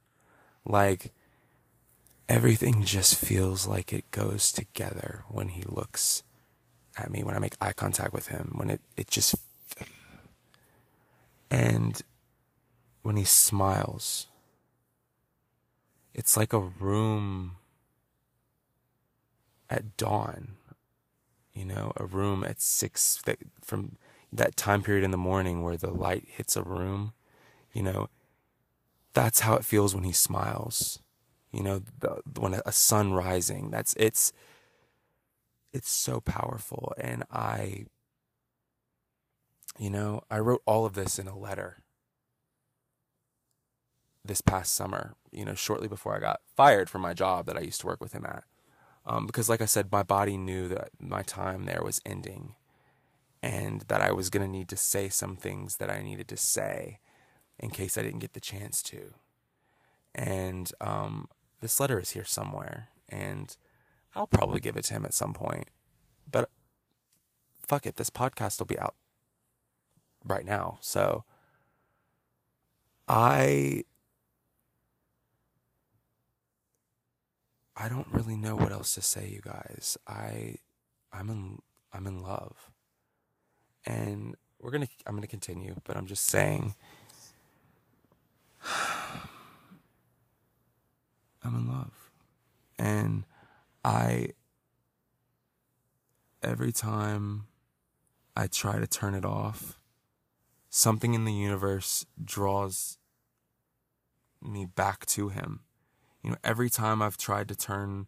Like, 0.64 1.12
everything 2.28 2.84
just 2.84 3.14
feels 3.16 3.66
like 3.66 3.92
it 3.92 4.10
goes 4.10 4.52
together 4.52 5.24
when 5.28 5.48
he 5.48 5.62
looks 5.62 6.22
at 6.96 7.10
me, 7.10 7.22
when 7.22 7.34
I 7.36 7.38
make 7.40 7.56
eye 7.60 7.72
contact 7.72 8.12
with 8.12 8.28
him, 8.28 8.52
when 8.56 8.70
it, 8.70 8.80
it 8.96 9.08
just. 9.08 9.36
And 11.50 12.00
when 13.02 13.16
he 13.16 13.24
smiles, 13.24 14.26
it's 16.14 16.36
like 16.36 16.52
a 16.52 16.60
room 16.60 17.56
at 19.68 19.96
dawn, 19.96 20.52
you 21.52 21.64
know, 21.64 21.92
a 21.96 22.06
room 22.06 22.44
at 22.44 22.60
six 22.60 23.20
that 23.26 23.38
from 23.62 23.96
that 24.32 24.56
time 24.56 24.82
period 24.82 25.04
in 25.04 25.10
the 25.10 25.16
morning 25.16 25.62
where 25.62 25.76
the 25.76 25.90
light 25.90 26.26
hits 26.28 26.56
a 26.56 26.62
room, 26.62 27.12
you 27.72 27.82
know, 27.82 28.08
that's 29.14 29.40
how 29.40 29.54
it 29.54 29.64
feels 29.64 29.94
when 29.94 30.04
he 30.04 30.12
smiles. 30.12 31.00
You 31.52 31.62
know, 31.62 31.82
the, 32.00 32.20
when 32.38 32.54
a 32.54 32.72
sun 32.72 33.12
rising, 33.12 33.70
that's 33.70 33.94
it's 33.96 34.32
it's 35.72 35.90
so 35.90 36.20
powerful. 36.20 36.92
And 36.98 37.24
I 37.30 37.86
you 39.78 39.90
know, 39.90 40.22
I 40.30 40.38
wrote 40.38 40.62
all 40.66 40.86
of 40.86 40.94
this 40.94 41.18
in 41.18 41.28
a 41.28 41.38
letter 41.38 41.83
this 44.24 44.40
past 44.40 44.74
summer, 44.74 45.14
you 45.30 45.44
know, 45.44 45.54
shortly 45.54 45.88
before 45.88 46.16
I 46.16 46.20
got 46.20 46.40
fired 46.56 46.88
from 46.88 47.02
my 47.02 47.14
job 47.14 47.46
that 47.46 47.56
I 47.56 47.60
used 47.60 47.80
to 47.82 47.86
work 47.86 48.00
with 48.00 48.12
him 48.12 48.24
at. 48.24 48.44
Um, 49.06 49.26
because, 49.26 49.50
like 49.50 49.60
I 49.60 49.66
said, 49.66 49.92
my 49.92 50.02
body 50.02 50.38
knew 50.38 50.66
that 50.68 50.88
my 50.98 51.22
time 51.22 51.64
there 51.66 51.82
was 51.84 52.00
ending 52.06 52.54
and 53.42 53.82
that 53.88 54.00
I 54.00 54.10
was 54.12 54.30
going 54.30 54.44
to 54.44 54.50
need 54.50 54.68
to 54.70 54.76
say 54.76 55.10
some 55.10 55.36
things 55.36 55.76
that 55.76 55.90
I 55.90 56.02
needed 56.02 56.28
to 56.28 56.36
say 56.38 57.00
in 57.58 57.68
case 57.68 57.98
I 57.98 58.02
didn't 58.02 58.20
get 58.20 58.32
the 58.32 58.40
chance 58.40 58.82
to. 58.84 59.12
And 60.14 60.72
um, 60.80 61.28
this 61.60 61.78
letter 61.78 62.00
is 62.00 62.10
here 62.10 62.24
somewhere, 62.24 62.88
and 63.10 63.54
I'll 64.14 64.26
probably 64.26 64.60
give 64.60 64.76
it 64.76 64.84
to 64.84 64.94
him 64.94 65.04
at 65.04 65.12
some 65.12 65.34
point. 65.34 65.68
But 66.30 66.48
fuck 67.66 67.84
it, 67.84 67.96
this 67.96 68.10
podcast 68.10 68.58
will 68.58 68.66
be 68.66 68.78
out 68.78 68.94
right 70.24 70.46
now. 70.46 70.78
So 70.80 71.24
I 73.06 73.84
I 77.76 77.88
don't 77.88 78.06
really 78.12 78.36
know 78.36 78.54
what 78.54 78.72
else 78.72 78.94
to 78.94 79.02
say, 79.02 79.28
you 79.28 79.40
guys. 79.40 79.98
I 80.06 80.56
I'm 81.12 81.28
in 81.28 81.58
I'm 81.92 82.06
in 82.06 82.22
love. 82.22 82.70
And 83.86 84.36
we're 84.60 84.70
going 84.70 84.86
to 84.86 84.88
I'm 85.06 85.14
going 85.14 85.22
to 85.22 85.28
continue, 85.28 85.76
but 85.84 85.96
I'm 85.96 86.06
just 86.06 86.24
saying 86.24 86.74
I'm 91.44 91.54
in 91.54 91.68
love. 91.68 92.10
And 92.78 93.24
I 93.84 94.30
every 96.42 96.72
time 96.72 97.46
I 98.36 98.46
try 98.46 98.78
to 98.78 98.86
turn 98.86 99.14
it 99.14 99.24
off, 99.24 99.78
something 100.70 101.14
in 101.14 101.24
the 101.24 101.32
universe 101.32 102.06
draws 102.22 102.98
me 104.40 104.64
back 104.64 105.06
to 105.06 105.30
him 105.30 105.63
you 106.24 106.30
know, 106.30 106.36
every 106.42 106.70
time 106.70 107.02
I've 107.02 107.18
tried 107.18 107.48
to 107.48 107.54
turn, 107.54 108.06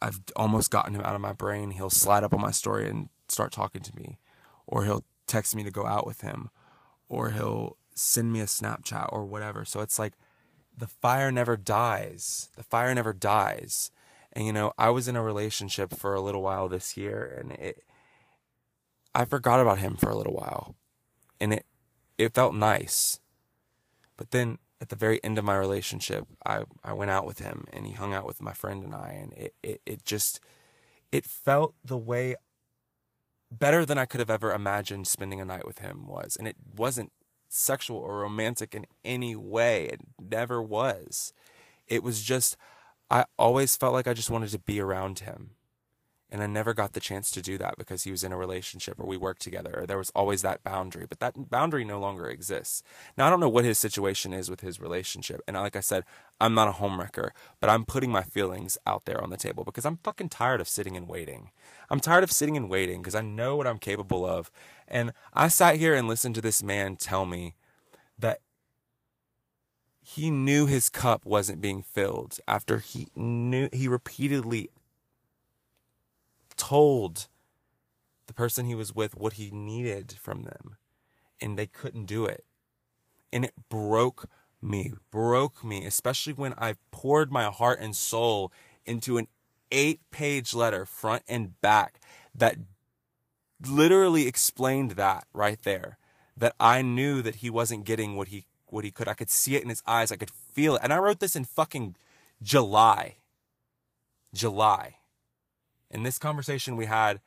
I've 0.00 0.20
almost 0.36 0.70
gotten 0.70 0.94
him 0.94 1.02
out 1.02 1.16
of 1.16 1.20
my 1.20 1.32
brain. 1.32 1.72
He'll 1.72 1.90
slide 1.90 2.22
up 2.22 2.32
on 2.32 2.40
my 2.40 2.52
story 2.52 2.88
and 2.88 3.08
start 3.28 3.50
talking 3.50 3.82
to 3.82 3.96
me, 3.96 4.18
or 4.66 4.84
he'll 4.84 5.04
text 5.26 5.56
me 5.56 5.64
to 5.64 5.72
go 5.72 5.84
out 5.84 6.06
with 6.06 6.20
him, 6.20 6.50
or 7.08 7.30
he'll 7.30 7.76
send 7.96 8.32
me 8.32 8.40
a 8.40 8.44
Snapchat 8.44 9.08
or 9.12 9.26
whatever. 9.26 9.64
So 9.64 9.80
it's 9.80 9.98
like 9.98 10.14
the 10.76 10.86
fire 10.86 11.32
never 11.32 11.56
dies. 11.56 12.48
The 12.56 12.62
fire 12.62 12.94
never 12.94 13.12
dies. 13.12 13.90
And 14.32 14.46
you 14.46 14.52
know, 14.52 14.72
I 14.78 14.90
was 14.90 15.08
in 15.08 15.16
a 15.16 15.22
relationship 15.22 15.92
for 15.92 16.14
a 16.14 16.20
little 16.20 16.42
while 16.42 16.68
this 16.68 16.96
year 16.96 17.36
and 17.40 17.52
it 17.52 17.82
I 19.14 19.24
forgot 19.24 19.58
about 19.58 19.78
him 19.78 19.96
for 19.96 20.10
a 20.10 20.16
little 20.16 20.34
while. 20.34 20.76
And 21.40 21.54
it 21.54 21.66
it 22.18 22.34
felt 22.34 22.54
nice. 22.54 23.18
But 24.16 24.30
then 24.30 24.58
at 24.80 24.88
the 24.90 24.96
very 24.96 25.22
end 25.24 25.38
of 25.38 25.44
my 25.44 25.56
relationship, 25.56 26.24
I, 26.46 26.64
I 26.84 26.92
went 26.92 27.10
out 27.10 27.26
with 27.26 27.40
him 27.40 27.64
and 27.72 27.86
he 27.86 27.92
hung 27.92 28.14
out 28.14 28.26
with 28.26 28.40
my 28.40 28.52
friend 28.52 28.84
and 28.84 28.94
I, 28.94 29.18
and 29.20 29.32
it, 29.32 29.54
it, 29.62 29.80
it 29.84 30.04
just, 30.04 30.40
it 31.10 31.24
felt 31.24 31.74
the 31.84 31.98
way 31.98 32.36
better 33.50 33.84
than 33.84 33.98
I 33.98 34.06
could 34.06 34.20
have 34.20 34.30
ever 34.30 34.52
imagined 34.52 35.08
spending 35.08 35.40
a 35.40 35.44
night 35.44 35.66
with 35.66 35.78
him 35.80 36.06
was. 36.06 36.36
And 36.36 36.46
it 36.46 36.56
wasn't 36.76 37.12
sexual 37.48 37.98
or 37.98 38.18
romantic 38.20 38.74
in 38.74 38.86
any 39.04 39.34
way. 39.34 39.86
It 39.86 40.00
never 40.20 40.62
was. 40.62 41.32
It 41.86 42.02
was 42.02 42.22
just, 42.22 42.56
I 43.10 43.24
always 43.38 43.76
felt 43.76 43.94
like 43.94 44.06
I 44.06 44.14
just 44.14 44.30
wanted 44.30 44.50
to 44.50 44.58
be 44.58 44.80
around 44.80 45.20
him. 45.20 45.52
And 46.30 46.42
I 46.42 46.46
never 46.46 46.74
got 46.74 46.92
the 46.92 47.00
chance 47.00 47.30
to 47.30 47.40
do 47.40 47.56
that 47.56 47.78
because 47.78 48.04
he 48.04 48.10
was 48.10 48.22
in 48.22 48.32
a 48.32 48.36
relationship 48.36 49.00
or 49.00 49.06
we 49.06 49.16
worked 49.16 49.40
together 49.40 49.80
or 49.80 49.86
there 49.86 49.96
was 49.96 50.10
always 50.14 50.42
that 50.42 50.62
boundary. 50.62 51.06
But 51.08 51.20
that 51.20 51.48
boundary 51.50 51.84
no 51.84 51.98
longer 51.98 52.28
exists. 52.28 52.82
Now, 53.16 53.26
I 53.26 53.30
don't 53.30 53.40
know 53.40 53.48
what 53.48 53.64
his 53.64 53.78
situation 53.78 54.34
is 54.34 54.50
with 54.50 54.60
his 54.60 54.78
relationship. 54.78 55.40
And 55.48 55.56
like 55.56 55.74
I 55.74 55.80
said, 55.80 56.04
I'm 56.38 56.52
not 56.52 56.68
a 56.68 56.72
homewrecker, 56.72 57.30
but 57.60 57.70
I'm 57.70 57.86
putting 57.86 58.12
my 58.12 58.22
feelings 58.22 58.76
out 58.86 59.06
there 59.06 59.22
on 59.22 59.30
the 59.30 59.38
table 59.38 59.64
because 59.64 59.86
I'm 59.86 60.00
fucking 60.04 60.28
tired 60.28 60.60
of 60.60 60.68
sitting 60.68 60.96
and 60.96 61.08
waiting. 61.08 61.50
I'm 61.88 62.00
tired 62.00 62.24
of 62.24 62.32
sitting 62.32 62.58
and 62.58 62.68
waiting 62.68 63.00
because 63.00 63.14
I 63.14 63.22
know 63.22 63.56
what 63.56 63.66
I'm 63.66 63.78
capable 63.78 64.26
of. 64.26 64.50
And 64.86 65.12
I 65.32 65.48
sat 65.48 65.76
here 65.76 65.94
and 65.94 66.08
listened 66.08 66.34
to 66.34 66.42
this 66.42 66.62
man 66.62 66.96
tell 66.96 67.24
me 67.24 67.54
that 68.18 68.40
he 70.02 70.30
knew 70.30 70.66
his 70.66 70.88
cup 70.88 71.24
wasn't 71.24 71.60
being 71.60 71.82
filled 71.82 72.38
after 72.48 72.78
he 72.78 73.08
knew 73.14 73.68
he 73.72 73.88
repeatedly 73.88 74.70
told 76.58 77.28
the 78.26 78.34
person 78.34 78.66
he 78.66 78.74
was 78.74 78.94
with 78.94 79.16
what 79.16 79.34
he 79.34 79.50
needed 79.50 80.12
from 80.20 80.42
them, 80.42 80.76
and 81.40 81.58
they 81.58 81.66
couldn't 81.66 82.04
do 82.04 82.26
it. 82.26 82.44
And 83.32 83.44
it 83.44 83.54
broke 83.70 84.28
me, 84.60 84.92
broke 85.10 85.64
me, 85.64 85.86
especially 85.86 86.34
when 86.34 86.54
I 86.58 86.74
poured 86.90 87.32
my 87.32 87.44
heart 87.44 87.80
and 87.80 87.96
soul 87.96 88.52
into 88.84 89.16
an 89.16 89.28
eight 89.70 90.00
page 90.10 90.54
letter, 90.54 90.84
front 90.84 91.22
and 91.28 91.60
back, 91.60 92.00
that 92.34 92.56
literally 93.66 94.26
explained 94.26 94.92
that 94.92 95.26
right 95.32 95.62
there. 95.62 95.98
That 96.36 96.54
I 96.60 96.82
knew 96.82 97.20
that 97.22 97.36
he 97.36 97.50
wasn't 97.50 97.84
getting 97.84 98.14
what 98.14 98.28
he 98.28 98.46
what 98.66 98.84
he 98.84 98.90
could. 98.90 99.08
I 99.08 99.14
could 99.14 99.30
see 99.30 99.56
it 99.56 99.62
in 99.62 99.68
his 99.68 99.82
eyes. 99.86 100.12
I 100.12 100.16
could 100.16 100.30
feel 100.30 100.76
it. 100.76 100.82
And 100.84 100.92
I 100.92 100.98
wrote 100.98 101.20
this 101.20 101.34
in 101.34 101.44
fucking 101.44 101.96
July. 102.42 103.16
July. 104.32 104.97
In 105.90 106.02
this 106.02 106.18
conversation 106.18 106.76
we 106.76 106.86
had 106.86 107.20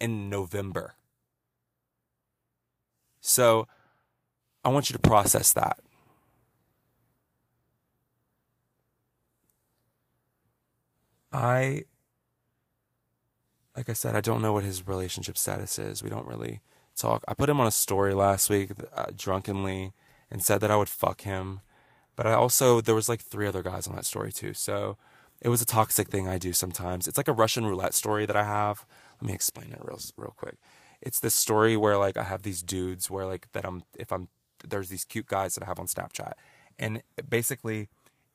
in 0.00 0.28
November. 0.28 0.94
So 3.20 3.66
I 4.64 4.70
want 4.70 4.90
you 4.90 4.94
to 4.94 4.98
process 4.98 5.52
that. 5.52 5.78
I, 11.32 11.84
like 13.76 13.88
I 13.88 13.92
said, 13.92 14.16
I 14.16 14.20
don't 14.20 14.40
know 14.40 14.52
what 14.52 14.64
his 14.64 14.86
relationship 14.86 15.36
status 15.36 15.78
is. 15.78 16.02
We 16.02 16.10
don't 16.10 16.26
really 16.26 16.60
talk. 16.96 17.22
I 17.28 17.34
put 17.34 17.48
him 17.48 17.60
on 17.60 17.66
a 17.66 17.70
story 17.72 18.14
last 18.14 18.50
week 18.50 18.70
uh, 18.94 19.06
drunkenly 19.16 19.92
and 20.30 20.42
said 20.42 20.60
that 20.60 20.70
I 20.70 20.76
would 20.76 20.88
fuck 20.88 21.22
him. 21.22 21.60
But 22.16 22.26
I 22.26 22.32
also, 22.32 22.80
there 22.80 22.94
was 22.94 23.08
like 23.08 23.20
three 23.20 23.46
other 23.46 23.62
guys 23.62 23.86
on 23.86 23.94
that 23.94 24.04
story 24.04 24.32
too. 24.32 24.54
So 24.54 24.96
it 25.40 25.48
was 25.48 25.62
a 25.62 25.66
toxic 25.66 26.08
thing 26.08 26.28
I 26.28 26.38
do 26.38 26.52
sometimes. 26.52 27.06
It's 27.06 27.16
like 27.16 27.28
a 27.28 27.32
Russian 27.32 27.66
roulette 27.66 27.94
story 27.94 28.26
that 28.26 28.36
I 28.36 28.44
have. 28.44 28.84
Let 29.20 29.28
me 29.28 29.34
explain 29.34 29.72
it 29.72 29.80
real 29.82 30.00
real 30.16 30.34
quick. 30.36 30.56
It's 31.00 31.20
this 31.20 31.34
story 31.34 31.76
where 31.76 31.96
like 31.96 32.16
I 32.16 32.24
have 32.24 32.42
these 32.42 32.62
dudes 32.62 33.10
where 33.10 33.26
like 33.26 33.50
that 33.52 33.64
I'm 33.64 33.82
if 33.98 34.12
I'm 34.12 34.28
there's 34.66 34.88
these 34.88 35.04
cute 35.04 35.26
guys 35.26 35.54
that 35.54 35.62
I 35.62 35.66
have 35.66 35.78
on 35.78 35.86
Snapchat. 35.86 36.32
And 36.78 37.02
basically 37.28 37.88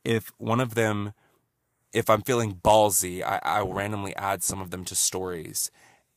if 0.04 0.32
one 0.38 0.60
of 0.60 0.76
them 0.76 1.13
if 1.92 2.10
I'm 2.10 2.22
feeling 2.24 2.56
ballsy, 2.56 3.22
I, 3.22 3.39
I 3.44 3.62
randomly 3.62 4.16
add 4.16 4.42
some 4.42 4.60
of 4.62 4.72
them 4.72 4.84
to 4.86 4.96
stories. 4.96 5.70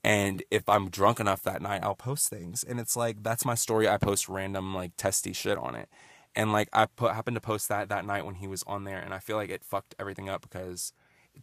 And 0.03 0.43
if 0.51 0.69
I'm 0.69 0.89
drunk 0.89 1.21
enough 1.21 1.43
that 1.43 1.61
night, 1.61 1.83
I'll 1.83 1.95
post 1.97 2.31
things. 2.31 2.63
And 2.63 2.79
it's 2.79 2.97
like 2.97 3.23
that's 3.25 3.45
my 3.45 3.57
story. 3.57 3.89
I 3.89 3.99
post 3.99 4.29
random 4.29 4.75
like 4.75 4.97
testy 4.97 5.33
shit 5.33 5.59
on 5.59 5.75
it 5.75 5.89
and 6.37 6.53
like 6.53 6.69
I 6.73 6.87
put 6.87 7.15
happened 7.15 7.37
to 7.37 7.41
post 7.41 7.69
that 7.69 7.89
that 7.89 8.05
night 8.05 8.25
when 8.27 8.37
he 8.37 8.47
was 8.47 8.63
on 8.67 8.85
there, 8.85 8.99
and 8.99 9.13
I 9.13 9.19
feel 9.19 9.37
like 9.37 9.51
it 9.51 9.65
fucked 9.65 9.95
everything 9.99 10.29
up 10.29 10.43
because 10.43 10.93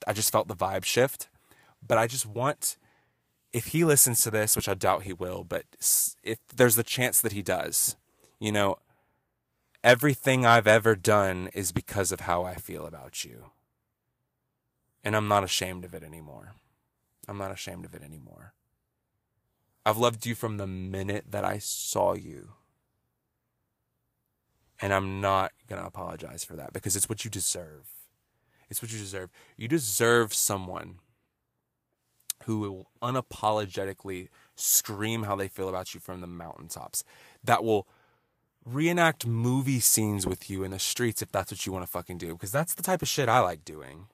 I 0.08 0.14
just 0.14 0.32
felt 0.32 0.48
the 0.48 0.56
vibe 0.56 0.86
shift. 0.86 1.28
But 1.86 1.98
I 1.98 2.08
just 2.08 2.26
want 2.26 2.78
if 3.54 3.68
he 3.68 3.86
listens 3.86 4.22
to 4.22 4.32
this, 4.32 4.56
which 4.56 4.68
I 4.68 4.74
doubt 4.74 5.04
he 5.04 5.14
will, 5.14 5.44
but 5.44 5.66
if 6.24 6.40
there's 6.56 6.76
the 6.76 6.84
chance 6.84 7.22
that 7.22 7.34
he 7.34 7.44
does, 7.44 7.96
you 8.40 8.52
know, 8.52 8.78
everything 9.84 10.46
I've 10.46 10.68
ever 10.68 10.96
done 10.96 11.50
is 11.54 11.72
because 11.72 12.12
of 12.12 12.22
how 12.22 12.44
I 12.44 12.56
feel 12.56 12.88
about 12.88 13.24
you. 13.24 13.52
And 15.04 15.16
I'm 15.16 15.28
not 15.28 15.44
ashamed 15.44 15.86
of 15.86 15.94
it 15.94 16.02
anymore. 16.02 16.54
I'm 17.28 17.38
not 17.38 17.52
ashamed 17.52 17.86
of 17.86 17.94
it 17.94 18.02
anymore. 18.02 18.54
I've 19.86 19.98
loved 19.98 20.26
you 20.26 20.34
from 20.34 20.58
the 20.58 20.68
minute 20.68 21.26
that 21.30 21.46
I 21.46 21.60
saw 21.60 22.14
you. 22.14 22.54
And 24.84 24.94
I'm 24.94 25.22
not 25.22 25.54
going 25.70 25.82
to 25.82 25.88
apologize 25.88 26.44
for 26.44 26.58
that 26.58 26.74
because 26.74 26.98
it's 26.98 27.08
what 27.08 27.24
you 27.24 27.32
deserve. 27.32 27.88
It's 28.70 28.82
what 28.82 28.92
you 28.92 29.00
deserve. 29.00 29.30
You 29.56 29.70
deserve 29.70 30.34
someone 30.34 31.00
who 32.44 32.60
will 32.60 32.90
unapologetically 33.02 34.28
scream 34.58 35.24
how 35.24 35.38
they 35.38 35.48
feel 35.48 35.70
about 35.70 35.94
you 35.94 36.02
from 36.02 36.20
the 36.20 36.28
mountaintops. 36.28 37.06
That 37.46 37.64
will 37.64 37.88
reenact 38.66 39.26
movie 39.26 39.80
scenes 39.80 40.28
with 40.28 40.50
you 40.50 40.66
in 40.66 40.72
the 40.72 40.80
streets 40.80 41.22
if 41.22 41.32
that's 41.32 41.54
what 41.54 41.66
you 41.66 41.72
want 41.72 41.86
to 41.86 41.90
fucking 41.90 42.18
do. 42.18 42.34
Because 42.34 42.52
that's 42.52 42.74
the 42.74 42.84
type 42.84 43.02
of 43.02 43.08
shit 43.08 43.30
I 43.30 43.40
like 43.40 43.64
doing. 43.64 44.08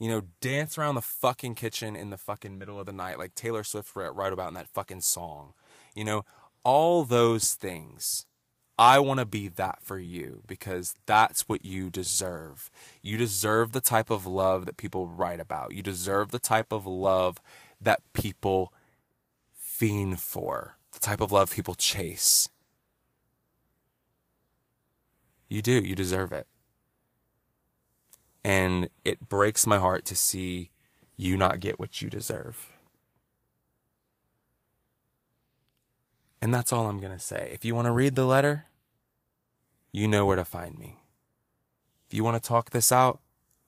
You 0.00 0.08
know, 0.08 0.22
dance 0.40 0.76
around 0.76 0.96
the 0.96 1.00
fucking 1.00 1.54
kitchen 1.54 1.94
in 1.94 2.10
the 2.10 2.18
fucking 2.18 2.58
middle 2.58 2.80
of 2.80 2.86
the 2.86 2.92
night 2.92 3.20
like 3.20 3.36
Taylor 3.36 3.62
Swift 3.62 3.94
wrote 3.94 4.32
about 4.32 4.48
in 4.48 4.54
that 4.54 4.66
fucking 4.66 5.02
song. 5.02 5.52
You 5.94 6.02
know, 6.02 6.24
all 6.64 7.04
those 7.04 7.54
things. 7.54 8.26
I 8.78 9.00
want 9.00 9.18
to 9.18 9.26
be 9.26 9.48
that 9.48 9.80
for 9.82 9.98
you 9.98 10.42
because 10.46 10.94
that's 11.04 11.48
what 11.48 11.64
you 11.64 11.90
deserve. 11.90 12.70
You 13.02 13.16
deserve 13.16 13.72
the 13.72 13.80
type 13.80 14.08
of 14.08 14.24
love 14.24 14.66
that 14.66 14.76
people 14.76 15.08
write 15.08 15.40
about. 15.40 15.72
You 15.74 15.82
deserve 15.82 16.30
the 16.30 16.38
type 16.38 16.70
of 16.70 16.86
love 16.86 17.40
that 17.80 18.00
people 18.12 18.72
fiend 19.52 20.20
for, 20.20 20.76
the 20.92 21.00
type 21.00 21.20
of 21.20 21.32
love 21.32 21.50
people 21.50 21.74
chase. 21.74 22.48
You 25.48 25.62
do. 25.62 25.72
You 25.72 25.94
deserve 25.94 26.30
it. 26.30 26.46
And 28.44 28.90
it 29.04 29.28
breaks 29.28 29.66
my 29.66 29.78
heart 29.78 30.04
to 30.06 30.14
see 30.14 30.70
you 31.16 31.36
not 31.36 31.58
get 31.58 31.80
what 31.80 32.00
you 32.00 32.08
deserve. 32.08 32.77
And 36.40 36.54
that's 36.54 36.72
all 36.72 36.86
I'm 36.86 37.00
going 37.00 37.12
to 37.12 37.18
say. 37.18 37.50
If 37.52 37.64
you 37.64 37.74
want 37.74 37.86
to 37.86 37.92
read 37.92 38.14
the 38.14 38.24
letter, 38.24 38.66
you 39.92 40.06
know 40.06 40.24
where 40.24 40.36
to 40.36 40.44
find 40.44 40.78
me. 40.78 40.98
If 42.06 42.14
you 42.14 42.24
want 42.24 42.42
to 42.42 42.46
talk 42.46 42.70
this 42.70 42.92
out, 42.92 43.20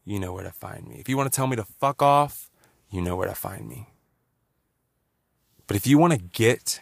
you 0.04 0.18
know 0.18 0.32
where 0.32 0.44
to 0.44 0.52
find 0.52 0.86
me. 0.86 0.96
If 0.96 1.08
you 1.08 1.16
want 1.16 1.30
to 1.30 1.36
tell 1.36 1.46
me 1.46 1.56
to 1.56 1.64
fuck 1.64 2.02
off, 2.02 2.50
you 2.90 3.02
know 3.02 3.16
where 3.16 3.28
to 3.28 3.34
find 3.34 3.68
me. 3.68 3.88
But 5.66 5.76
if 5.76 5.86
you 5.86 5.98
want 5.98 6.12
to 6.12 6.18
get 6.18 6.80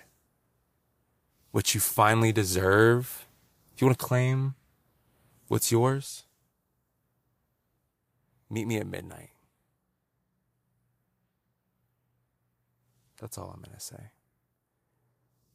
what 1.51 1.75
you 1.75 1.81
finally 1.81 2.33
deserve, 2.33 3.27
if 3.75 3.81
you 3.81 3.87
want 3.87 3.99
to 3.99 4.05
claim 4.05 4.55
what's 5.49 5.73
yours, 5.73 6.25
meet 8.49 8.67
me 8.67 8.77
at 8.77 8.87
midnight. 8.87 9.31
That's 13.21 13.37
all 13.37 13.51
I'm 13.55 13.63
going 13.63 13.77
to 13.77 13.81
say. 13.81 14.11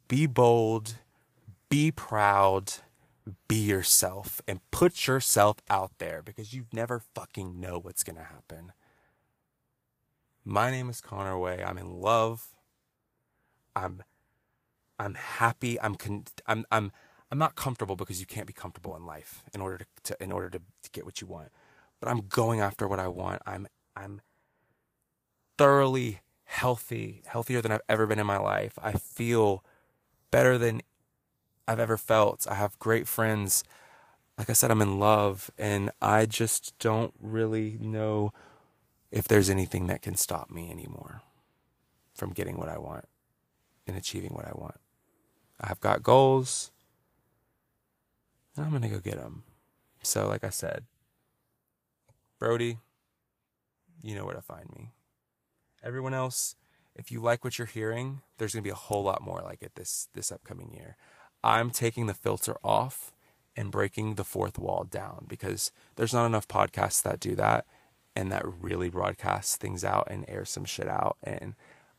Be 0.07 0.25
bold, 0.25 0.95
be 1.69 1.91
proud, 1.91 2.73
be 3.47 3.55
yourself, 3.55 4.41
and 4.47 4.59
put 4.71 5.07
yourself 5.07 5.57
out 5.69 5.91
there 5.97 6.21
because 6.21 6.53
you 6.53 6.65
never 6.71 7.01
fucking 7.15 7.59
know 7.59 7.79
what's 7.79 8.03
going 8.03 8.17
to 8.17 8.23
happen. 8.23 8.73
My 10.45 10.69
name 10.71 10.89
is 10.89 10.99
Connor 11.01 11.37
Way. 11.37 11.63
I'm 11.63 11.77
in 11.77 12.01
love. 12.01 12.49
I'm 13.75 14.03
I'm 14.99 15.15
happy. 15.15 15.79
I'm 15.79 15.95
con- 15.95 16.25
I'm 16.45 16.65
I'm 16.71 16.91
I'm 17.31 17.37
not 17.37 17.55
comfortable 17.55 17.95
because 17.95 18.19
you 18.19 18.25
can't 18.25 18.45
be 18.45 18.53
comfortable 18.53 18.95
in 18.95 19.05
life 19.05 19.43
in 19.53 19.61
order 19.61 19.79
to, 19.79 19.85
to 20.03 20.23
in 20.23 20.31
order 20.31 20.49
to, 20.49 20.59
to 20.59 20.89
get 20.91 21.05
what 21.05 21.21
you 21.21 21.27
want. 21.27 21.49
But 21.99 22.09
I'm 22.09 22.27
going 22.27 22.59
after 22.59 22.87
what 22.87 22.99
I 22.99 23.07
want. 23.07 23.41
I'm 23.45 23.67
I'm 23.95 24.21
thoroughly 25.57 26.19
healthy, 26.43 27.23
healthier 27.25 27.61
than 27.61 27.71
I've 27.71 27.81
ever 27.87 28.05
been 28.05 28.19
in 28.19 28.27
my 28.27 28.37
life. 28.37 28.77
I 28.81 28.91
feel 28.93 29.63
better 30.33 30.57
than 30.57 30.81
I've 31.67 31.79
ever 31.79 31.95
felt. 31.95 32.47
I 32.49 32.55
have 32.55 32.79
great 32.79 33.07
friends. 33.07 33.63
Like 34.35 34.49
I 34.49 34.53
said, 34.53 34.71
I'm 34.71 34.81
in 34.81 34.97
love, 34.97 35.51
and 35.59 35.91
I 36.01 36.25
just 36.25 36.73
don't 36.79 37.13
really 37.21 37.77
know 37.79 38.33
if 39.11 39.27
there's 39.27 39.47
anything 39.47 39.85
that 39.87 40.01
can 40.01 40.15
stop 40.15 40.49
me 40.49 40.71
anymore 40.71 41.21
from 42.15 42.31
getting 42.31 42.57
what 42.57 42.67
I 42.67 42.79
want 42.79 43.05
and 43.85 43.95
achieving 43.95 44.31
what 44.31 44.47
I 44.47 44.53
want. 44.55 44.79
I've 45.61 45.79
got 45.79 46.01
goals. 46.01 46.71
And 48.55 48.65
I'm 48.65 48.71
going 48.71 48.81
to 48.81 48.89
go 48.89 48.99
get 48.99 49.17
them. 49.17 49.43
So, 50.01 50.27
like 50.27 50.43
I 50.43 50.49
said, 50.49 50.85
Brody, 52.39 52.79
you 54.01 54.15
know 54.15 54.25
where 54.25 54.35
to 54.35 54.41
find 54.41 54.67
me. 54.75 54.93
Everyone 55.83 56.15
else, 56.15 56.55
if 56.95 57.11
you 57.11 57.21
like 57.21 57.43
what 57.43 57.57
you're 57.57 57.67
hearing, 57.67 58.21
there's 58.37 58.53
going 58.53 58.63
to 58.63 58.67
be 58.67 58.71
a 58.71 58.75
whole 58.75 59.03
lot 59.03 59.21
more 59.21 59.41
like 59.41 59.61
it 59.61 59.75
this 59.75 60.07
this 60.13 60.31
upcoming 60.31 60.71
year. 60.73 60.95
I'm 61.43 61.71
taking 61.71 62.07
the 62.07 62.13
filter 62.13 62.55
off 62.63 63.11
and 63.55 63.71
breaking 63.71 64.15
the 64.15 64.23
fourth 64.23 64.57
wall 64.57 64.85
down 64.89 65.25
because 65.27 65.71
there's 65.95 66.13
not 66.13 66.25
enough 66.25 66.47
podcasts 66.47 67.01
that 67.03 67.19
do 67.19 67.35
that 67.35 67.65
and 68.15 68.31
that 68.31 68.43
really 68.45 68.89
broadcast 68.89 69.59
things 69.59 69.83
out 69.83 70.07
and 70.09 70.25
air 70.27 70.45
some 70.45 70.65
shit 70.65 70.87
out 70.87 71.17
and 71.23 71.55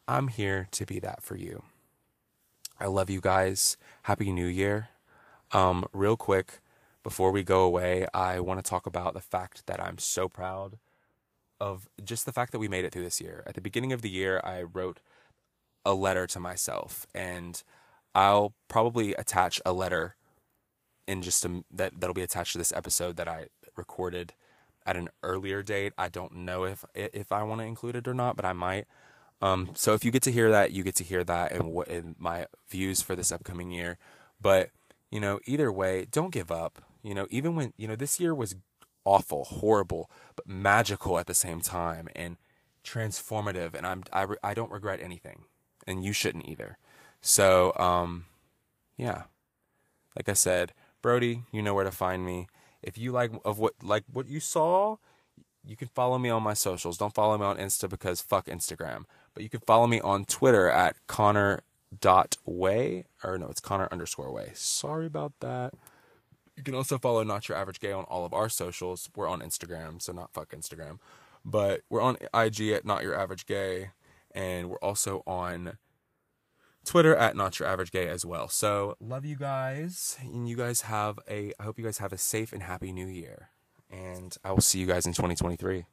I'm 0.07 0.29
here 0.29 0.69
to 0.73 0.85
be 0.85 0.99
that 1.01 1.23
for 1.23 1.37
you. 1.37 1.63
I 2.79 2.87
love 2.87 3.09
you 3.09 3.21
guys. 3.21 3.77
Happy 4.03 4.31
New 4.33 4.47
Year. 4.47 4.89
Um, 5.53 5.87
real 5.93 6.17
quick, 6.17 6.61
before 7.03 7.31
we 7.31 7.43
go 7.43 7.63
away, 7.63 8.07
I 8.13 8.41
want 8.41 8.63
to 8.63 8.69
talk 8.69 8.87
about 8.87 9.15
the 9.15 9.21
fact 9.21 9.67
that 9.67 9.83
I'm 9.83 9.99
so 9.99 10.29
proud 10.29 10.79
of 11.61 11.89
just 12.03 12.27
the 12.27 12.33
fact 12.33 12.53
that 12.53 12.59
we 12.59 12.69
made 12.69 12.85
it 12.85 12.93
through 12.93 13.05
this 13.05 13.21
year. 13.21 13.43
At 13.47 13.55
the 13.55 13.61
beginning 13.61 13.93
of 13.93 14.03
the 14.03 14.11
year, 14.11 14.41
I 14.45 14.63
wrote 14.63 15.01
a 15.85 15.95
letter 15.95 16.27
to 16.27 16.41
myself, 16.41 17.07
and 17.15 17.63
I'll 18.15 18.55
probably 18.69 19.15
attach 19.15 19.61
a 19.65 19.73
letter 19.73 20.17
in 21.07 21.23
just 21.23 21.45
a, 21.45 21.65
that 21.71 22.01
that'll 22.01 22.15
be 22.15 22.23
attached 22.23 22.53
to 22.53 22.59
this 22.59 22.73
episode 22.73 23.17
that 23.17 23.29
I 23.29 23.47
recorded 23.77 24.33
at 24.87 24.97
an 24.97 25.09
earlier 25.23 25.63
date. 25.63 25.93
I 25.99 26.09
don't 26.09 26.35
know 26.35 26.65
if 26.65 26.85
if 26.95 27.33
I 27.33 27.43
want 27.43 27.61
to 27.61 27.67
include 27.67 27.97
it 27.97 28.09
or 28.09 28.15
not, 28.15 28.37
but 28.37 28.45
I 28.45 28.53
might. 28.53 28.87
Um, 29.43 29.71
so 29.75 29.95
if 29.95 30.05
you 30.05 30.11
get 30.11 30.23
to 30.23 30.33
hear 30.33 30.51
that, 30.51 30.73
you 30.73 30.83
get 30.83 30.95
to 30.97 31.05
hear 31.05 31.25
that 31.25 31.53
and 31.53 31.73
what 31.73 31.89
in 31.89 32.15
my 32.19 32.47
views 32.69 33.03
for 33.03 33.15
this 33.15 33.33
upcoming 33.33 33.71
year. 33.71 33.99
But 34.41 34.71
you 35.11 35.21
know, 35.21 35.41
either 35.47 35.71
way, 35.71 36.07
don't 36.11 36.33
give 36.33 36.51
up. 36.51 36.83
You 37.03 37.15
know, 37.15 37.27
even 37.31 37.55
when 37.55 37.73
you 37.77 37.87
know 37.87 37.97
this 37.97 38.19
year 38.19 38.35
was 38.35 38.57
awful, 39.05 39.45
horrible, 39.45 40.11
but 40.37 40.47
magical 40.49 41.19
at 41.19 41.27
the 41.27 41.35
same 41.35 41.61
time 41.61 42.09
and 42.15 42.37
transformative. 42.85 43.75
And 43.75 43.87
I'm 43.87 44.05
I 44.13 44.27
I 44.43 44.55
don't 44.55 44.71
regret 44.71 45.01
anything, 45.03 45.45
and 45.87 46.05
you 46.05 46.13
shouldn't 46.13 46.49
either. 46.49 46.79
So 47.21 47.73
um, 47.77 48.27
yeah, 48.97 49.25
like 50.17 50.29
I 50.29 50.35
said, 50.35 50.73
Brody, 51.03 51.43
you 51.53 51.63
know 51.63 51.75
where 51.75 51.85
to 51.85 51.91
find 51.91 52.25
me. 52.25 52.49
If 52.83 52.99
you 52.99 53.13
like 53.13 53.33
of 53.45 53.59
what 53.59 53.75
like 53.83 54.05
what 54.13 54.29
you 54.29 54.41
saw, 54.41 54.97
you 55.65 55.77
can 55.77 55.89
follow 55.89 56.19
me 56.19 56.31
on 56.31 56.43
my 56.43 56.55
socials. 56.55 56.99
Don't 56.99 57.15
follow 57.15 57.39
me 57.39 57.45
on 57.45 57.57
Insta 57.57 57.89
because 57.89 58.21
fuck 58.21 58.47
Instagram. 58.47 59.05
But 59.33 59.43
you 59.43 59.49
can 59.49 59.61
follow 59.61 59.87
me 59.87 60.01
on 60.01 60.25
Twitter 60.25 60.71
at 60.71 60.97
Connor 61.07 61.63
dot 62.01 62.37
way 62.45 63.05
or 63.23 63.39
no 63.39 63.47
it's 63.49 63.61
connor 63.61 63.89
underscore 63.93 64.33
way 64.33 64.51
sorry 64.55 65.07
about 65.07 65.33
that 65.41 65.73
you 66.57 66.63
can 66.63 66.75
also 66.75 66.99
follow 66.99 67.23
not 67.23 67.49
your 67.49 67.59
average 67.59 67.81
gay 67.81 67.93
on 67.93 68.05
all 68.05 68.25
of 68.25 68.33
our 68.33 68.49
socials. 68.49 69.11
We're 69.15 69.29
on 69.29 69.41
instagram 69.41 70.01
so 70.01 70.13
not 70.13 70.33
fuck 70.33 70.51
instagram. 70.51 70.99
But 71.45 71.83
we're 71.91 72.01
on 72.01 72.17
ig 72.35 72.61
at 72.71 72.85
not 72.85 73.03
your 73.03 73.15
average 73.15 73.47
gay 73.47 73.91
and 74.35 74.71
we're 74.71 74.79
also 74.79 75.23
on 75.27 75.79
twitter 76.85 77.15
at 77.15 77.37
not 77.37 77.59
your 77.59 77.69
average 77.69 77.91
gay 77.91 78.09
as 78.09 78.25
well. 78.25 78.49
So 78.49 78.97
love 79.01 79.25
you 79.25 79.37
guys 79.37 80.17
and 80.23 80.49
you 80.49 80.57
guys 80.57 80.83
have 80.83 81.19
a 81.29 81.53
i 81.59 81.63
hope 81.63 81.79
you 81.79 81.85
guys 81.85 81.99
have 81.99 82.13
a 82.13 82.19
safe 82.19 82.53
and 82.53 82.63
happy 82.63 82.93
new 82.93 83.07
year. 83.07 83.51
And 83.91 84.37
i 84.45 84.51
will 84.51 84.61
see 84.61 84.79
you 84.79 84.87
guys 84.87 85.07
in 85.07 85.13
2023 85.13 85.87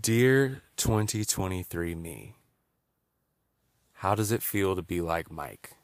Dear 0.00 0.62
2023 0.76 1.94
me, 1.94 2.34
how 3.94 4.14
does 4.14 4.32
it 4.32 4.42
feel 4.42 4.74
to 4.74 4.82
be 4.82 5.00
like 5.00 5.30
Mike? 5.30 5.76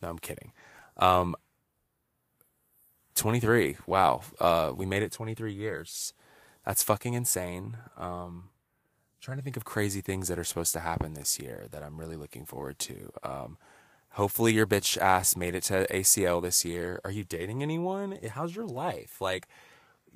No, 0.00 0.08
I'm 0.08 0.18
kidding. 0.18 0.52
Um, 0.96 1.34
23. 3.16 3.76
Wow. 3.86 4.22
Uh, 4.40 4.72
we 4.74 4.86
made 4.86 5.02
it 5.02 5.12
23 5.12 5.52
years. 5.52 6.12
That's 6.64 6.82
fucking 6.82 7.14
insane. 7.14 7.76
Um, 7.96 8.50
trying 9.20 9.38
to 9.38 9.42
think 9.42 9.56
of 9.56 9.64
crazy 9.64 10.00
things 10.00 10.28
that 10.28 10.38
are 10.38 10.44
supposed 10.44 10.72
to 10.74 10.80
happen 10.80 11.14
this 11.14 11.38
year 11.38 11.66
that 11.70 11.82
I'm 11.82 11.98
really 11.98 12.16
looking 12.16 12.44
forward 12.44 12.78
to. 12.80 13.10
Um, 13.22 13.58
hopefully 14.10 14.54
your 14.54 14.66
bitch 14.66 14.98
ass 14.98 15.36
made 15.36 15.54
it 15.54 15.62
to 15.64 15.86
ACL 15.90 16.42
this 16.42 16.64
year. 16.64 17.00
Are 17.04 17.10
you 17.10 17.24
dating 17.24 17.62
anyone? 17.62 18.18
How's 18.30 18.54
your 18.54 18.66
life? 18.66 19.20
Like, 19.20 19.48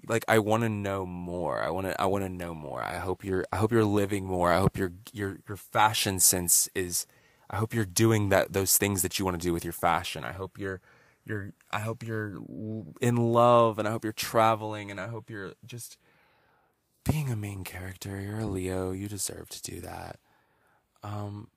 like 0.09 0.25
I 0.29 0.39
want 0.39 0.63
to 0.63 0.69
know 0.69 1.05
more. 1.05 1.63
I 1.63 1.71
want 1.71 1.87
to 1.87 2.01
I 2.01 2.07
want 2.07 2.25
to 2.25 2.29
know 2.29 2.55
more. 2.55 2.83
I 2.83 2.99
hope 2.99 3.25
you're 3.25 3.45
I 3.53 3.57
hope 3.57 3.73
you're 3.73 3.85
living 3.85 4.25
more. 4.25 4.53
I 4.53 4.59
hope 4.59 4.79
your 4.79 4.93
your 5.13 5.39
your 5.47 5.57
fashion 5.57 6.21
sense 6.21 6.69
is 6.75 7.07
I 7.51 7.57
hope 7.57 7.75
you're 7.75 7.85
doing 7.85 8.29
that 8.31 8.53
those 8.53 8.79
things 8.79 9.03
that 9.03 9.19
you 9.19 9.25
want 9.25 9.41
to 9.41 9.47
do 9.47 9.53
with 9.53 9.65
your 9.65 9.73
fashion. 9.73 10.25
I 10.25 10.33
hope 10.33 10.59
you're 10.59 10.81
you're 11.25 11.53
I 11.71 11.81
hope 11.81 12.03
you're 12.03 12.39
in 13.01 13.17
love 13.17 13.79
and 13.79 13.87
I 13.87 13.91
hope 13.91 14.05
you're 14.05 14.13
traveling 14.13 14.91
and 14.91 15.01
I 15.01 15.09
hope 15.09 15.31
you're 15.31 15.53
just 15.65 15.97
being 17.05 17.31
a 17.31 17.37
main 17.37 17.65
character. 17.65 18.21
You're 18.21 18.41
a 18.41 18.47
Leo. 18.47 18.93
You 18.93 19.09
deserve 19.09 19.49
to 19.51 19.63
do 19.63 19.81
that. 19.81 20.19
Um, 21.03 21.49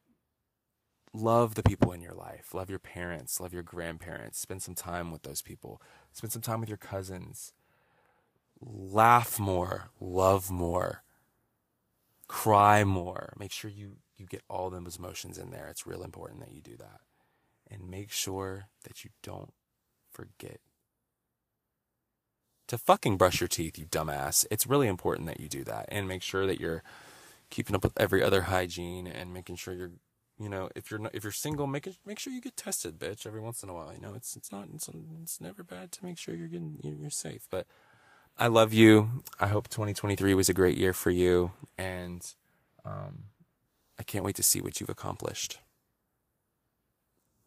love 1.14 1.55
the 1.55 1.64
people 1.64 1.91
in 1.91 2.01
your 2.01 2.14
life. 2.14 2.53
Love 2.53 2.70
your 2.70 2.80
parents. 2.80 3.39
Love 3.39 3.53
your 3.53 3.64
grandparents. 3.64 4.39
Spend 4.39 4.61
some 4.61 4.76
time 4.76 5.11
with 5.11 5.24
those 5.24 5.41
people. 5.41 5.82
Spend 6.11 6.32
some 6.32 6.41
time 6.41 6.59
with 6.59 6.70
your 6.70 6.78
cousins. 6.78 7.53
Laugh 8.61 9.39
more. 9.39 9.91
Love 9.99 10.49
more. 10.49 11.03
Cry 12.28 12.84
more. 12.84 13.34
Make 13.38 13.51
sure 13.51 13.70
you, 13.70 13.97
you 14.18 14.26
get 14.26 14.43
all 14.49 14.70
those 14.70 14.97
emotions 14.97 15.38
in 15.38 15.51
there. 15.51 15.68
It's 15.68 15.86
real 15.86 16.03
important 16.03 16.39
that 16.41 16.53
you 16.53 16.61
do 16.61 16.78
that. 16.78 17.01
And 17.74 17.90
make 17.90 18.12
sure 18.12 18.68
that 18.84 19.04
you 19.04 19.10
don't 19.24 19.54
forget 20.12 20.60
to 22.68 22.78
fucking 22.78 23.18
brush 23.18 23.42
your 23.42 23.48
teeth, 23.48 23.78
you 23.78 23.86
dumbass. 23.86 24.46
It's 24.50 24.68
really 24.68 24.88
important 24.88 25.28
that 25.28 25.40
you 25.40 25.48
do 25.48 25.64
that 25.66 25.86
and 25.90 26.08
make 26.08 26.22
sure 26.22 26.48
that 26.48 26.60
you're 26.60 26.84
keeping 27.50 27.76
up 27.76 27.84
with 27.84 27.94
every 27.98 28.24
other 28.24 28.44
hygiene 28.44 29.06
and 29.06 29.34
making 29.34 29.58
sure 29.58 29.74
you're, 29.74 29.92
you 30.40 30.50
know, 30.50 30.70
if 30.76 30.90
you're 30.90 31.00
not, 31.00 31.14
if 31.14 31.24
you're 31.24 31.32
single, 31.32 31.68
make 31.68 31.86
it, 31.86 31.98
make 32.06 32.20
sure 32.20 32.34
you 32.34 32.42
get 32.42 32.58
tested, 32.58 32.98
bitch, 32.98 33.28
every 33.28 33.42
once 33.42 33.62
in 33.64 33.70
a 33.70 33.74
while. 33.74 33.94
You 33.94 34.02
know, 34.02 34.14
it's 34.16 34.36
it's 34.36 34.52
not 34.52 34.68
it's, 34.74 34.90
it's 35.22 35.40
never 35.42 35.64
bad 35.64 35.92
to 35.94 36.06
make 36.06 36.18
sure 36.18 36.34
you're 36.36 36.48
getting 36.48 36.80
you're 36.82 37.10
safe. 37.10 37.48
But 37.50 37.68
I 38.38 38.48
love 38.48 38.74
you. 38.74 39.24
I 39.40 39.48
hope 39.48 39.68
2023 39.70 40.34
was 40.34 40.50
a 40.50 40.54
great 40.54 40.78
year 40.78 40.94
for 40.94 41.12
you, 41.12 41.52
and 41.78 42.26
um, 42.84 43.26
I 44.00 44.04
can't 44.04 44.26
wait 44.26 44.36
to 44.38 44.44
see 44.44 44.62
what 44.62 44.80
you've 44.80 44.90
accomplished. 44.90 45.60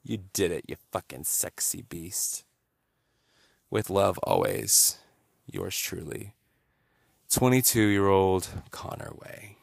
You 0.08 0.18
did 0.32 0.52
it, 0.52 0.66
you 0.68 0.76
fucking 0.92 1.24
sexy 1.24 1.82
beast. 1.82 2.44
With 3.70 3.90
love 3.90 4.18
always 4.18 4.98
yours 5.50 5.76
truly, 5.76 6.34
22 7.28 7.80
year 7.80 8.06
old 8.06 8.46
Connor 8.70 9.12
Way. 9.20 9.56